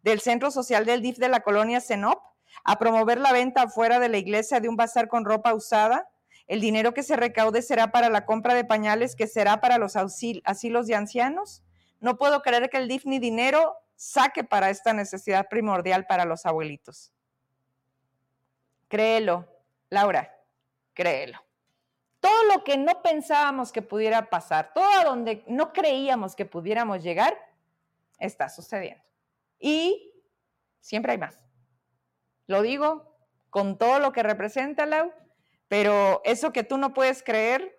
del 0.02 0.20
Centro 0.20 0.50
Social 0.50 0.84
del 0.84 1.00
DIF 1.00 1.16
de 1.16 1.28
la 1.28 1.40
colonia 1.40 1.80
Senop 1.80 2.22
a 2.62 2.78
promover 2.78 3.18
la 3.18 3.32
venta 3.32 3.62
afuera 3.62 3.98
de 3.98 4.08
la 4.08 4.18
iglesia 4.18 4.60
de 4.60 4.68
un 4.68 4.76
bazar 4.76 5.08
con 5.08 5.24
ropa 5.24 5.54
usada. 5.54 6.10
El 6.46 6.60
dinero 6.60 6.92
que 6.92 7.02
se 7.02 7.16
recaude 7.16 7.62
será 7.62 7.90
para 7.90 8.10
la 8.10 8.26
compra 8.26 8.54
de 8.54 8.64
pañales, 8.64 9.16
que 9.16 9.26
será 9.26 9.60
para 9.60 9.78
los 9.78 9.96
asilos 9.96 10.86
de 10.86 10.94
ancianos. 10.94 11.62
No 12.00 12.18
puedo 12.18 12.42
creer 12.42 12.68
que 12.68 12.76
el 12.76 12.88
DIF 12.88 13.06
ni 13.06 13.18
dinero 13.18 13.76
saque 13.96 14.44
para 14.44 14.68
esta 14.68 14.92
necesidad 14.92 15.48
primordial 15.48 16.06
para 16.06 16.26
los 16.26 16.44
abuelitos. 16.44 17.12
Créelo, 18.88 19.48
Laura, 19.88 20.32
créelo. 20.92 21.45
Todo 22.26 22.56
lo 22.56 22.64
que 22.64 22.76
no 22.76 23.02
pensábamos 23.02 23.70
que 23.70 23.82
pudiera 23.82 24.28
pasar, 24.28 24.72
todo 24.74 24.88
a 24.98 25.04
donde 25.04 25.44
no 25.46 25.72
creíamos 25.72 26.34
que 26.34 26.44
pudiéramos 26.44 27.04
llegar, 27.04 27.38
está 28.18 28.48
sucediendo. 28.48 29.04
Y 29.60 30.12
siempre 30.80 31.12
hay 31.12 31.18
más. 31.18 31.44
Lo 32.48 32.62
digo 32.62 33.16
con 33.48 33.78
todo 33.78 34.00
lo 34.00 34.10
que 34.10 34.24
representa, 34.24 34.86
Lau, 34.86 35.12
pero 35.68 36.20
eso 36.24 36.52
que 36.52 36.64
tú 36.64 36.78
no 36.78 36.94
puedes 36.94 37.22
creer 37.22 37.78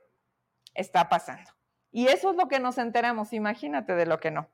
está 0.76 1.10
pasando. 1.10 1.52
Y 1.91 2.08
eso 2.08 2.32
es 2.32 2.38
lo 2.38 2.48
que 2.48 2.62
nos 2.62 2.78
enteramos, 2.78 3.34
imagínate 3.34 3.95
de 3.95 4.06
lo 4.06 4.22
que 4.22 4.32
no. 4.32 4.50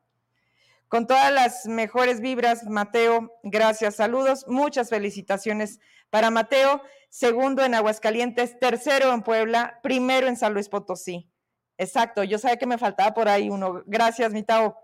Con 0.87 1.05
todas 1.05 1.31
las 1.31 1.67
mejores 1.67 2.19
vibras, 2.19 2.65
Mateo, 2.65 3.31
gracias, 3.43 3.97
saludos, 3.97 4.47
muchas 4.47 4.89
felicitaciones 4.89 5.79
para 6.13 6.29
Mateo, 6.29 6.83
segundo 7.09 7.65
en 7.65 7.73
Aguascalientes, 7.73 8.59
tercero 8.59 9.11
en 9.13 9.23
Puebla, 9.23 9.79
primero 9.81 10.27
en 10.27 10.37
San 10.37 10.53
Luis 10.53 10.69
Potosí. 10.69 11.27
Exacto, 11.75 12.23
yo 12.23 12.37
sabía 12.37 12.57
que 12.57 12.67
me 12.67 12.77
faltaba 12.77 13.15
por 13.15 13.27
ahí 13.27 13.49
uno. 13.49 13.81
Gracias, 13.87 14.31
Mitao. 14.31 14.77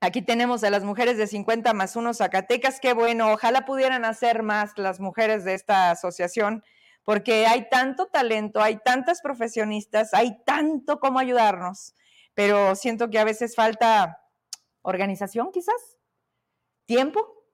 Aquí 0.00 0.20
tenemos 0.20 0.62
a 0.64 0.68
las 0.68 0.84
mujeres 0.84 1.16
de 1.16 1.26
50 1.26 1.72
más 1.72 1.96
1 1.96 2.12
Zacatecas. 2.12 2.78
Qué 2.78 2.92
bueno, 2.92 3.32
ojalá 3.32 3.64
pudieran 3.64 4.04
hacer 4.04 4.42
más 4.42 4.76
las 4.76 5.00
mujeres 5.00 5.46
de 5.46 5.54
esta 5.54 5.92
asociación, 5.92 6.62
porque 7.04 7.46
hay 7.46 7.70
tanto 7.70 8.04
talento, 8.08 8.60
hay 8.60 8.76
tantas 8.84 9.22
profesionistas, 9.22 10.12
hay 10.12 10.44
tanto 10.44 11.00
como 11.00 11.20
ayudarnos, 11.20 11.94
pero 12.34 12.74
siento 12.74 13.08
que 13.08 13.18
a 13.18 13.24
veces 13.24 13.54
falta 13.54 14.20
organización 14.82 15.52
quizás, 15.52 15.96
tiempo, 16.84 17.46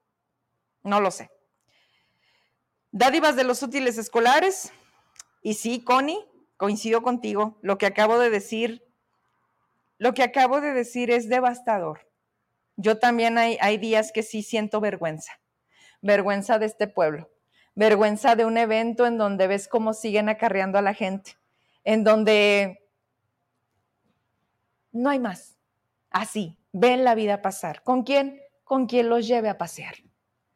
no 0.82 0.98
lo 0.98 1.12
sé. 1.12 1.30
Dádivas 2.94 3.36
de 3.36 3.44
los 3.44 3.62
útiles 3.62 3.98
escolares. 3.98 4.72
Y 5.42 5.54
sí, 5.54 5.84
Connie, 5.84 6.24
coincido 6.56 7.02
contigo, 7.02 7.58
lo 7.60 7.76
que 7.76 7.86
acabo 7.86 8.18
de 8.18 8.30
decir, 8.30 8.82
lo 9.98 10.14
que 10.14 10.22
acabo 10.22 10.62
de 10.62 10.72
decir 10.72 11.10
es 11.10 11.28
devastador 11.28 12.00
yo 12.76 12.98
también 12.98 13.38
hay, 13.38 13.56
hay 13.60 13.78
días 13.78 14.12
que 14.12 14.22
sí 14.22 14.42
siento 14.42 14.80
vergüenza, 14.80 15.40
vergüenza 16.02 16.58
de 16.58 16.66
este 16.66 16.88
pueblo, 16.88 17.30
vergüenza 17.74 18.36
de 18.36 18.44
un 18.44 18.58
evento 18.58 19.06
en 19.06 19.18
donde 19.18 19.46
ves 19.46 19.68
cómo 19.68 19.94
siguen 19.94 20.28
acarreando 20.28 20.78
a 20.78 20.82
la 20.82 20.94
gente, 20.94 21.36
en 21.84 22.04
donde 22.04 22.88
no 24.92 25.10
hay 25.10 25.18
más. 25.18 25.56
Así, 26.10 26.56
ven 26.72 27.04
la 27.04 27.14
vida 27.14 27.42
pasar. 27.42 27.82
¿Con 27.82 28.04
quién? 28.04 28.40
Con 28.64 28.86
quien 28.86 29.08
los 29.08 29.26
lleve 29.26 29.48
a 29.48 29.58
pasear. 29.58 29.94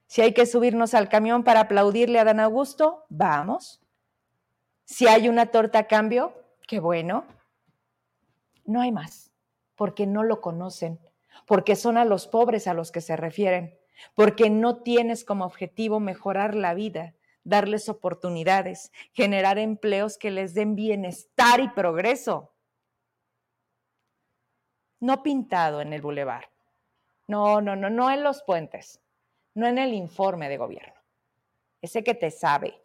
Si 0.08 0.22
hay 0.22 0.32
que 0.32 0.46
subirnos 0.46 0.94
al 0.94 1.10
camión 1.10 1.44
para 1.44 1.60
aplaudirle 1.60 2.18
a 2.18 2.24
Dan 2.24 2.40
Augusto, 2.40 3.04
vamos. 3.10 3.82
Si 4.86 5.06
hay 5.06 5.28
una 5.28 5.46
torta 5.46 5.80
a 5.80 5.86
cambio, 5.86 6.32
qué 6.66 6.80
bueno. 6.80 7.26
No 8.64 8.80
hay 8.80 8.90
más, 8.90 9.30
porque 9.76 10.06
no 10.06 10.22
lo 10.22 10.40
conocen, 10.40 10.98
porque 11.46 11.76
son 11.76 11.98
a 11.98 12.06
los 12.06 12.26
pobres 12.26 12.66
a 12.66 12.72
los 12.72 12.90
que 12.90 13.02
se 13.02 13.16
refieren, 13.16 13.78
porque 14.14 14.48
no 14.48 14.78
tienes 14.78 15.26
como 15.26 15.44
objetivo 15.44 16.00
mejorar 16.00 16.54
la 16.54 16.72
vida, 16.72 17.14
darles 17.44 17.90
oportunidades, 17.90 18.92
generar 19.12 19.58
empleos 19.58 20.16
que 20.16 20.30
les 20.30 20.54
den 20.54 20.74
bienestar 20.74 21.60
y 21.60 21.68
progreso. 21.68 22.54
No 25.00 25.22
pintado 25.22 25.82
en 25.82 25.92
el 25.92 26.00
bulevar. 26.00 26.50
No, 27.26 27.60
no, 27.60 27.76
no, 27.76 27.90
no 27.90 28.10
en 28.10 28.22
los 28.22 28.42
puentes, 28.42 29.02
no 29.58 29.66
en 29.66 29.78
el 29.78 29.92
informe 29.92 30.48
de 30.48 30.56
gobierno. 30.56 30.94
Ese 31.82 32.02
que 32.02 32.14
te 32.14 32.30
sabe, 32.30 32.80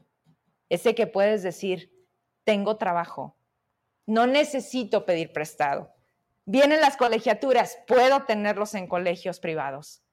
ese 0.69 0.93
que 0.95 1.07
puedes 1.07 1.43
decir, 1.43 1.91
tengo 2.43 2.77
trabajo, 2.77 3.37
no 4.05 4.27
necesito 4.27 5.05
pedir 5.05 5.31
prestado, 5.31 5.93
Vienen 6.45 6.81
las 6.81 6.97
colegiaturas, 6.97 7.79
puedo 7.87 8.23
tenerlos 8.23 8.73
en 8.75 8.87
colegios 8.87 9.39
privados. 9.39 10.03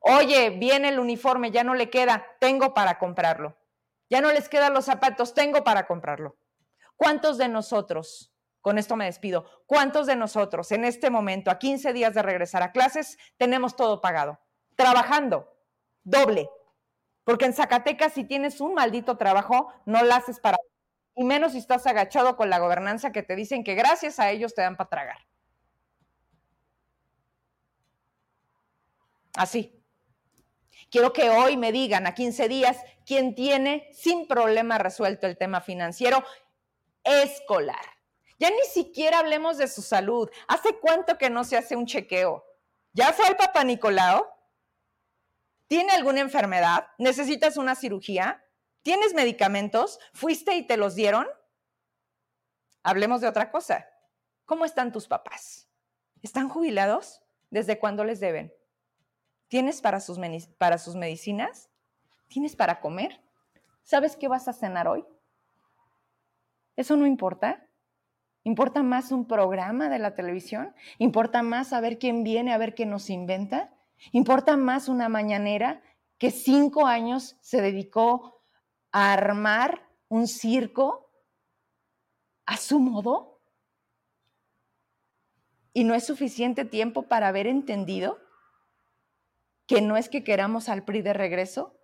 Oye, 0.00 0.50
viene 0.50 0.88
el 0.88 0.98
uniforme, 0.98 1.52
ya 1.52 1.62
no 1.62 1.74
le 1.74 1.88
queda, 1.88 2.26
tengo 2.40 2.74
para 2.74 2.98
comprarlo. 2.98 3.56
Ya 4.08 4.20
no 4.20 4.32
les 4.32 4.48
quedan 4.48 4.74
los 4.74 4.86
zapatos, 4.86 5.34
tengo 5.34 5.62
para 5.62 5.86
comprarlo. 5.86 6.36
¿Cuántos 6.96 7.38
de 7.38 7.46
nosotros, 7.46 8.32
con 8.60 8.76
esto 8.76 8.96
me 8.96 9.04
despido, 9.04 9.46
cuántos 9.66 10.08
de 10.08 10.16
nosotros 10.16 10.72
en 10.72 10.84
este 10.84 11.10
momento, 11.10 11.50
a 11.50 11.60
15 11.60 11.92
días 11.92 12.12
de 12.12 12.22
regresar 12.22 12.64
a 12.64 12.72
clases, 12.72 13.16
tenemos 13.36 13.76
todo 13.76 14.00
pagado? 14.00 14.40
Trabajando, 14.76 15.52
doble. 16.02 16.48
Porque 17.24 17.44
en 17.44 17.52
Zacatecas, 17.52 18.12
si 18.12 18.24
tienes 18.24 18.60
un 18.60 18.74
maldito 18.74 19.16
trabajo, 19.16 19.72
no 19.84 20.02
lo 20.02 20.14
haces 20.14 20.40
para 20.40 20.58
y 21.14 21.24
menos 21.24 21.52
si 21.52 21.58
estás 21.58 21.86
agachado 21.86 22.36
con 22.36 22.48
la 22.48 22.58
gobernanza 22.58 23.12
que 23.12 23.22
te 23.22 23.36
dicen 23.36 23.62
que 23.62 23.74
gracias 23.74 24.18
a 24.18 24.30
ellos 24.30 24.54
te 24.54 24.62
dan 24.62 24.76
para 24.76 24.88
tragar. 24.88 25.18
Así. 29.36 29.76
Quiero 30.90 31.12
que 31.12 31.30
hoy 31.30 31.56
me 31.56 31.72
digan 31.72 32.06
a 32.06 32.14
15 32.14 32.48
días 32.48 32.78
quién 33.06 33.34
tiene 33.34 33.90
sin 33.92 34.26
problema 34.26 34.78
resuelto 34.78 35.26
el 35.26 35.36
tema 35.36 35.60
financiero 35.60 36.24
escolar. 37.04 37.84
Ya 38.38 38.50
ni 38.50 38.62
siquiera 38.72 39.18
hablemos 39.18 39.58
de 39.58 39.68
su 39.68 39.82
salud. 39.82 40.30
¿Hace 40.48 40.78
cuánto 40.78 41.18
que 41.18 41.30
no 41.30 41.44
se 41.44 41.56
hace 41.56 41.76
un 41.76 41.86
chequeo? 41.86 42.44
¿Ya 42.92 43.12
fue 43.12 43.28
el 43.28 43.36
papá 43.36 43.62
Nicolau? 43.62 44.24
¿Tiene 45.70 45.92
alguna 45.92 46.18
enfermedad? 46.18 46.88
¿Necesitas 46.98 47.56
una 47.56 47.76
cirugía? 47.76 48.44
¿Tienes 48.82 49.14
medicamentos? 49.14 50.00
¿Fuiste 50.12 50.56
y 50.56 50.66
te 50.66 50.76
los 50.76 50.96
dieron? 50.96 51.28
Hablemos 52.82 53.20
de 53.20 53.28
otra 53.28 53.52
cosa. 53.52 53.86
¿Cómo 54.46 54.64
están 54.64 54.90
tus 54.90 55.06
papás? 55.06 55.68
¿Están 56.22 56.48
jubilados? 56.48 57.22
¿Desde 57.50 57.78
cuándo 57.78 58.02
les 58.02 58.18
deben? 58.18 58.52
¿Tienes 59.46 59.80
para 59.80 60.00
sus, 60.00 60.18
para 60.58 60.76
sus 60.76 60.96
medicinas? 60.96 61.70
¿Tienes 62.26 62.56
para 62.56 62.80
comer? 62.80 63.20
¿Sabes 63.84 64.16
qué 64.16 64.26
vas 64.26 64.48
a 64.48 64.52
cenar 64.52 64.88
hoy? 64.88 65.06
¿Eso 66.74 66.96
no 66.96 67.06
importa? 67.06 67.64
¿Importa 68.42 68.82
más 68.82 69.12
un 69.12 69.28
programa 69.28 69.88
de 69.88 70.00
la 70.00 70.16
televisión? 70.16 70.74
¿Importa 70.98 71.42
más 71.42 71.68
saber 71.68 72.00
quién 72.00 72.24
viene 72.24 72.52
a 72.52 72.58
ver 72.58 72.74
qué 72.74 72.86
nos 72.86 73.08
inventa? 73.08 73.72
¿Importa 74.12 74.56
más 74.56 74.88
una 74.88 75.08
mañanera 75.08 75.82
que 76.18 76.30
cinco 76.30 76.86
años 76.86 77.36
se 77.40 77.60
dedicó 77.60 78.42
a 78.92 79.12
armar 79.12 79.88
un 80.08 80.26
circo 80.26 81.10
a 82.46 82.56
su 82.56 82.80
modo? 82.80 83.40
¿Y 85.72 85.84
no 85.84 85.94
es 85.94 86.04
suficiente 86.04 86.64
tiempo 86.64 87.02
para 87.02 87.28
haber 87.28 87.46
entendido 87.46 88.18
que 89.66 89.80
no 89.80 89.96
es 89.96 90.08
que 90.08 90.24
queramos 90.24 90.68
al 90.68 90.84
PRI 90.84 91.02
de 91.02 91.12
regreso? 91.12 91.78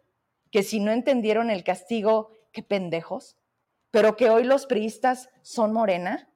Que 0.50 0.62
si 0.62 0.80
no 0.80 0.90
entendieron 0.90 1.50
el 1.50 1.62
castigo, 1.62 2.30
qué 2.52 2.62
pendejos, 2.62 3.38
pero 3.90 4.16
que 4.16 4.30
hoy 4.30 4.44
los 4.44 4.66
priistas 4.66 5.28
son 5.42 5.72
morena 5.72 6.28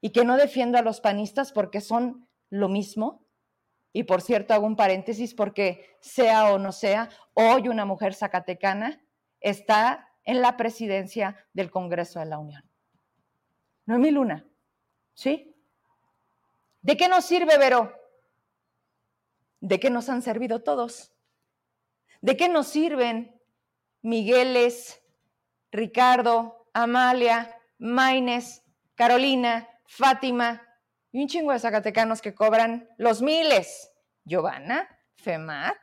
y 0.00 0.10
que 0.10 0.24
no 0.24 0.36
defiendo 0.36 0.78
a 0.78 0.82
los 0.82 1.00
panistas 1.00 1.52
porque 1.52 1.80
son 1.80 2.28
lo 2.48 2.68
mismo. 2.68 3.25
Y 3.92 4.04
por 4.04 4.20
cierto, 4.20 4.52
hago 4.52 4.66
un 4.66 4.76
paréntesis 4.76 5.34
porque 5.34 5.96
sea 6.00 6.52
o 6.52 6.58
no 6.58 6.72
sea, 6.72 7.08
hoy 7.34 7.68
una 7.68 7.84
mujer 7.84 8.14
zacatecana 8.14 9.02
está 9.40 10.12
en 10.24 10.42
la 10.42 10.56
presidencia 10.56 11.46
del 11.52 11.70
Congreso 11.70 12.18
de 12.18 12.26
la 12.26 12.38
Unión. 12.38 12.62
Noemí 13.86 14.10
Luna, 14.10 14.46
¿sí? 15.14 15.56
¿De 16.82 16.96
qué 16.96 17.08
nos 17.08 17.24
sirve, 17.24 17.56
Vero? 17.56 17.92
¿De 19.60 19.80
qué 19.80 19.90
nos 19.90 20.08
han 20.08 20.22
servido 20.22 20.62
todos? 20.62 21.12
¿De 22.20 22.36
qué 22.36 22.48
nos 22.48 22.66
sirven 22.66 23.40
Migueles, 24.02 25.02
Ricardo, 25.72 26.68
Amalia, 26.72 27.56
Maines, 27.78 28.62
Carolina, 28.94 29.68
Fátima 29.86 30.65
y 31.16 31.22
un 31.22 31.28
chingo 31.28 31.52
de 31.52 31.58
zacatecanos 31.58 32.20
que 32.20 32.34
cobran 32.34 32.90
los 32.98 33.22
miles. 33.22 33.90
Giovanna, 34.24 34.86
FEMAT, 35.14 35.78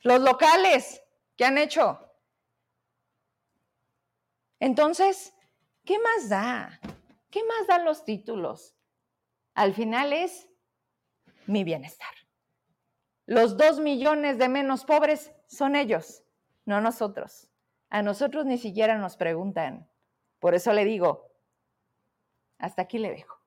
los 0.00 0.22
locales, 0.22 1.02
¿qué 1.36 1.44
han 1.44 1.58
hecho? 1.58 2.00
Entonces, 4.58 5.34
¿qué 5.84 5.98
más 5.98 6.30
da? 6.30 6.80
¿Qué 7.28 7.42
más 7.44 7.66
dan 7.66 7.84
los 7.84 8.06
títulos? 8.06 8.74
Al 9.52 9.74
final 9.74 10.14
es 10.14 10.48
mi 11.44 11.62
bienestar. 11.62 12.14
Los 13.26 13.58
dos 13.58 13.80
millones 13.80 14.38
de 14.38 14.48
menos 14.48 14.86
pobres 14.86 15.30
son 15.46 15.76
ellos, 15.76 16.22
no 16.64 16.80
nosotros. 16.80 17.50
A 17.90 18.00
nosotros 18.00 18.46
ni 18.46 18.56
siquiera 18.56 18.96
nos 18.96 19.18
preguntan. 19.18 19.90
Por 20.38 20.54
eso 20.54 20.72
le 20.72 20.86
digo, 20.86 21.34
hasta 22.56 22.80
aquí 22.80 22.96
le 22.96 23.10
dejo. 23.10 23.37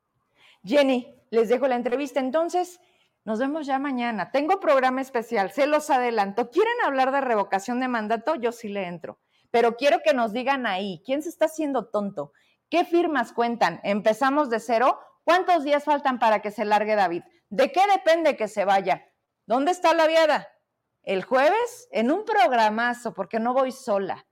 Jenny, 0.64 1.16
les 1.32 1.50
dejo 1.50 1.68
la 1.68 1.76
entrevista 1.76 2.20
entonces. 2.20 2.80
Nos 3.24 3.40
vemos 3.40 3.68
ya 3.68 3.80
mañana. 3.80 4.32
Tengo 4.32 4.60
programa 4.60 5.02
especial, 5.02 5.52
se 5.52 5.68
los 5.68 5.90
adelanto. 5.90 6.50
¿Quieren 6.50 6.74
hablar 6.84 7.12
de 7.12 7.22
revocación 7.22 7.80
de 7.80 7.88
mandato? 7.88 8.36
Yo 8.36 8.52
sí 8.52 8.68
le 8.68 8.88
entro. 8.88 9.20
Pero 9.52 9.76
quiero 9.76 10.00
que 10.04 10.14
nos 10.14 10.34
digan 10.34 10.66
ahí, 10.66 11.02
¿quién 11.06 11.22
se 11.22 11.30
está 11.30 11.46
haciendo 11.46 11.90
tonto? 11.90 12.34
¿Qué 12.70 12.86
firmas 12.86 13.34
cuentan? 13.34 13.80
¿Empezamos 13.84 14.50
de 14.50 14.60
cero? 14.60 15.00
¿Cuántos 15.24 15.64
días 15.64 15.84
faltan 15.84 16.20
para 16.20 16.42
que 16.42 16.52
se 16.52 16.66
largue 16.66 16.96
David? 16.96 17.24
¿De 17.50 17.72
qué 17.72 17.82
depende 17.92 18.38
que 18.38 18.48
se 18.48 18.66
vaya? 18.66 19.06
¿Dónde 19.46 19.72
está 19.72 19.94
la 19.94 20.08
viada? 20.08 20.48
El 21.04 21.24
jueves 21.24 21.88
en 21.92 22.12
un 22.12 22.24
programazo, 22.24 23.14
porque 23.14 23.40
no 23.40 23.54
voy 23.54 23.72
sola. 23.72 24.26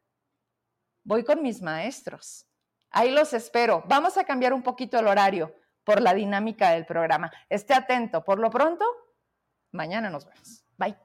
Voy 1.04 1.24
con 1.24 1.42
mis 1.42 1.62
maestros. 1.62 2.48
Ahí 2.92 3.12
los 3.12 3.34
espero. 3.34 3.84
Vamos 3.88 4.18
a 4.18 4.24
cambiar 4.24 4.54
un 4.54 4.64
poquito 4.64 4.98
el 4.98 5.08
horario 5.08 5.54
por 5.84 6.02
la 6.02 6.14
dinámica 6.14 6.72
del 6.72 6.86
programa. 6.86 7.32
Esté 7.50 7.74
atento. 7.74 8.24
Por 8.24 8.40
lo 8.40 8.50
pronto, 8.50 8.86
mañana 9.72 10.10
nos 10.10 10.26
vemos. 10.26 10.64
Bye. 10.78 10.96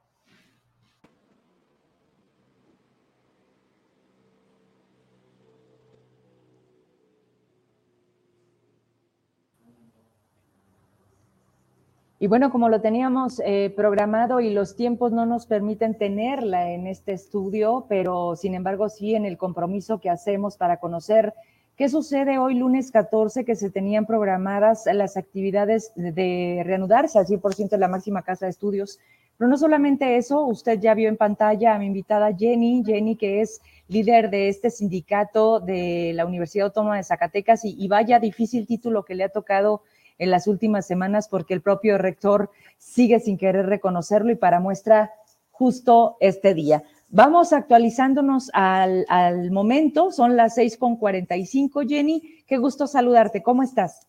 Y 12.25 12.27
bueno, 12.27 12.51
como 12.51 12.71
lo 12.71 12.81
teníamos 12.81 13.39
eh, 13.45 13.71
programado 13.77 14.41
y 14.41 14.49
los 14.49 14.77
tiempos 14.77 15.13
no 15.13 15.27
nos 15.27 15.45
permiten 15.45 15.99
tenerla 15.99 16.71
en 16.71 16.87
este 16.87 17.13
estudio, 17.13 17.85
pero 17.87 18.35
sin 18.35 18.55
embargo 18.55 18.89
sí 18.89 19.15
en 19.15 19.27
el 19.27 19.37
compromiso 19.37 20.01
que 20.01 20.09
hacemos 20.09 20.57
para 20.57 20.79
conocer 20.79 21.35
qué 21.77 21.89
sucede 21.89 22.39
hoy 22.39 22.55
lunes 22.55 22.91
14, 22.91 23.45
que 23.45 23.57
se 23.57 23.71
tenían 23.71 24.07
programadas 24.07 24.85
las 24.87 25.17
actividades 25.17 25.93
de 25.97 26.63
reanudarse 26.65 27.19
al 27.19 27.27
100% 27.27 27.71
de 27.71 27.79
la 27.79 27.89
máxima 27.89 28.23
casa 28.23 28.47
de 28.47 28.51
estudios. 28.51 29.01
Pero 29.37 29.51
no 29.51 29.57
solamente 29.57 30.17
eso, 30.17 30.45
usted 30.45 30.79
ya 30.79 30.95
vio 30.95 31.09
en 31.09 31.17
pantalla 31.17 31.75
a 31.75 31.79
mi 31.79 31.87
invitada 31.87 32.35
Jenny, 32.35 32.85
Jenny 32.87 33.17
que 33.17 33.41
es 33.41 33.61
líder 33.89 34.31
de 34.31 34.49
este 34.49 34.71
sindicato 34.71 35.59
de 35.59 36.13
la 36.15 36.25
Universidad 36.25 36.67
Autónoma 36.67 36.97
de 36.97 37.03
Zacatecas 37.03 37.65
y, 37.65 37.75
y 37.77 37.89
vaya 37.89 38.21
difícil 38.21 38.67
título 38.67 39.05
que 39.05 39.17
le 39.17 39.25
ha 39.25 39.29
tocado 39.29 39.83
en 40.19 40.31
las 40.31 40.47
últimas 40.47 40.87
semanas 40.87 41.29
porque 41.29 41.55
el 41.55 41.61
propio 41.61 41.99
rector 41.99 42.51
sigue 42.79 43.19
sin 43.19 43.37
querer 43.37 43.67
reconocerlo 43.67 44.31
y 44.31 44.37
para 44.37 44.61
muestra 44.61 45.11
justo 45.51 46.17
este 46.21 46.55
día. 46.55 46.85
Vamos 47.17 47.53
actualizándonos 47.53 48.51
al, 48.55 49.07
al 49.09 49.53
momento, 49.53 50.11
son 50.11 50.37
las 50.37 50.59
6.45, 50.59 51.89
Jenny. 51.89 52.43
Qué 52.45 52.57
gusto 52.57 52.89
saludarte, 52.89 53.41
¿cómo 53.41 53.63
estás? 53.63 54.09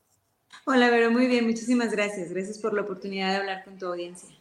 Hola, 0.66 0.90
Vero, 0.90 1.12
muy 1.12 1.28
bien, 1.28 1.46
muchísimas 1.46 1.92
gracias. 1.92 2.32
Gracias 2.32 2.58
por 2.58 2.74
la 2.74 2.82
oportunidad 2.82 3.30
de 3.30 3.38
hablar 3.38 3.64
con 3.64 3.78
tu 3.78 3.86
audiencia. 3.86 4.36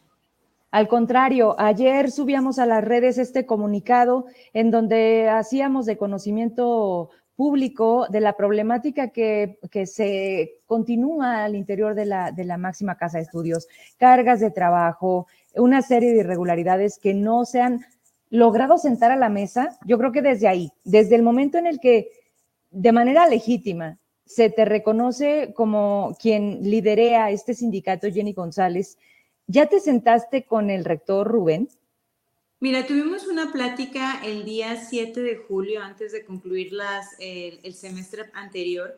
Al 0.71 0.87
contrario, 0.87 1.55
ayer 1.59 2.09
subíamos 2.09 2.57
a 2.57 2.65
las 2.65 2.83
redes 2.83 3.19
este 3.19 3.45
comunicado 3.45 4.25
en 4.51 4.71
donde 4.71 5.29
hacíamos 5.29 5.85
de 5.85 5.97
conocimiento 5.97 7.11
público 7.35 8.07
de 8.09 8.21
la 8.21 8.35
problemática 8.35 9.09
que, 9.09 9.59
que, 9.69 9.85
se 9.85 10.61
continúa 10.65 11.43
al 11.43 11.55
interior 11.55 11.93
de 11.93 12.05
la, 12.05 12.31
de 12.31 12.45
la 12.45 12.57
máxima 12.57 12.97
casa 12.97 13.19
de 13.19 13.25
estudios, 13.25 13.67
cargas 13.97 14.39
de 14.39 14.49
trabajo, 14.49 15.27
una 15.53 15.83
serie 15.83 16.13
de 16.13 16.21
irregularidades 16.21 16.97
que 16.97 17.13
no 17.13 17.45
se 17.45 17.61
han 17.61 17.85
logrado 18.29 18.77
sentar 18.77 19.11
a 19.11 19.15
la 19.15 19.29
mesa. 19.29 19.77
Yo 19.85 19.97
creo 19.97 20.11
que 20.11 20.21
desde 20.21 20.47
ahí, 20.47 20.71
desde 20.83 21.15
el 21.15 21.23
momento 21.23 21.57
en 21.57 21.67
el 21.67 21.79
que 21.79 22.09
de 22.71 22.91
manera 22.91 23.27
legítima 23.27 23.99
se 24.25 24.49
te 24.49 24.65
reconoce 24.65 25.53
como 25.55 26.15
quien 26.19 26.69
liderea 26.69 27.29
este 27.29 27.53
sindicato, 27.53 28.11
Jenny 28.11 28.33
González, 28.33 28.97
¿ya 29.47 29.67
te 29.67 29.79
sentaste 29.79 30.45
con 30.45 30.69
el 30.69 30.83
rector 30.83 31.27
Rubén? 31.27 31.69
Mira, 32.59 32.87
tuvimos 32.87 33.27
una 33.27 33.51
plática 33.51 34.21
el 34.25 34.45
día 34.45 34.77
7 34.77 35.21
de 35.21 35.35
julio 35.35 35.81
antes 35.81 36.11
de 36.11 36.25
concluir 36.25 36.71
las, 36.71 37.15
el, 37.19 37.59
el 37.63 37.73
semestre 37.73 38.23
anterior 38.33 38.97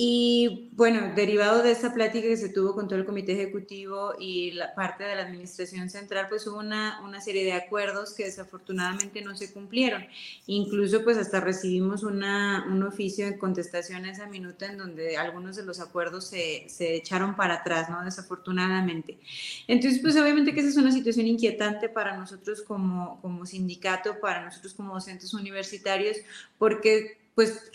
y 0.00 0.70
bueno, 0.74 1.12
derivado 1.16 1.60
de 1.60 1.72
esta 1.72 1.92
plática 1.92 2.28
que 2.28 2.36
se 2.36 2.50
tuvo 2.50 2.72
con 2.72 2.86
todo 2.86 3.00
el 3.00 3.04
comité 3.04 3.32
ejecutivo 3.32 4.14
y 4.16 4.52
la 4.52 4.72
parte 4.72 5.02
de 5.02 5.16
la 5.16 5.22
administración 5.22 5.90
central, 5.90 6.26
pues 6.28 6.46
hubo 6.46 6.60
una, 6.60 7.00
una 7.02 7.20
serie 7.20 7.44
de 7.44 7.54
acuerdos 7.54 8.14
que 8.14 8.26
desafortunadamente 8.26 9.22
no 9.22 9.36
se 9.36 9.52
cumplieron. 9.52 10.06
Incluso 10.46 11.02
pues 11.02 11.18
hasta 11.18 11.40
recibimos 11.40 12.04
una, 12.04 12.64
un 12.70 12.84
oficio 12.84 13.26
de 13.26 13.38
contestación 13.38 14.04
a 14.04 14.12
esa 14.12 14.28
minuta 14.28 14.66
en 14.66 14.78
donde 14.78 15.16
algunos 15.16 15.56
de 15.56 15.64
los 15.64 15.80
acuerdos 15.80 16.28
se, 16.28 16.66
se 16.68 16.94
echaron 16.94 17.34
para 17.34 17.54
atrás, 17.54 17.90
¿no? 17.90 18.04
Desafortunadamente. 18.04 19.18
Entonces 19.66 20.00
pues 20.00 20.16
obviamente 20.16 20.54
que 20.54 20.60
esa 20.60 20.68
es 20.68 20.76
una 20.76 20.92
situación 20.92 21.26
inquietante 21.26 21.88
para 21.88 22.16
nosotros 22.16 22.62
como, 22.62 23.20
como 23.20 23.44
sindicato, 23.46 24.20
para 24.20 24.44
nosotros 24.44 24.74
como 24.74 24.94
docentes 24.94 25.34
universitarios, 25.34 26.18
porque 26.56 27.18
pues 27.34 27.72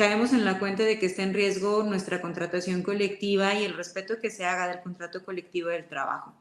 caemos 0.00 0.32
en 0.32 0.46
la 0.46 0.58
cuenta 0.58 0.82
de 0.82 0.98
que 0.98 1.04
está 1.04 1.24
en 1.24 1.34
riesgo 1.34 1.82
nuestra 1.82 2.22
contratación 2.22 2.82
colectiva 2.82 3.54
y 3.54 3.66
el 3.66 3.74
respeto 3.74 4.18
que 4.18 4.30
se 4.30 4.46
haga 4.46 4.66
del 4.66 4.80
contrato 4.80 5.22
colectivo 5.22 5.68
del 5.68 5.86
trabajo. 5.88 6.32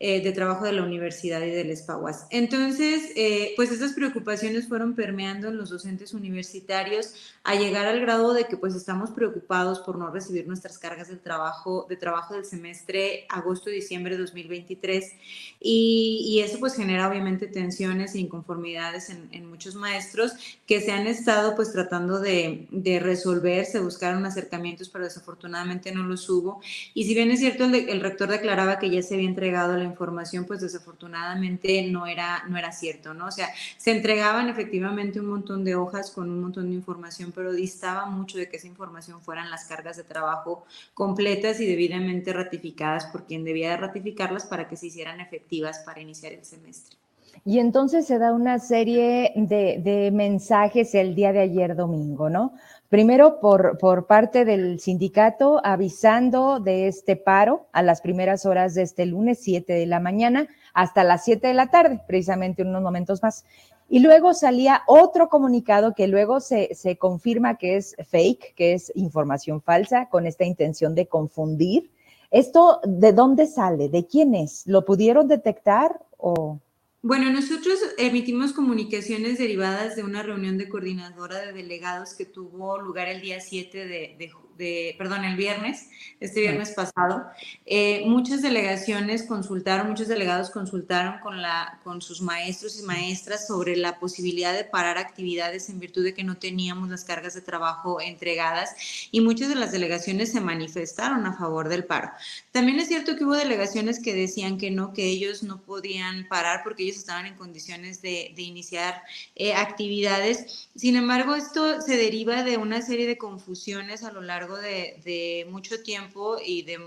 Eh, 0.00 0.20
de 0.20 0.32
trabajo 0.32 0.64
de 0.64 0.72
la 0.72 0.82
universidad 0.82 1.42
y 1.42 1.50
del 1.50 1.70
ESPAUAS. 1.70 2.26
Entonces, 2.30 3.12
eh, 3.14 3.52
pues 3.54 3.70
estas 3.70 3.92
preocupaciones 3.92 4.66
fueron 4.66 4.96
permeando 4.96 5.46
en 5.46 5.56
los 5.56 5.70
docentes 5.70 6.12
universitarios 6.12 7.14
a 7.44 7.54
llegar 7.54 7.86
al 7.86 8.00
grado 8.00 8.32
de 8.32 8.46
que 8.46 8.56
pues 8.56 8.74
estamos 8.74 9.10
preocupados 9.10 9.78
por 9.80 9.98
no 9.98 10.10
recibir 10.10 10.48
nuestras 10.48 10.78
cargas 10.78 11.08
de 11.08 11.16
trabajo, 11.16 11.86
de 11.88 11.96
trabajo 11.96 12.34
del 12.34 12.44
semestre 12.44 13.26
agosto-diciembre 13.28 14.16
de 14.16 14.22
2023 14.22 15.12
y, 15.60 16.40
eso 16.44 16.58
pues 16.58 16.74
genera 16.74 17.08
obviamente 17.08 17.46
tensiones 17.46 18.16
e 18.16 18.18
inconformidades 18.18 19.10
en, 19.10 19.28
en, 19.30 19.48
muchos 19.48 19.76
maestros 19.76 20.32
que 20.66 20.80
se 20.80 20.90
han 20.90 21.06
estado 21.06 21.54
pues 21.54 21.70
tratando 21.70 22.18
de, 22.18 22.66
de 22.70 22.98
resolver, 22.98 23.66
se 23.66 23.78
buscaron 23.78 24.26
acercamientos 24.26 24.88
pero 24.88 25.04
desafortunadamente 25.04 25.92
no 25.92 26.02
los 26.02 26.28
hubo 26.28 26.60
y 26.94 27.04
si 27.04 27.14
bien 27.14 27.30
es 27.30 27.38
cierto 27.38 27.64
el, 27.64 27.74
el 27.74 28.00
rector 28.00 28.28
declaraba 28.28 28.80
que 28.80 28.90
ya 28.90 29.02
se 29.02 29.14
había 29.14 29.28
entregado 29.28 29.76
la 29.82 29.88
información, 29.88 30.44
pues 30.44 30.60
desafortunadamente 30.60 31.82
no 31.90 32.06
era, 32.06 32.44
no 32.48 32.56
era 32.56 32.72
cierto, 32.72 33.14
¿no? 33.14 33.26
O 33.26 33.30
sea, 33.30 33.48
se 33.76 33.90
entregaban 33.90 34.48
efectivamente 34.48 35.20
un 35.20 35.26
montón 35.26 35.64
de 35.64 35.74
hojas 35.74 36.10
con 36.10 36.30
un 36.30 36.40
montón 36.40 36.68
de 36.68 36.74
información, 36.74 37.32
pero 37.34 37.52
distaba 37.52 38.06
mucho 38.06 38.38
de 38.38 38.48
que 38.48 38.56
esa 38.56 38.66
información 38.66 39.20
fueran 39.20 39.50
las 39.50 39.64
cargas 39.64 39.96
de 39.96 40.04
trabajo 40.04 40.64
completas 40.94 41.60
y 41.60 41.66
debidamente 41.66 42.32
ratificadas 42.32 43.06
por 43.06 43.26
quien 43.26 43.44
debía 43.44 43.70
de 43.70 43.76
ratificarlas 43.76 44.46
para 44.46 44.68
que 44.68 44.76
se 44.76 44.86
hicieran 44.86 45.20
efectivas 45.20 45.80
para 45.80 46.00
iniciar 46.00 46.32
el 46.32 46.44
semestre. 46.44 46.96
Y 47.44 47.58
entonces 47.58 48.06
se 48.06 48.18
da 48.18 48.32
una 48.32 48.58
serie 48.58 49.32
de, 49.34 49.80
de, 49.82 50.10
mensajes 50.12 50.94
el 50.94 51.14
día 51.14 51.32
de 51.32 51.40
ayer 51.40 51.74
domingo, 51.74 52.30
¿no? 52.30 52.52
Primero 52.92 53.40
por, 53.40 53.78
por 53.78 54.06
parte 54.06 54.44
del 54.44 54.78
sindicato 54.78 55.62
avisando 55.64 56.60
de 56.60 56.88
este 56.88 57.16
paro 57.16 57.66
a 57.72 57.82
las 57.82 58.02
primeras 58.02 58.44
horas 58.44 58.74
de 58.74 58.82
este 58.82 59.06
lunes, 59.06 59.38
7 59.40 59.72
de 59.72 59.86
la 59.86 59.98
mañana, 59.98 60.46
hasta 60.74 61.02
las 61.02 61.24
7 61.24 61.48
de 61.48 61.54
la 61.54 61.70
tarde, 61.70 62.02
precisamente 62.06 62.60
unos 62.60 62.82
momentos 62.82 63.22
más. 63.22 63.46
Y 63.88 64.00
luego 64.00 64.34
salía 64.34 64.82
otro 64.86 65.30
comunicado 65.30 65.94
que 65.94 66.06
luego 66.06 66.40
se, 66.40 66.74
se 66.74 66.98
confirma 66.98 67.56
que 67.56 67.76
es 67.76 67.96
fake, 68.10 68.54
que 68.54 68.74
es 68.74 68.92
información 68.94 69.62
falsa, 69.62 70.10
con 70.10 70.26
esta 70.26 70.44
intención 70.44 70.94
de 70.94 71.06
confundir. 71.06 71.90
¿Esto 72.30 72.82
de 72.84 73.14
dónde 73.14 73.46
sale? 73.46 73.88
¿De 73.88 74.06
quién 74.06 74.34
es? 74.34 74.66
¿Lo 74.66 74.84
pudieron 74.84 75.28
detectar 75.28 75.98
o...? 76.18 76.58
Bueno, 77.04 77.32
nosotros 77.32 77.80
emitimos 77.98 78.52
comunicaciones 78.52 79.36
derivadas 79.36 79.96
de 79.96 80.04
una 80.04 80.22
reunión 80.22 80.56
de 80.56 80.68
coordinadora 80.68 81.40
de 81.40 81.52
delegados 81.52 82.14
que 82.14 82.24
tuvo 82.24 82.78
lugar 82.78 83.08
el 83.08 83.20
día 83.20 83.40
7 83.40 83.76
de, 83.76 84.16
de, 84.16 84.30
de, 84.62 84.94
perdón, 84.96 85.24
el 85.24 85.36
viernes, 85.36 85.88
este 86.20 86.40
viernes 86.40 86.70
pasado, 86.70 87.26
eh, 87.66 88.04
muchas 88.06 88.42
delegaciones 88.42 89.24
consultaron, 89.24 89.88
muchos 89.88 90.06
delegados 90.06 90.50
consultaron 90.50 91.18
con, 91.18 91.42
la, 91.42 91.80
con 91.82 92.00
sus 92.00 92.22
maestros 92.22 92.78
y 92.78 92.82
maestras 92.84 93.48
sobre 93.48 93.76
la 93.76 93.98
posibilidad 93.98 94.54
de 94.54 94.62
parar 94.62 94.98
actividades 94.98 95.68
en 95.68 95.80
virtud 95.80 96.04
de 96.04 96.14
que 96.14 96.22
no 96.22 96.36
teníamos 96.36 96.88
las 96.88 97.04
cargas 97.04 97.34
de 97.34 97.40
trabajo 97.40 98.00
entregadas 98.00 99.08
y 99.10 99.20
muchas 99.20 99.48
de 99.48 99.56
las 99.56 99.72
delegaciones 99.72 100.30
se 100.30 100.40
manifestaron 100.40 101.26
a 101.26 101.36
favor 101.36 101.68
del 101.68 101.84
paro. 101.84 102.12
También 102.52 102.78
es 102.78 102.86
cierto 102.86 103.16
que 103.16 103.24
hubo 103.24 103.34
delegaciones 103.34 103.98
que 104.00 104.14
decían 104.14 104.58
que 104.58 104.70
no, 104.70 104.92
que 104.92 105.06
ellos 105.06 105.42
no 105.42 105.60
podían 105.60 106.28
parar 106.28 106.60
porque 106.62 106.84
ellos 106.84 106.98
estaban 106.98 107.26
en 107.26 107.34
condiciones 107.34 108.00
de, 108.00 108.32
iniciar 108.36 109.02
eh, 109.34 109.54
actividades. 109.54 110.68
Sin 110.76 110.94
embargo, 110.96 111.34
esto 111.34 111.80
se 111.80 111.96
deriva 111.96 112.44
de 112.44 112.58
una 112.58 112.80
serie 112.82 113.06
de 113.06 113.18
confusiones 113.18 114.04
a 114.04 114.12
lo 114.12 114.20
largo 114.20 114.51
de 114.56 115.46
mucho 115.50 115.82
tiempo 115.82 116.38
y 116.44 116.62
de 116.62 116.80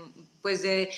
pues 0.46 0.62
de, 0.62 0.90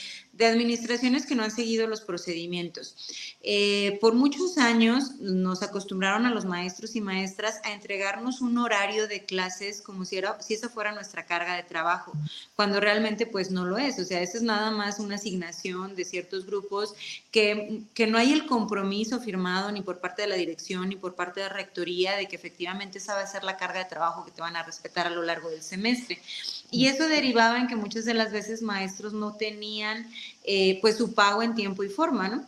administraciones 0.46 1.26
que 1.26 1.34
no 1.34 1.42
han 1.42 1.50
seguido 1.50 1.86
los 1.86 2.00
procedimientos. 2.00 2.94
Eh, 3.42 3.98
por 4.00 4.14
muchos 4.14 4.58
años 4.58 5.16
nos 5.20 5.62
acostumbraron 5.62 6.26
a 6.26 6.30
los 6.30 6.44
maestros 6.44 6.96
y 6.96 7.00
maestras 7.00 7.60
a 7.64 7.72
entregarnos 7.72 8.40
un 8.40 8.58
horario 8.58 9.08
de 9.08 9.24
clases 9.24 9.80
como 9.80 10.04
si, 10.04 10.16
era, 10.16 10.40
si 10.40 10.54
esa 10.54 10.68
fuera 10.68 10.92
nuestra 10.92 11.24
carga 11.24 11.54
de 11.54 11.62
trabajo, 11.62 12.12
cuando 12.56 12.80
realmente 12.80 13.26
pues 13.26 13.50
no 13.50 13.64
lo 13.64 13.78
es. 13.78 13.98
O 13.98 14.04
sea, 14.04 14.20
eso 14.20 14.36
es 14.36 14.42
nada 14.42 14.70
más 14.70 14.98
una 14.98 15.16
asignación 15.16 15.96
de 15.96 16.04
ciertos 16.04 16.46
grupos 16.46 16.94
que, 17.30 17.82
que 17.94 18.06
no 18.06 18.18
hay 18.18 18.32
el 18.32 18.46
compromiso 18.46 19.20
firmado 19.20 19.72
ni 19.72 19.82
por 19.82 19.98
parte 19.98 20.22
de 20.22 20.28
la 20.28 20.36
dirección 20.36 20.88
ni 20.88 20.96
por 20.96 21.14
parte 21.14 21.40
de 21.40 21.48
la 21.48 21.52
rectoría 21.52 22.16
de 22.16 22.26
que 22.26 22.36
efectivamente 22.36 22.98
esa 22.98 23.14
va 23.14 23.22
a 23.22 23.26
ser 23.26 23.44
la 23.44 23.56
carga 23.56 23.78
de 23.80 23.84
trabajo 23.86 24.24
que 24.24 24.30
te 24.30 24.40
van 24.40 24.56
a 24.56 24.62
respetar 24.62 25.06
a 25.06 25.10
lo 25.10 25.22
largo 25.22 25.48
del 25.50 25.62
semestre. 25.62 26.18
Y 26.70 26.86
eso 26.86 27.08
derivaba 27.08 27.58
en 27.58 27.66
que 27.66 27.76
muchas 27.76 28.04
de 28.04 28.14
las 28.14 28.30
veces 28.30 28.60
maestros 28.60 29.12
no 29.12 29.34
tenían 29.34 30.06
eh, 30.44 30.78
pues 30.80 30.96
su 30.96 31.14
pago 31.14 31.42
en 31.42 31.54
tiempo 31.54 31.82
y 31.84 31.88
forma, 31.88 32.28
¿no? 32.28 32.46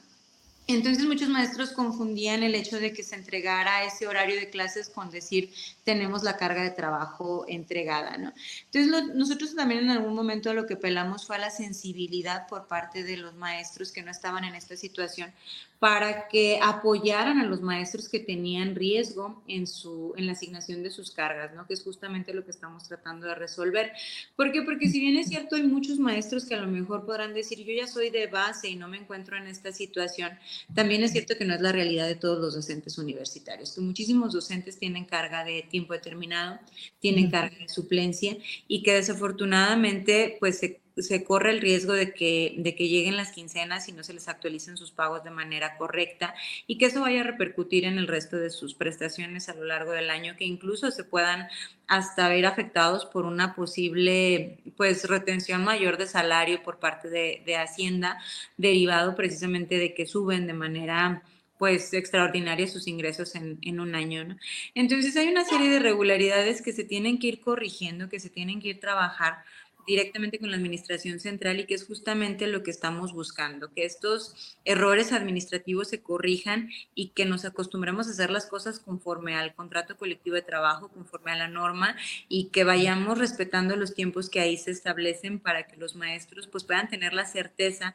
Entonces 0.75 1.05
muchos 1.05 1.29
maestros 1.29 1.73
confundían 1.73 2.45
el 2.45 2.55
hecho 2.55 2.79
de 2.79 2.93
que 2.93 3.03
se 3.03 3.17
entregara 3.17 3.83
ese 3.83 4.07
horario 4.07 4.37
de 4.37 4.51
clases 4.51 4.89
con 4.89 5.11
decir 5.11 5.53
tenemos 5.83 6.23
la 6.23 6.37
carga 6.37 6.63
de 6.63 6.71
trabajo 6.71 7.45
entregada, 7.49 8.17
¿no? 8.19 8.33
Entonces 8.71 9.15
nosotros 9.17 9.57
también 9.57 9.81
en 9.81 9.91
algún 9.91 10.15
momento 10.15 10.55
lo 10.55 10.67
que 10.67 10.77
pelamos 10.77 11.27
fue 11.27 11.37
a 11.37 11.41
la 11.41 11.51
sensibilidad 11.51 12.47
por 12.47 12.69
parte 12.69 13.03
de 13.03 13.17
los 13.17 13.35
maestros 13.35 13.91
que 13.91 14.03
no 14.03 14.13
estaban 14.13 14.45
en 14.45 14.55
esta 14.55 14.77
situación 14.77 15.33
para 15.81 16.29
que 16.29 16.61
apoyaran 16.63 17.39
a 17.39 17.47
los 17.47 17.63
maestros 17.63 18.11
que 18.11 18.21
tenían 18.21 18.75
riesgo 18.75 19.43
en, 19.49 19.67
su, 19.67 20.13
en 20.19 20.27
la 20.27 20.33
asignación 20.33 20.83
de 20.83 20.91
sus 20.91 21.11
cargas, 21.11 21.55
¿no? 21.55 21.67
que 21.67 21.73
es 21.73 21.83
justamente 21.83 22.35
lo 22.35 22.45
que 22.45 22.51
estamos 22.51 22.87
tratando 22.87 23.27
de 23.27 23.35
resolver. 23.35 23.91
¿Por 24.37 24.53
qué? 24.53 24.61
Porque 24.61 24.91
si 24.91 25.01
bien 25.01 25.17
es 25.17 25.29
cierto, 25.29 25.57
hay 25.57 25.63
muchos 25.63 25.99
maestros 25.99 26.45
que 26.45 26.55
a 26.55 26.61
lo 26.61 26.67
mejor 26.67 27.07
podrán 27.07 27.33
decir, 27.33 27.65
yo 27.65 27.73
ya 27.73 27.87
soy 27.87 28.11
de 28.11 28.27
base 28.27 28.69
y 28.69 28.77
no 28.77 28.89
me 28.89 28.99
encuentro 28.99 29.39
en 29.39 29.47
esta 29.47 29.73
situación, 29.73 30.33
también 30.75 31.03
es 31.03 31.13
cierto 31.13 31.35
que 31.39 31.47
no 31.47 31.55
es 31.55 31.63
la 31.63 31.73
realidad 31.73 32.07
de 32.07 32.15
todos 32.15 32.39
los 32.39 32.55
docentes 32.55 32.99
universitarios, 32.99 33.73
que 33.73 33.81
muchísimos 33.81 34.35
docentes 34.35 34.79
tienen 34.79 35.07
carga 35.07 35.45
de 35.45 35.63
tiempo 35.63 35.95
determinado, 35.95 36.59
tienen 36.99 37.31
carga 37.31 37.57
de 37.57 37.71
suplencia 37.71 38.37
y 38.69 38.83
que 38.83 38.93
desafortunadamente 38.93 40.37
pues 40.41 40.59
se 40.59 40.80
se 40.97 41.25
corre 41.25 41.51
el 41.51 41.61
riesgo 41.61 41.93
de 41.93 42.13
que, 42.13 42.55
de 42.59 42.75
que 42.75 42.89
lleguen 42.89 43.17
las 43.17 43.33
quincenas 43.33 43.89
y 43.89 43.93
no 43.93 44.03
se 44.03 44.13
les 44.13 44.29
actualicen 44.29 44.77
sus 44.77 44.91
pagos 44.91 45.25
de 45.25 45.31
manera 45.31 45.77
correcta 45.77 46.35
y 46.67 46.79
que 46.79 46.87
eso 46.87 47.01
vaya 47.01 47.21
a 47.21 47.25
repercutir 47.25 47.85
en 47.85 47.99
el 47.99 48.09
resto 48.09 48.37
de 48.37 48.51
sus 48.51 48.75
prestaciones 48.75 49.49
a 49.49 49.55
lo 49.55 49.65
largo 49.65 49.93
del 49.93 50.11
año, 50.11 50.37
que 50.37 50.45
incluso 50.45 50.91
se 50.91 51.05
puedan 51.05 51.49
hasta 51.87 52.29
ver 52.29 52.47
afectados 52.47 53.07
por 53.07 53.27
una 53.27 53.55
posible 53.55 54.59
pues 54.77 55.09
retención 55.09 55.65
mayor 55.65 55.97
de 55.97 56.07
salario 56.07 56.63
por 56.63 56.79
parte 56.79 57.09
de, 57.09 57.57
Hacienda, 57.57 58.19
derivado 58.57 59.15
precisamente 59.15 59.77
de 59.77 59.93
que 59.93 60.07
suben 60.07 60.47
de 60.47 60.53
manera 60.53 61.23
pues 61.59 61.93
extraordinaria 61.93 62.67
sus 62.67 62.87
ingresos 62.87 63.35
en, 63.35 63.59
en, 63.61 63.81
un 63.81 63.95
año. 63.95 64.39
Entonces 64.75 65.15
hay 65.17 65.29
una 65.29 65.45
serie 65.45 65.69
de 65.69 65.77
irregularidades 65.77 66.63
que 66.63 66.73
se 66.73 66.85
tienen 66.85 67.19
que 67.19 67.27
ir 67.27 67.41
corrigiendo, 67.41 68.09
que 68.09 68.19
se 68.19 68.31
tienen 68.31 68.63
que 68.63 68.69
ir 68.69 68.81
trabajar 68.81 69.45
directamente 69.87 70.39
con 70.39 70.51
la 70.51 70.57
administración 70.57 71.21
central 71.21 71.61
y 71.61 71.67
que 71.67 71.75
es 71.75 71.87
justamente 71.87 72.47
lo 72.47 72.63
que 72.63 72.71
estamos 72.71 73.13
buscando, 73.13 73.73
que 73.73 73.85
estos 73.85 74.57
errores 74.65 75.13
administrativos 75.13 75.89
se 75.89 76.03
corrijan 76.03 76.71
y 76.95 77.09
que 77.09 77.25
nos 77.25 77.45
acostumbremos 77.45 78.07
a 78.07 78.11
hacer 78.11 78.31
las 78.31 78.47
cosas 78.47 78.81
conforme 78.81 79.35
al 79.37 79.55
contrato 79.55 79.97
colectivo 79.97 80.37
de 80.37 80.43
trabajo, 80.43 80.89
conforme 80.89 81.33
a 81.33 81.37
la 81.37 81.49
norma 81.49 81.97
y 82.29 82.47
que 82.47 82.65
vayamos 82.65 83.19
respetando 83.19 83.77
los 83.77 83.95
tiempos 83.95 84.31
que 84.31 84.41
ahí 84.41 84.57
se 84.57 84.71
establecen 84.71 85.39
para 85.39 85.67
que 85.67 85.77
los 85.77 85.97
maestros 85.97 86.47
pues 86.47 86.65
puedan 86.65 86.89
tener 86.89 87.13
la 87.13 87.25
certeza 87.25 87.95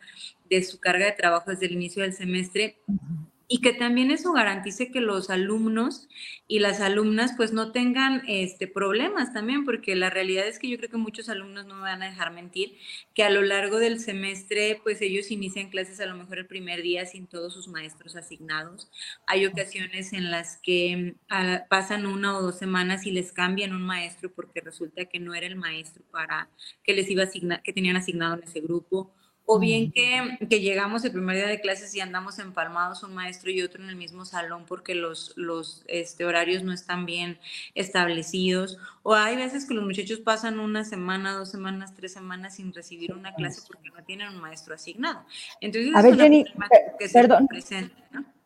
de 0.49 0.63
su 0.63 0.79
carga 0.79 1.05
de 1.05 1.11
trabajo 1.11 1.51
desde 1.51 1.65
el 1.65 1.73
inicio 1.73 2.03
del 2.03 2.13
semestre 2.13 2.77
y 3.47 3.61
que 3.61 3.73
también 3.73 4.11
eso 4.11 4.33
garantice 4.33 4.91
que 4.91 5.01
los 5.01 5.29
alumnos 5.29 6.07
y 6.47 6.59
las 6.59 6.81
alumnas 6.81 7.33
pues 7.37 7.53
no 7.53 7.71
tengan 7.71 8.23
este, 8.27 8.67
problemas 8.67 9.33
también, 9.33 9.65
porque 9.65 9.95
la 9.95 10.09
realidad 10.09 10.47
es 10.47 10.57
que 10.57 10.67
yo 10.67 10.77
creo 10.77 10.89
que 10.89 10.97
muchos 10.97 11.29
alumnos 11.29 11.65
no 11.65 11.75
me 11.75 11.81
van 11.81 12.01
a 12.01 12.09
dejar 12.09 12.33
mentir, 12.33 12.77
que 13.13 13.23
a 13.23 13.29
lo 13.29 13.43
largo 13.43 13.77
del 13.77 13.99
semestre 13.99 14.79
pues 14.83 15.01
ellos 15.01 15.31
inician 15.31 15.69
clases 15.69 15.99
a 15.99 16.05
lo 16.05 16.15
mejor 16.15 16.39
el 16.39 16.47
primer 16.47 16.81
día 16.81 17.05
sin 17.05 17.27
todos 17.27 17.53
sus 17.53 17.67
maestros 17.67 18.15
asignados. 18.15 18.89
Hay 19.27 19.45
ocasiones 19.45 20.13
en 20.13 20.31
las 20.31 20.57
que 20.57 21.15
ah, 21.29 21.65
pasan 21.69 22.05
una 22.05 22.37
o 22.37 22.41
dos 22.41 22.57
semanas 22.57 23.05
y 23.05 23.11
les 23.11 23.31
cambian 23.31 23.73
un 23.73 23.83
maestro 23.83 24.31
porque 24.31 24.61
resulta 24.61 25.05
que 25.05 25.19
no 25.19 25.33
era 25.33 25.45
el 25.45 25.55
maestro 25.55 26.03
para 26.11 26.49
que 26.83 26.93
les 26.93 27.09
iba 27.09 27.23
a 27.23 27.25
asignar, 27.25 27.61
que 27.61 27.73
tenían 27.73 27.95
asignado 27.95 28.35
en 28.35 28.43
ese 28.43 28.61
grupo 28.61 29.13
o 29.45 29.59
bien 29.59 29.91
que, 29.91 30.37
que, 30.49 30.59
llegamos 30.59 31.05
el 31.05 31.11
primer 31.11 31.35
día 31.35 31.47
de 31.47 31.61
clases 31.61 31.93
y 31.93 31.99
andamos 31.99 32.39
empalmados 32.39 33.03
un 33.03 33.13
maestro 33.13 33.51
y 33.51 33.61
otro 33.61 33.83
en 33.83 33.89
el 33.89 33.95
mismo 33.95 34.25
salón 34.25 34.63
porque 34.67 34.95
los, 34.95 35.33
los 35.35 35.83
este, 35.87 36.25
horarios 36.25 36.63
no 36.63 36.73
están 36.73 37.05
bien 37.05 37.37
establecidos, 37.75 38.77
o 39.03 39.13
hay 39.13 39.35
veces 39.35 39.65
que 39.65 39.75
los 39.75 39.85
muchachos 39.85 40.19
pasan 40.19 40.59
una 40.59 40.83
semana, 40.83 41.33
dos 41.33 41.49
semanas, 41.49 41.93
tres 41.95 42.13
semanas 42.13 42.55
sin 42.55 42.73
recibir 42.73 43.13
una 43.13 43.35
clase 43.35 43.61
porque 43.67 43.89
no 43.89 44.03
tienen 44.03 44.29
un 44.29 44.41
maestro 44.41 44.73
asignado. 44.73 45.23
Entonces, 45.61 45.91
a 45.95 46.01
ver, 46.01 46.17
Jenny, 46.17 46.45
que 46.99 47.09
perdón. 47.09 47.47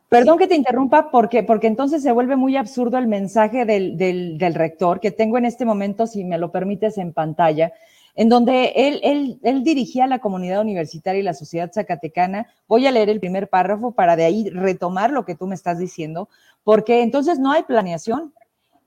Perdón 0.10 0.40
que 0.40 0.48
te 0.48 0.56
interrumpa, 0.56 1.12
porque, 1.12 1.44
porque 1.44 1.68
entonces 1.68 2.02
se 2.02 2.12
vuelve 2.12 2.36
muy 2.36 2.58
absurdo 2.58 2.98
el 2.98 3.06
mensaje 3.06 3.64
del, 3.64 3.96
del, 3.96 4.40
del 4.40 4.56
rector 4.56 5.00
que 5.00 5.12
tengo 5.12 5.38
en 5.38 5.46
este 5.46 5.66
momento, 5.66 6.08
si 6.08 6.24
me 6.24 6.40
lo 6.40 6.52
permites, 6.52 6.98
en 6.98 7.14
pantalla 7.14 7.72
en 8.20 8.28
donde 8.28 8.74
él, 8.76 9.40
él, 9.44 9.64
dirigía 9.64 10.04
a 10.04 10.08
la 10.08 10.20
comunidad 10.20 10.60
universitaria 10.60 11.22
y 11.22 11.24
la 11.24 11.34
sociedad 11.34 11.72
zacatecana. 11.74 12.48
Voy 12.68 12.86
a 12.86 12.92
leer 12.92 13.08
el 13.08 13.22
primer 13.22 13.48
párrafo 13.48 13.94
para 13.94 14.18
de 14.18 14.26
ahí 14.26 14.50
retomar 14.50 15.10
lo 15.10 15.24
que 15.24 15.36
tú 15.36 15.48
me 15.48 15.56
estás 15.56 15.80
diciendo, 15.80 16.28
porque 16.66 17.02
entonces 17.02 17.40
no 17.40 17.54
hay 17.54 17.64
planeación. 17.64 18.34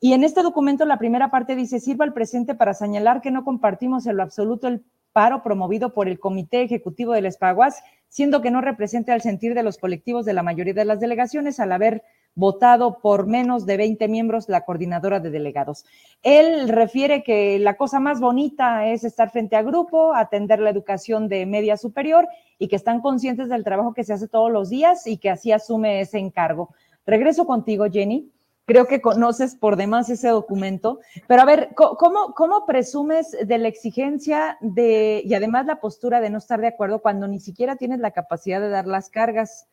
Y 0.00 0.12
en 0.12 0.22
este 0.22 0.42
documento 0.42 0.84
la 0.84 0.98
primera 0.98 1.30
parte 1.30 1.56
dice, 1.56 1.80
sirva 1.80 2.04
el 2.04 2.12
presente 2.12 2.54
para 2.54 2.74
señalar 2.74 3.22
que 3.22 3.30
no 3.30 3.42
compartimos 3.42 4.06
en 4.06 4.18
lo 4.18 4.22
absoluto 4.22 4.68
el 4.68 4.84
paro 5.14 5.42
promovido 5.42 5.94
por 5.94 6.08
el 6.08 6.20
Comité 6.20 6.60
Ejecutivo 6.60 7.14
del 7.14 7.24
Espaguas, 7.24 7.82
siendo 8.08 8.42
que 8.42 8.50
no 8.50 8.60
representa 8.60 9.14
el 9.14 9.22
sentir 9.22 9.54
de 9.54 9.62
los 9.62 9.78
colectivos 9.78 10.26
de 10.26 10.34
la 10.34 10.42
mayoría 10.42 10.74
de 10.74 10.84
las 10.84 11.00
delegaciones 11.00 11.58
al 11.58 11.72
haber 11.72 12.02
votado 12.34 12.98
por 12.98 13.26
menos 13.26 13.66
de 13.66 13.76
20 13.76 14.08
miembros 14.08 14.48
la 14.48 14.64
coordinadora 14.64 15.20
de 15.20 15.30
delegados. 15.30 15.84
Él 16.22 16.68
refiere 16.68 17.22
que 17.22 17.58
la 17.58 17.76
cosa 17.76 18.00
más 18.00 18.20
bonita 18.20 18.86
es 18.86 19.04
estar 19.04 19.30
frente 19.30 19.56
a 19.56 19.62
grupo, 19.62 20.14
atender 20.14 20.60
la 20.60 20.70
educación 20.70 21.28
de 21.28 21.46
media 21.46 21.76
superior 21.76 22.28
y 22.58 22.68
que 22.68 22.76
están 22.76 23.00
conscientes 23.00 23.48
del 23.48 23.64
trabajo 23.64 23.92
que 23.92 24.04
se 24.04 24.14
hace 24.14 24.28
todos 24.28 24.50
los 24.50 24.70
días 24.70 25.06
y 25.06 25.18
que 25.18 25.30
así 25.30 25.52
asume 25.52 26.00
ese 26.00 26.18
encargo. 26.18 26.74
Regreso 27.06 27.46
contigo, 27.46 27.86
Jenny. 27.90 28.30
Creo 28.64 28.86
que 28.86 29.00
conoces 29.00 29.56
por 29.56 29.74
demás 29.74 30.08
ese 30.08 30.28
documento, 30.28 31.00
pero 31.26 31.42
a 31.42 31.44
ver, 31.44 31.70
¿cómo, 31.74 32.32
cómo 32.32 32.64
presumes 32.64 33.36
de 33.44 33.58
la 33.58 33.66
exigencia 33.66 34.56
de, 34.60 35.20
y 35.24 35.34
además 35.34 35.66
la 35.66 35.80
postura 35.80 36.20
de 36.20 36.30
no 36.30 36.38
estar 36.38 36.60
de 36.60 36.68
acuerdo 36.68 37.02
cuando 37.02 37.26
ni 37.26 37.40
siquiera 37.40 37.74
tienes 37.74 37.98
la 37.98 38.12
capacidad 38.12 38.60
de 38.60 38.68
dar 38.68 38.86
las 38.86 39.10
cargas? 39.10 39.66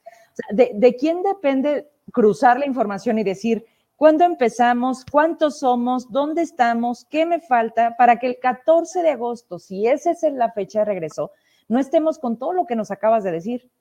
¿de, 0.51 0.71
¿De 0.73 0.95
quién 0.95 1.21
depende 1.23 1.87
cruzar 2.11 2.59
la 2.59 2.65
información 2.65 3.19
y 3.19 3.23
decir, 3.23 3.65
¿cuándo 3.95 4.23
empezamos? 4.23 5.05
¿Cuántos 5.09 5.59
somos? 5.59 6.11
¿Dónde 6.11 6.41
estamos? 6.41 7.05
¿Qué 7.09 7.25
me 7.25 7.39
falta? 7.39 7.95
Para 7.97 8.17
que 8.19 8.27
el 8.27 8.39
14 8.39 9.01
de 9.01 9.09
agosto, 9.09 9.59
si 9.59 9.87
esa 9.87 10.11
es 10.11 10.23
la 10.33 10.51
fecha 10.51 10.79
de 10.79 10.85
regreso, 10.85 11.31
no 11.67 11.79
estemos 11.79 12.19
con 12.19 12.37
todo 12.37 12.53
lo 12.53 12.65
que 12.65 12.75
nos 12.75 12.91
acabas 12.91 13.23
de 13.23 13.31
decir. 13.31 13.71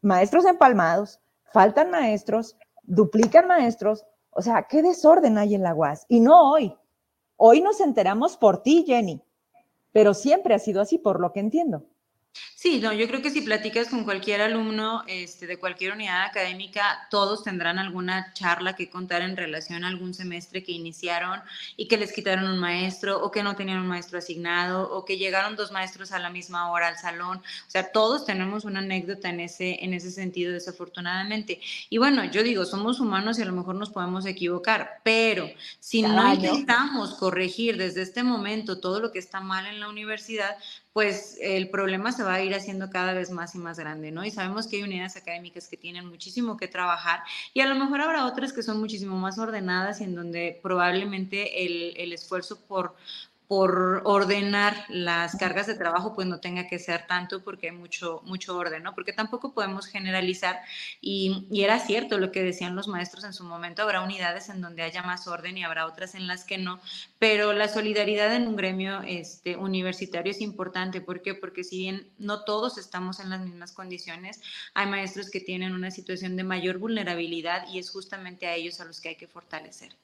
Maestros 0.00 0.46
empalmados, 0.46 1.20
faltan 1.52 1.90
maestros, 1.90 2.56
duplican 2.82 3.46
maestros. 3.46 4.04
O 4.30 4.42
sea, 4.42 4.66
¿qué 4.68 4.82
desorden 4.82 5.38
hay 5.38 5.54
en 5.54 5.62
la 5.62 5.74
UAS? 5.74 6.06
Y 6.08 6.20
no 6.20 6.50
hoy. 6.50 6.76
Hoy 7.36 7.60
nos 7.60 7.80
enteramos 7.80 8.36
por 8.36 8.62
ti, 8.62 8.84
Jenny. 8.86 9.22
Pero 9.92 10.14
siempre 10.14 10.54
ha 10.54 10.58
sido 10.58 10.80
así, 10.80 10.98
por 10.98 11.20
lo 11.20 11.32
que 11.32 11.40
entiendo. 11.40 11.84
Sí, 12.54 12.78
no, 12.80 12.92
yo 12.92 13.08
creo 13.08 13.20
que 13.20 13.30
si 13.30 13.40
platicas 13.40 13.88
con 13.88 14.04
cualquier 14.04 14.40
alumno 14.40 15.02
este, 15.08 15.46
de 15.46 15.58
cualquier 15.58 15.92
unidad 15.92 16.22
académica, 16.22 17.08
todos 17.10 17.42
tendrán 17.42 17.78
alguna 17.78 18.32
charla 18.34 18.76
que 18.76 18.88
contar 18.88 19.20
en 19.22 19.36
relación 19.36 19.84
a 19.84 19.88
algún 19.88 20.14
semestre 20.14 20.62
que 20.62 20.72
iniciaron 20.72 21.40
y 21.76 21.88
que 21.88 21.98
les 21.98 22.12
quitaron 22.12 22.46
un 22.46 22.58
maestro 22.58 23.20
o 23.20 23.30
que 23.30 23.42
no 23.42 23.56
tenían 23.56 23.80
un 23.80 23.88
maestro 23.88 24.18
asignado 24.18 24.88
o 24.90 25.04
que 25.04 25.18
llegaron 25.18 25.56
dos 25.56 25.72
maestros 25.72 26.12
a 26.12 26.20
la 26.20 26.30
misma 26.30 26.70
hora 26.70 26.88
al 26.88 26.96
salón. 26.96 27.38
O 27.38 27.70
sea, 27.70 27.90
todos 27.90 28.24
tenemos 28.24 28.64
una 28.64 28.78
anécdota 28.78 29.28
en 29.28 29.40
ese, 29.40 29.84
en 29.84 29.92
ese 29.92 30.10
sentido, 30.10 30.52
desafortunadamente. 30.52 31.60
Y 31.90 31.98
bueno, 31.98 32.24
yo 32.26 32.42
digo, 32.42 32.64
somos 32.64 33.00
humanos 33.00 33.38
y 33.38 33.42
a 33.42 33.46
lo 33.46 33.52
mejor 33.52 33.74
nos 33.74 33.90
podemos 33.90 34.24
equivocar, 34.24 35.00
pero 35.02 35.50
si 35.80 36.02
no 36.02 36.32
intentamos 36.32 37.14
corregir 37.14 37.76
desde 37.76 38.02
este 38.02 38.22
momento 38.22 38.80
todo 38.80 39.00
lo 39.00 39.10
que 39.10 39.18
está 39.18 39.40
mal 39.40 39.66
en 39.66 39.80
la 39.80 39.88
universidad, 39.88 40.56
pues 40.92 41.38
el 41.40 41.70
problema 41.70 42.12
se 42.12 42.22
va 42.22 42.34
a 42.34 42.42
ir 42.42 42.54
haciendo 42.54 42.90
cada 42.90 43.14
vez 43.14 43.30
más 43.30 43.54
y 43.54 43.58
más 43.58 43.78
grande, 43.78 44.10
¿no? 44.10 44.24
Y 44.24 44.30
sabemos 44.30 44.66
que 44.66 44.76
hay 44.76 44.82
unidades 44.82 45.16
académicas 45.16 45.68
que 45.68 45.76
tienen 45.76 46.06
muchísimo 46.06 46.56
que 46.56 46.68
trabajar 46.68 47.20
y 47.54 47.60
a 47.60 47.66
lo 47.66 47.74
mejor 47.74 48.02
habrá 48.02 48.26
otras 48.26 48.52
que 48.52 48.62
son 48.62 48.78
muchísimo 48.78 49.16
más 49.16 49.38
ordenadas 49.38 50.00
y 50.00 50.04
en 50.04 50.14
donde 50.14 50.60
probablemente 50.62 51.64
el, 51.64 51.94
el 51.96 52.12
esfuerzo 52.12 52.60
por, 52.66 52.94
por 53.52 54.00
ordenar 54.04 54.86
las 54.88 55.36
cargas 55.36 55.66
de 55.66 55.74
trabajo, 55.74 56.14
pues 56.14 56.26
no 56.26 56.40
tenga 56.40 56.66
que 56.68 56.78
ser 56.78 57.06
tanto 57.06 57.44
porque 57.44 57.68
hay 57.68 57.76
mucho, 57.76 58.22
mucho 58.24 58.56
orden, 58.56 58.82
¿no? 58.82 58.94
Porque 58.94 59.12
tampoco 59.12 59.52
podemos 59.52 59.84
generalizar 59.86 60.62
y, 61.02 61.46
era 61.52 61.78
cierto 61.78 62.16
lo 62.16 62.32
que 62.32 62.42
decían 62.42 62.74
los 62.74 62.88
maestros 62.88 63.24
en 63.24 63.34
su 63.34 63.44
momento, 63.44 63.82
habrá 63.82 64.00
unidades 64.00 64.48
en 64.48 64.62
donde 64.62 64.80
haya 64.80 65.02
más 65.02 65.28
orden 65.28 65.58
y 65.58 65.64
habrá 65.64 65.84
otras 65.84 66.14
en 66.14 66.28
las 66.28 66.44
que 66.44 66.56
no, 66.56 66.80
pero 67.18 67.52
la 67.52 67.68
solidaridad 67.68 68.34
en 68.34 68.48
un 68.48 68.56
gremio 68.56 69.02
este, 69.02 69.54
universitario 69.58 70.30
es 70.30 70.40
importante, 70.40 71.02
¿por 71.02 71.20
qué? 71.20 71.34
Porque 71.34 71.62
si 71.62 71.76
bien 71.76 72.08
no 72.16 72.44
todos 72.44 72.78
estamos 72.78 73.20
en 73.20 73.28
las 73.28 73.42
mismas 73.42 73.72
condiciones, 73.72 74.40
hay 74.72 74.86
maestros 74.86 75.30
que 75.30 75.40
tienen 75.40 75.74
una 75.74 75.90
situación 75.90 76.38
de 76.38 76.44
mayor 76.44 76.78
vulnerabilidad 76.78 77.68
y 77.68 77.80
es 77.80 77.90
justamente 77.90 78.46
a 78.46 78.54
ellos 78.54 78.80
a 78.80 78.86
los 78.86 79.02
que 79.02 79.10
hay 79.10 79.16
que 79.16 79.28
fortalecer. 79.28 79.94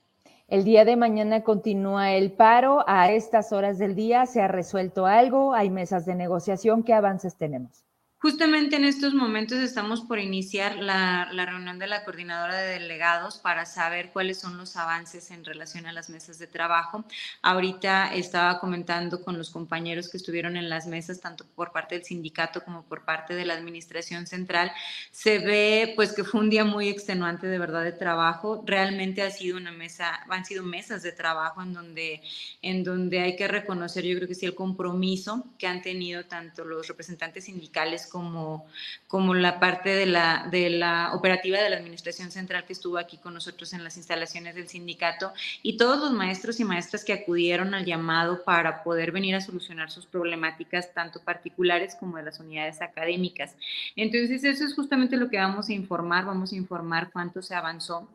El 0.49 0.65
día 0.65 0.87
de 0.87 0.97
mañana 0.97 1.43
continúa 1.43 2.13
el 2.13 2.33
paro. 2.33 2.83
A 2.87 3.13
estas 3.13 3.53
horas 3.53 3.77
del 3.77 3.95
día 3.95 4.25
se 4.25 4.41
ha 4.41 4.49
resuelto 4.49 5.05
algo. 5.05 5.53
Hay 5.53 5.69
mesas 5.69 6.07
de 6.07 6.15
negociación. 6.15 6.85
¿Qué 6.85 6.95
avances 6.95 7.37
tenemos? 7.37 7.85
Justamente 8.21 8.75
en 8.75 8.85
estos 8.85 9.15
momentos 9.15 9.59
estamos 9.59 10.01
por 10.01 10.19
iniciar 10.19 10.75
la, 10.75 11.31
reunión 11.47 11.79
de 11.79 11.87
la 11.87 12.05
coordinadora 12.05 12.57
de 12.57 12.81
delegados 12.81 13.39
para 13.39 13.65
saber 13.65 14.11
cuáles 14.11 14.41
son 14.41 14.57
los 14.57 14.77
avances 14.77 15.31
en 15.31 15.45
relación 15.45 15.87
a 15.87 15.93
las 15.93 16.11
mesas 16.11 16.37
de 16.41 16.49
trabajo. 16.49 17.05
Ahorita 17.43 18.13
estaba 18.13 18.59
comentando 18.59 19.23
con 19.23 19.39
los 19.39 19.51
compañeros 19.51 20.09
que 20.09 20.17
estuvieron 20.17 20.57
en 20.57 20.69
las 20.69 20.89
mesas, 20.89 21.21
tanto 21.21 21.47
por 21.55 21.71
parte 21.71 21.95
del 21.95 22.05
sindicato 22.05 22.65
como 22.65 22.83
por 22.83 23.05
parte 23.05 23.37
de 23.37 23.45
la 23.45 23.55
administración 23.55 24.27
central. 24.27 24.73
Se 25.13 25.39
ve 25.39 25.93
pues 25.95 26.13
que 26.13 26.25
fue 26.25 26.41
un 26.41 26.51
día 26.51 26.65
muy 26.65 26.89
extenuante 26.89 27.47
de 27.47 27.59
verdad 27.61 27.85
de 27.85 27.93
trabajo. 27.93 28.65
Realmente 28.67 29.23
ha 29.23 29.31
sido 29.31 29.57
una 29.57 29.71
mesa, 29.71 30.25
han 30.29 30.45
sido 30.45 30.65
mesas 30.65 31.05
de 31.05 31.13
trabajo 31.13 31.63
en 31.63 31.73
donde, 31.73 32.21
en 32.63 32.83
donde 32.83 33.21
hay 33.21 33.37
que 33.37 33.47
reconocer, 33.47 34.05
yo 34.05 34.17
creo 34.17 34.27
que 34.27 34.35
sí, 34.35 34.45
el 34.45 34.57
compromiso 34.57 35.47
que 35.57 35.69
han 35.69 35.83
tenido 35.83 36.25
tanto 36.25 36.65
los 36.65 36.89
representantes 36.89 37.45
sindicales 37.45 38.08
como, 38.09 38.67
como 39.07 39.35
la 39.35 39.61
parte 39.61 39.91
de 39.91 40.07
la, 40.07 40.49
de 40.51 40.71
la 40.71 41.13
operativa 41.15 41.61
de 41.61 41.71
la 41.71 41.77
Administración 41.77 42.31
Central 42.31 42.65
que 42.65 42.73
estuvo 42.73 42.99
aquí 42.99 43.19
con 43.19 43.35
nosotros 43.35 43.73
en 43.73 43.85
las 43.85 43.97
instalaciones 43.97 44.55
del 44.55 44.69
sindicato 44.69 45.33
y 45.63 45.77
todos 45.77 45.99
los 46.01 46.13
maestros 46.13 46.59
y 46.61 46.65
maestras 46.65 47.05
que 47.05 47.13
acudieron 47.13 47.75
al 47.75 47.85
llamado 47.85 48.43
para 48.45 48.83
poder 48.83 49.13
venir 49.13 49.35
a 49.35 49.41
solucionar 49.41 49.91
sus 49.91 50.07
problemáticas, 50.07 50.93
tanto 50.93 51.21
particulares 51.21 51.95
como 51.95 52.17
de 52.17 52.25
las 52.25 52.41
unidades 52.41 52.81
académicas. 52.81 53.55
Entonces, 53.97 54.45
eso 54.45 54.65
es 54.65 54.75
justamente 54.75 55.17
lo 55.17 55.29
que 55.29 55.39
vamos 55.39 55.69
a 55.69 55.73
informar, 55.73 56.25
vamos 56.25 56.53
a 56.53 56.57
informar 56.57 57.11
cuánto 57.13 57.43
se 57.43 57.55
avanzó. 57.55 58.09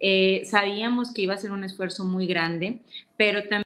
Eh, 0.00 0.42
sabíamos 0.46 1.12
que 1.12 1.22
iba 1.22 1.34
a 1.34 1.38
ser 1.38 1.52
un 1.52 1.64
esfuerzo 1.64 2.04
muy 2.04 2.26
grande, 2.26 2.80
pero 3.16 3.42
también 3.42 3.65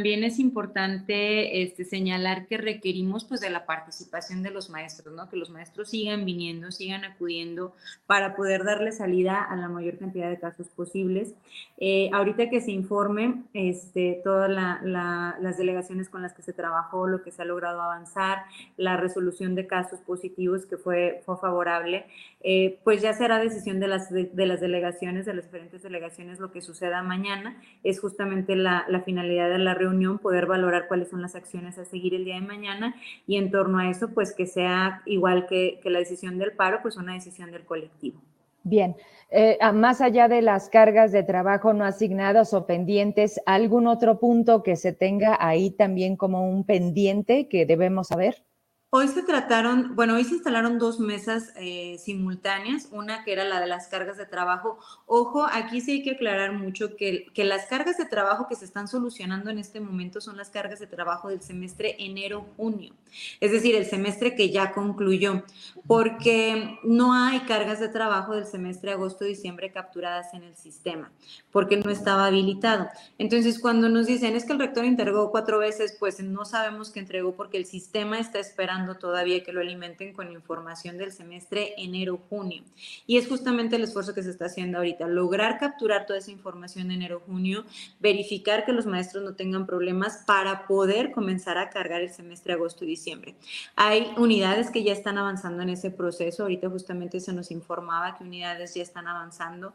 También 0.00 0.24
es 0.24 0.38
importante 0.38 1.60
este, 1.60 1.84
señalar 1.84 2.46
que 2.46 2.56
requerimos 2.56 3.26
pues 3.26 3.42
de 3.42 3.50
la 3.50 3.66
participación 3.66 4.42
de 4.42 4.50
los 4.50 4.70
maestros, 4.70 5.14
¿no? 5.14 5.28
que 5.28 5.36
los 5.36 5.50
maestros 5.50 5.90
sigan 5.90 6.24
viniendo, 6.24 6.72
sigan 6.72 7.04
acudiendo 7.04 7.74
para 8.06 8.34
poder 8.34 8.64
darle 8.64 8.92
salida 8.92 9.42
a 9.42 9.56
la 9.56 9.68
mayor 9.68 9.98
cantidad 9.98 10.30
de 10.30 10.38
casos 10.38 10.68
posibles. 10.68 11.34
Eh, 11.76 12.08
ahorita 12.14 12.48
que 12.48 12.62
se 12.62 12.70
informe 12.70 13.42
este, 13.52 14.22
todas 14.24 14.50
las 14.50 15.58
delegaciones 15.58 16.08
con 16.08 16.22
las 16.22 16.32
que 16.32 16.40
se 16.40 16.54
trabajó, 16.54 17.06
lo 17.06 17.22
que 17.22 17.30
se 17.30 17.42
ha 17.42 17.44
logrado 17.44 17.82
avanzar, 17.82 18.44
la 18.78 18.96
resolución 18.96 19.54
de 19.54 19.66
casos 19.66 20.00
positivos 20.00 20.64
que 20.64 20.78
fue, 20.78 21.20
fue 21.26 21.36
favorable, 21.36 22.06
eh, 22.42 22.78
pues 22.84 23.02
ya 23.02 23.12
será 23.12 23.38
decisión 23.38 23.80
de 23.80 23.88
las, 23.88 24.10
de, 24.10 24.46
las 24.46 24.62
delegaciones, 24.62 25.26
de 25.26 25.34
las 25.34 25.44
diferentes 25.44 25.82
delegaciones, 25.82 26.40
lo 26.40 26.52
que 26.52 26.62
suceda 26.62 27.02
mañana. 27.02 27.60
Es 27.84 28.00
justamente 28.00 28.56
la, 28.56 28.86
la 28.88 29.02
finalidad 29.02 29.50
de 29.50 29.58
la 29.58 29.74
reunión 29.74 29.89
poder 30.22 30.46
valorar 30.46 30.88
cuáles 30.88 31.10
son 31.10 31.22
las 31.22 31.34
acciones 31.34 31.78
a 31.78 31.84
seguir 31.84 32.14
el 32.14 32.24
día 32.24 32.36
de 32.36 32.42
mañana 32.42 32.94
y 33.26 33.36
en 33.36 33.50
torno 33.50 33.78
a 33.78 33.90
eso, 33.90 34.10
pues 34.10 34.34
que 34.34 34.46
sea 34.46 35.02
igual 35.06 35.46
que, 35.46 35.80
que 35.82 35.90
la 35.90 35.98
decisión 35.98 36.38
del 36.38 36.52
paro, 36.52 36.80
pues 36.82 36.96
una 36.96 37.14
decisión 37.14 37.50
del 37.50 37.64
colectivo. 37.64 38.20
Bien, 38.62 38.94
eh, 39.30 39.58
más 39.72 40.00
allá 40.00 40.28
de 40.28 40.42
las 40.42 40.68
cargas 40.68 41.12
de 41.12 41.22
trabajo 41.22 41.72
no 41.72 41.84
asignadas 41.84 42.52
o 42.52 42.66
pendientes, 42.66 43.40
¿algún 43.46 43.86
otro 43.86 44.18
punto 44.18 44.62
que 44.62 44.76
se 44.76 44.92
tenga 44.92 45.38
ahí 45.40 45.70
también 45.70 46.16
como 46.16 46.48
un 46.48 46.64
pendiente 46.64 47.48
que 47.48 47.64
debemos 47.64 48.08
saber? 48.08 48.44
Hoy 48.92 49.06
se 49.06 49.22
trataron, 49.22 49.94
bueno, 49.94 50.16
hoy 50.16 50.24
se 50.24 50.34
instalaron 50.34 50.80
dos 50.80 50.98
mesas 50.98 51.52
eh, 51.54 51.96
simultáneas, 52.00 52.88
una 52.90 53.22
que 53.22 53.32
era 53.32 53.44
la 53.44 53.60
de 53.60 53.68
las 53.68 53.86
cargas 53.86 54.16
de 54.16 54.26
trabajo. 54.26 54.80
Ojo, 55.06 55.46
aquí 55.48 55.80
sí 55.80 55.92
hay 55.92 56.02
que 56.02 56.10
aclarar 56.10 56.54
mucho 56.54 56.96
que, 56.96 57.26
que 57.32 57.44
las 57.44 57.66
cargas 57.66 57.98
de 57.98 58.06
trabajo 58.06 58.48
que 58.48 58.56
se 58.56 58.64
están 58.64 58.88
solucionando 58.88 59.48
en 59.48 59.58
este 59.58 59.78
momento 59.78 60.20
son 60.20 60.36
las 60.36 60.50
cargas 60.50 60.80
de 60.80 60.88
trabajo 60.88 61.28
del 61.28 61.40
semestre 61.40 61.94
enero-junio, 62.00 62.92
es 63.38 63.52
decir, 63.52 63.76
el 63.76 63.86
semestre 63.86 64.34
que 64.34 64.50
ya 64.50 64.72
concluyó, 64.72 65.44
porque 65.86 66.80
no 66.82 67.14
hay 67.14 67.38
cargas 67.42 67.78
de 67.78 67.90
trabajo 67.90 68.34
del 68.34 68.46
semestre 68.46 68.90
agosto-diciembre 68.90 69.70
capturadas 69.70 70.34
en 70.34 70.42
el 70.42 70.56
sistema, 70.56 71.12
porque 71.52 71.76
no 71.76 71.92
estaba 71.92 72.26
habilitado. 72.26 72.88
Entonces, 73.18 73.60
cuando 73.60 73.88
nos 73.88 74.08
dicen 74.08 74.34
es 74.34 74.44
que 74.44 74.52
el 74.52 74.58
rector 74.58 74.84
entregó 74.84 75.30
cuatro 75.30 75.60
veces, 75.60 75.96
pues 75.96 76.18
no 76.18 76.44
sabemos 76.44 76.90
qué 76.90 76.98
entregó 76.98 77.36
porque 77.36 77.56
el 77.56 77.66
sistema 77.66 78.18
está 78.18 78.40
esperando 78.40 78.79
todavía 78.96 79.42
que 79.42 79.52
lo 79.52 79.60
alimenten 79.60 80.12
con 80.12 80.30
información 80.32 80.98
del 80.98 81.12
semestre 81.12 81.74
enero-junio. 81.76 82.62
Y 83.06 83.16
es 83.16 83.28
justamente 83.28 83.76
el 83.76 83.82
esfuerzo 83.82 84.14
que 84.14 84.22
se 84.22 84.30
está 84.30 84.46
haciendo 84.46 84.78
ahorita, 84.78 85.06
lograr 85.06 85.58
capturar 85.58 86.06
toda 86.06 86.18
esa 86.18 86.30
información 86.30 86.90
enero-junio, 86.90 87.64
verificar 87.98 88.64
que 88.64 88.72
los 88.72 88.86
maestros 88.86 89.24
no 89.24 89.34
tengan 89.34 89.66
problemas 89.66 90.24
para 90.26 90.66
poder 90.66 91.12
comenzar 91.12 91.58
a 91.58 91.70
cargar 91.70 92.00
el 92.00 92.10
semestre 92.10 92.52
agosto 92.52 92.84
y 92.84 92.88
diciembre. 92.88 93.34
Hay 93.76 94.12
unidades 94.16 94.70
que 94.70 94.82
ya 94.82 94.92
están 94.92 95.18
avanzando 95.18 95.62
en 95.62 95.70
ese 95.70 95.90
proceso, 95.90 96.42
ahorita 96.42 96.68
justamente 96.68 97.20
se 97.20 97.32
nos 97.32 97.50
informaba 97.50 98.16
que 98.16 98.24
unidades 98.24 98.74
ya 98.74 98.82
están 98.82 99.06
avanzando 99.06 99.72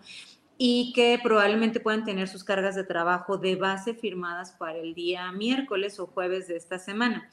y 0.57 0.93
que 0.93 1.19
probablemente 1.21 1.79
puedan 1.79 2.05
tener 2.05 2.27
sus 2.27 2.43
cargas 2.43 2.75
de 2.75 2.83
trabajo 2.83 3.37
de 3.37 3.55
base 3.55 3.93
firmadas 3.93 4.51
para 4.53 4.77
el 4.77 4.93
día 4.93 5.31
miércoles 5.31 5.99
o 5.99 6.07
jueves 6.07 6.47
de 6.47 6.55
esta 6.55 6.79
semana. 6.79 7.29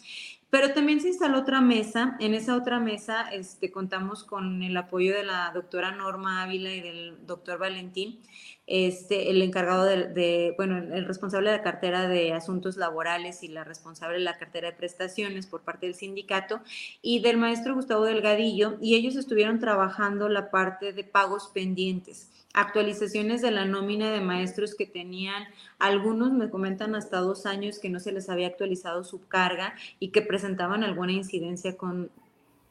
Pero 0.52 0.74
también 0.74 1.00
se 1.00 1.08
instaló 1.08 1.38
otra 1.38 1.62
mesa. 1.62 2.14
En 2.20 2.34
esa 2.34 2.54
otra 2.54 2.78
mesa 2.78 3.22
este, 3.32 3.72
contamos 3.72 4.22
con 4.22 4.62
el 4.62 4.76
apoyo 4.76 5.14
de 5.14 5.24
la 5.24 5.50
doctora 5.54 5.92
Norma 5.92 6.42
Ávila 6.42 6.70
y 6.74 6.82
del 6.82 7.26
doctor 7.26 7.58
Valentín, 7.58 8.20
este, 8.66 9.30
el 9.30 9.40
encargado 9.40 9.86
de, 9.86 10.52
bueno, 10.58 10.76
el 10.76 11.06
responsable 11.06 11.50
de 11.50 11.56
la 11.56 11.62
cartera 11.62 12.06
de 12.06 12.34
asuntos 12.34 12.76
laborales 12.76 13.42
y 13.42 13.48
la 13.48 13.64
responsable 13.64 14.18
de 14.18 14.24
la 14.24 14.36
cartera 14.36 14.70
de 14.70 14.76
prestaciones 14.76 15.46
por 15.46 15.62
parte 15.62 15.86
del 15.86 15.94
sindicato 15.94 16.60
y 17.00 17.20
del 17.20 17.38
maestro 17.38 17.74
Gustavo 17.74 18.04
Delgadillo. 18.04 18.76
Y 18.82 18.94
ellos 18.96 19.16
estuvieron 19.16 19.58
trabajando 19.58 20.28
la 20.28 20.50
parte 20.50 20.92
de 20.92 21.02
pagos 21.02 21.48
pendientes 21.54 22.28
actualizaciones 22.54 23.40
de 23.40 23.50
la 23.50 23.64
nómina 23.64 24.10
de 24.10 24.20
maestros 24.20 24.74
que 24.74 24.86
tenían, 24.86 25.44
algunos 25.78 26.32
me 26.32 26.50
comentan 26.50 26.94
hasta 26.94 27.18
dos 27.18 27.46
años 27.46 27.78
que 27.78 27.88
no 27.88 27.98
se 27.98 28.12
les 28.12 28.28
había 28.28 28.46
actualizado 28.46 29.04
su 29.04 29.26
carga 29.26 29.74
y 29.98 30.08
que 30.08 30.22
presentaban 30.42 30.82
alguna 30.82 31.12
incidencia 31.12 31.76
con, 31.76 32.10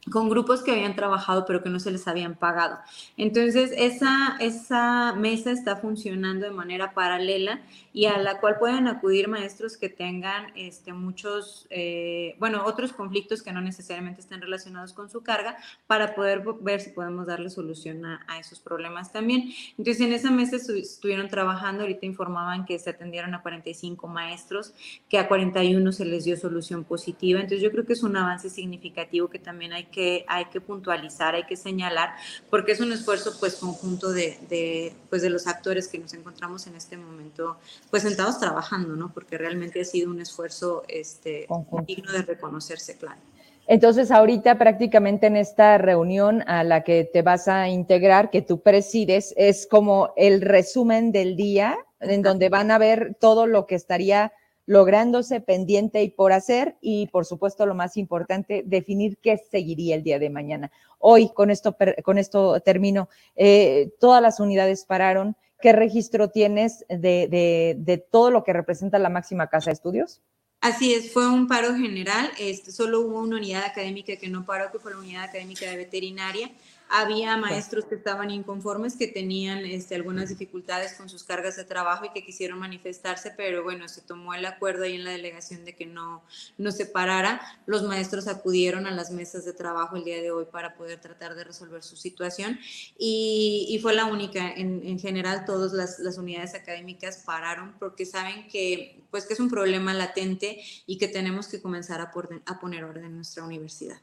con 0.09 0.29
grupos 0.29 0.63
que 0.63 0.71
habían 0.71 0.95
trabajado 0.95 1.45
pero 1.45 1.61
que 1.61 1.69
no 1.69 1.79
se 1.79 1.91
les 1.91 2.07
habían 2.07 2.35
pagado. 2.35 2.79
Entonces, 3.17 3.71
esa, 3.77 4.37
esa 4.39 5.13
mesa 5.13 5.51
está 5.51 5.75
funcionando 5.75 6.45
de 6.45 6.51
manera 6.51 6.93
paralela 6.93 7.61
y 7.93 8.05
a 8.05 8.17
la 8.17 8.39
cual 8.39 8.57
pueden 8.57 8.87
acudir 8.87 9.27
maestros 9.27 9.77
que 9.77 9.89
tengan 9.89 10.51
este, 10.55 10.93
muchos, 10.93 11.67
eh, 11.69 12.35
bueno, 12.39 12.63
otros 12.65 12.93
conflictos 12.93 13.43
que 13.43 13.51
no 13.51 13.61
necesariamente 13.61 14.21
estén 14.21 14.41
relacionados 14.41 14.93
con 14.93 15.09
su 15.09 15.21
carga 15.21 15.57
para 15.87 16.15
poder 16.15 16.43
ver 16.61 16.79
si 16.79 16.91
podemos 16.91 17.27
darle 17.27 17.49
solución 17.49 18.05
a, 18.05 18.39
esos 18.39 18.59
problemas 18.59 19.11
también. 19.11 19.51
Entonces, 19.77 20.01
en 20.01 20.13
esa 20.13 20.31
mesa 20.31 20.55
estuvieron 20.55 21.27
trabajando, 21.27 21.83
ahorita 21.83 22.05
informaban 22.05 22.65
que 22.65 22.79
se 22.79 22.89
atendieron 22.89 23.35
a 23.35 23.41
45 23.41 24.07
maestros, 24.07 24.73
que 25.09 25.19
a 25.19 25.27
41 25.27 25.91
se 25.91 26.05
les 26.05 26.23
dio 26.23 26.37
solución 26.37 26.85
positiva. 26.85 27.39
Entonces, 27.39 27.61
yo 27.61 27.71
creo 27.71 27.85
que 27.85 27.93
es 27.93 28.03
un 28.03 28.15
avance 28.15 28.49
significativo 28.49 29.29
que 29.29 29.37
también 29.37 29.73
hay 29.73 29.85
que, 29.91 30.25
hay 30.27 30.45
que 30.45 30.61
puntualizar, 30.61 31.35
hay 31.35 31.43
que 31.43 31.55
señalar, 31.55 32.15
porque 32.49 32.71
es 32.71 32.79
un 32.79 32.91
esfuerzo 32.91 33.37
pues 33.39 33.55
conjunto 33.55 34.11
de, 34.11 34.39
de, 34.49 34.93
pues, 35.09 35.21
de 35.21 35.29
los 35.29 35.47
actores 35.47 35.87
que 35.87 35.99
nos 35.99 36.13
encontramos 36.13 36.65
en 36.67 36.75
este 36.75 36.97
momento 36.97 37.57
pues 37.89 38.03
sentados 38.03 38.39
trabajando, 38.39 38.95
¿no? 38.95 39.13
Porque 39.13 39.37
realmente 39.37 39.81
ha 39.81 39.85
sido 39.85 40.09
un 40.09 40.21
esfuerzo 40.21 40.83
este, 40.87 41.47
digno 41.85 42.11
de 42.11 42.21
reconocerse, 42.23 42.97
claro. 42.97 43.19
Entonces, 43.67 44.11
ahorita 44.11 44.57
prácticamente 44.57 45.27
en 45.27 45.37
esta 45.37 45.77
reunión 45.77 46.43
a 46.47 46.63
la 46.63 46.83
que 46.83 47.05
te 47.05 47.21
vas 47.21 47.47
a 47.47 47.69
integrar, 47.69 48.29
que 48.29 48.41
tú 48.41 48.61
presides, 48.61 49.33
es 49.37 49.67
como 49.67 50.13
el 50.17 50.41
resumen 50.41 51.11
del 51.11 51.35
día, 51.35 51.77
en 51.99 52.21
donde 52.21 52.49
van 52.49 52.71
a 52.71 52.77
ver 52.77 53.15
todo 53.19 53.45
lo 53.45 53.67
que 53.67 53.75
estaría 53.75 54.33
lográndose 54.71 55.41
pendiente 55.41 56.01
y 56.01 56.07
por 56.07 56.31
hacer 56.31 56.77
y 56.79 57.07
por 57.07 57.25
supuesto 57.25 57.65
lo 57.65 57.75
más 57.75 57.97
importante, 57.97 58.63
definir 58.65 59.17
qué 59.17 59.37
seguiría 59.37 59.95
el 59.95 60.03
día 60.03 60.17
de 60.17 60.29
mañana. 60.29 60.71
Hoy 60.97 61.29
con 61.33 61.51
esto, 61.51 61.75
con 62.05 62.17
esto 62.17 62.57
termino. 62.61 63.09
Eh, 63.35 63.91
todas 63.99 64.21
las 64.21 64.39
unidades 64.39 64.85
pararon. 64.85 65.35
¿Qué 65.61 65.73
registro 65.73 66.29
tienes 66.29 66.85
de, 66.87 67.75
de, 67.77 67.97
todo 67.97 68.31
lo 68.31 68.45
que 68.45 68.53
representa 68.53 68.97
la 68.97 69.09
máxima 69.09 69.47
casa 69.47 69.71
de 69.71 69.73
estudios? 69.73 70.21
Así 70.61 70.93
es, 70.93 71.11
fue 71.11 71.27
un 71.27 71.49
paro 71.49 71.75
general. 71.75 72.31
Este, 72.39 72.71
solo 72.71 73.01
hubo 73.01 73.19
una 73.19 73.35
unidad 73.35 73.65
académica 73.65 74.15
que 74.15 74.29
no 74.29 74.45
paró, 74.45 74.71
que 74.71 74.79
fue 74.79 74.93
la 74.93 74.99
unidad 74.99 75.25
académica 75.25 75.69
de 75.69 75.75
veterinaria. 75.75 76.49
Había 76.93 77.37
maestros 77.37 77.85
que 77.85 77.95
estaban 77.95 78.31
inconformes, 78.31 78.97
que 78.97 79.07
tenían 79.07 79.59
este, 79.59 79.95
algunas 79.95 80.27
dificultades 80.27 80.93
con 80.93 81.07
sus 81.07 81.23
cargas 81.23 81.55
de 81.55 81.63
trabajo 81.63 82.03
y 82.03 82.09
que 82.09 82.25
quisieron 82.25 82.59
manifestarse, 82.59 83.31
pero 83.31 83.63
bueno, 83.63 83.87
se 83.87 84.01
tomó 84.01 84.33
el 84.33 84.45
acuerdo 84.45 84.83
ahí 84.83 84.95
en 84.95 85.05
la 85.05 85.11
delegación 85.11 85.63
de 85.63 85.73
que 85.73 85.85
no, 85.85 86.21
no 86.57 86.71
se 86.71 86.85
parara. 86.85 87.39
Los 87.65 87.83
maestros 87.83 88.27
acudieron 88.27 88.87
a 88.87 88.91
las 88.91 89.09
mesas 89.09 89.45
de 89.45 89.53
trabajo 89.53 89.95
el 89.95 90.03
día 90.03 90.21
de 90.21 90.31
hoy 90.31 90.45
para 90.51 90.75
poder 90.75 90.99
tratar 90.99 91.33
de 91.35 91.45
resolver 91.45 91.81
su 91.81 91.95
situación 91.95 92.59
y, 92.97 93.67
y 93.69 93.79
fue 93.79 93.93
la 93.93 94.05
única. 94.05 94.51
En, 94.51 94.85
en 94.85 94.99
general, 94.99 95.45
todas 95.45 95.71
las, 95.71 95.99
las, 95.99 96.17
unidades 96.17 96.55
académicas 96.55 97.23
pararon 97.25 97.73
porque 97.79 98.05
saben 98.05 98.49
que, 98.49 99.01
pues, 99.11 99.25
que 99.25 99.33
es 99.33 99.39
un 99.39 99.49
problema 99.49 99.93
latente 99.93 100.61
y 100.85 100.97
que 100.97 101.07
tenemos 101.07 101.47
que 101.47 101.61
comenzar 101.61 102.01
a, 102.01 102.11
a 102.45 102.59
poner 102.59 102.83
orden 102.83 103.05
en 103.05 103.15
nuestra 103.15 103.45
universidad. 103.45 104.01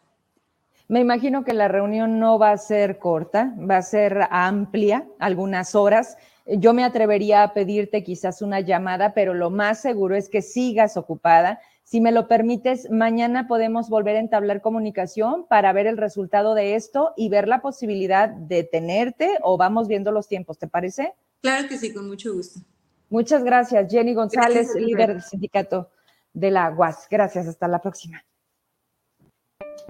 Me 0.88 1.00
imagino 1.00 1.44
que 1.44 1.52
la 1.52 1.68
reunión 1.68 2.18
no 2.18 2.38
va 2.38 2.50
a 2.50 2.56
ser 2.56 2.98
corta, 2.98 3.54
va 3.58 3.76
a 3.76 3.82
ser 3.82 4.20
amplia, 4.30 5.06
algunas 5.18 5.74
horas. 5.74 6.16
Yo 6.46 6.72
me 6.72 6.82
atrevería 6.82 7.42
a 7.42 7.52
pedirte 7.52 8.02
quizás 8.02 8.40
una 8.40 8.60
llamada, 8.60 9.12
pero 9.12 9.34
lo 9.34 9.50
más 9.50 9.82
seguro 9.82 10.16
es 10.16 10.30
que 10.30 10.40
sigas 10.40 10.96
ocupada. 10.96 11.60
Si 11.84 12.00
me 12.00 12.10
lo 12.10 12.26
permites, 12.26 12.90
mañana 12.90 13.46
podemos 13.46 13.90
volver 13.90 14.16
a 14.16 14.20
entablar 14.20 14.62
comunicación 14.62 15.46
para 15.46 15.74
ver 15.74 15.86
el 15.86 15.98
resultado 15.98 16.54
de 16.54 16.74
esto 16.74 17.12
y 17.18 17.28
ver 17.28 17.48
la 17.48 17.60
posibilidad 17.60 18.30
de 18.30 18.64
tenerte 18.64 19.38
o 19.42 19.58
vamos 19.58 19.88
viendo 19.88 20.10
los 20.10 20.26
tiempos, 20.26 20.58
¿te 20.58 20.68
parece? 20.68 21.12
Claro 21.42 21.68
que 21.68 21.76
sí, 21.76 21.92
con 21.92 22.06
mucho 22.06 22.32
gusto. 22.32 22.60
Muchas 23.10 23.44
gracias, 23.44 23.90
Jenny 23.90 24.14
González, 24.14 24.74
líder 24.74 25.08
del 25.08 25.22
sindicato 25.22 25.90
de 26.32 26.50
la 26.50 26.70
UAS. 26.70 27.08
Gracias, 27.10 27.46
hasta 27.46 27.68
la 27.68 27.80
próxima. 27.80 28.22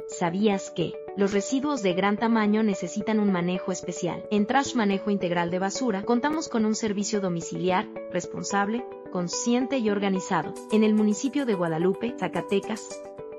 ¿Sabías 0.06 0.70
que 0.70 0.94
los 1.16 1.32
residuos 1.32 1.82
de 1.82 1.92
gran 1.92 2.16
tamaño 2.16 2.62
necesitan 2.62 3.20
un 3.20 3.32
manejo 3.32 3.72
especial? 3.72 4.24
En 4.30 4.46
Trash 4.46 4.74
Manejo 4.74 5.10
Integral 5.10 5.50
de 5.50 5.58
Basura 5.58 6.04
contamos 6.04 6.48
con 6.48 6.64
un 6.64 6.74
servicio 6.74 7.20
domiciliar, 7.20 7.88
responsable, 8.12 8.84
consciente 9.10 9.78
y 9.78 9.90
organizado. 9.90 10.54
En 10.70 10.84
el 10.84 10.94
municipio 10.94 11.46
de 11.46 11.54
Guadalupe, 11.54 12.14
Zacatecas, 12.18 13.00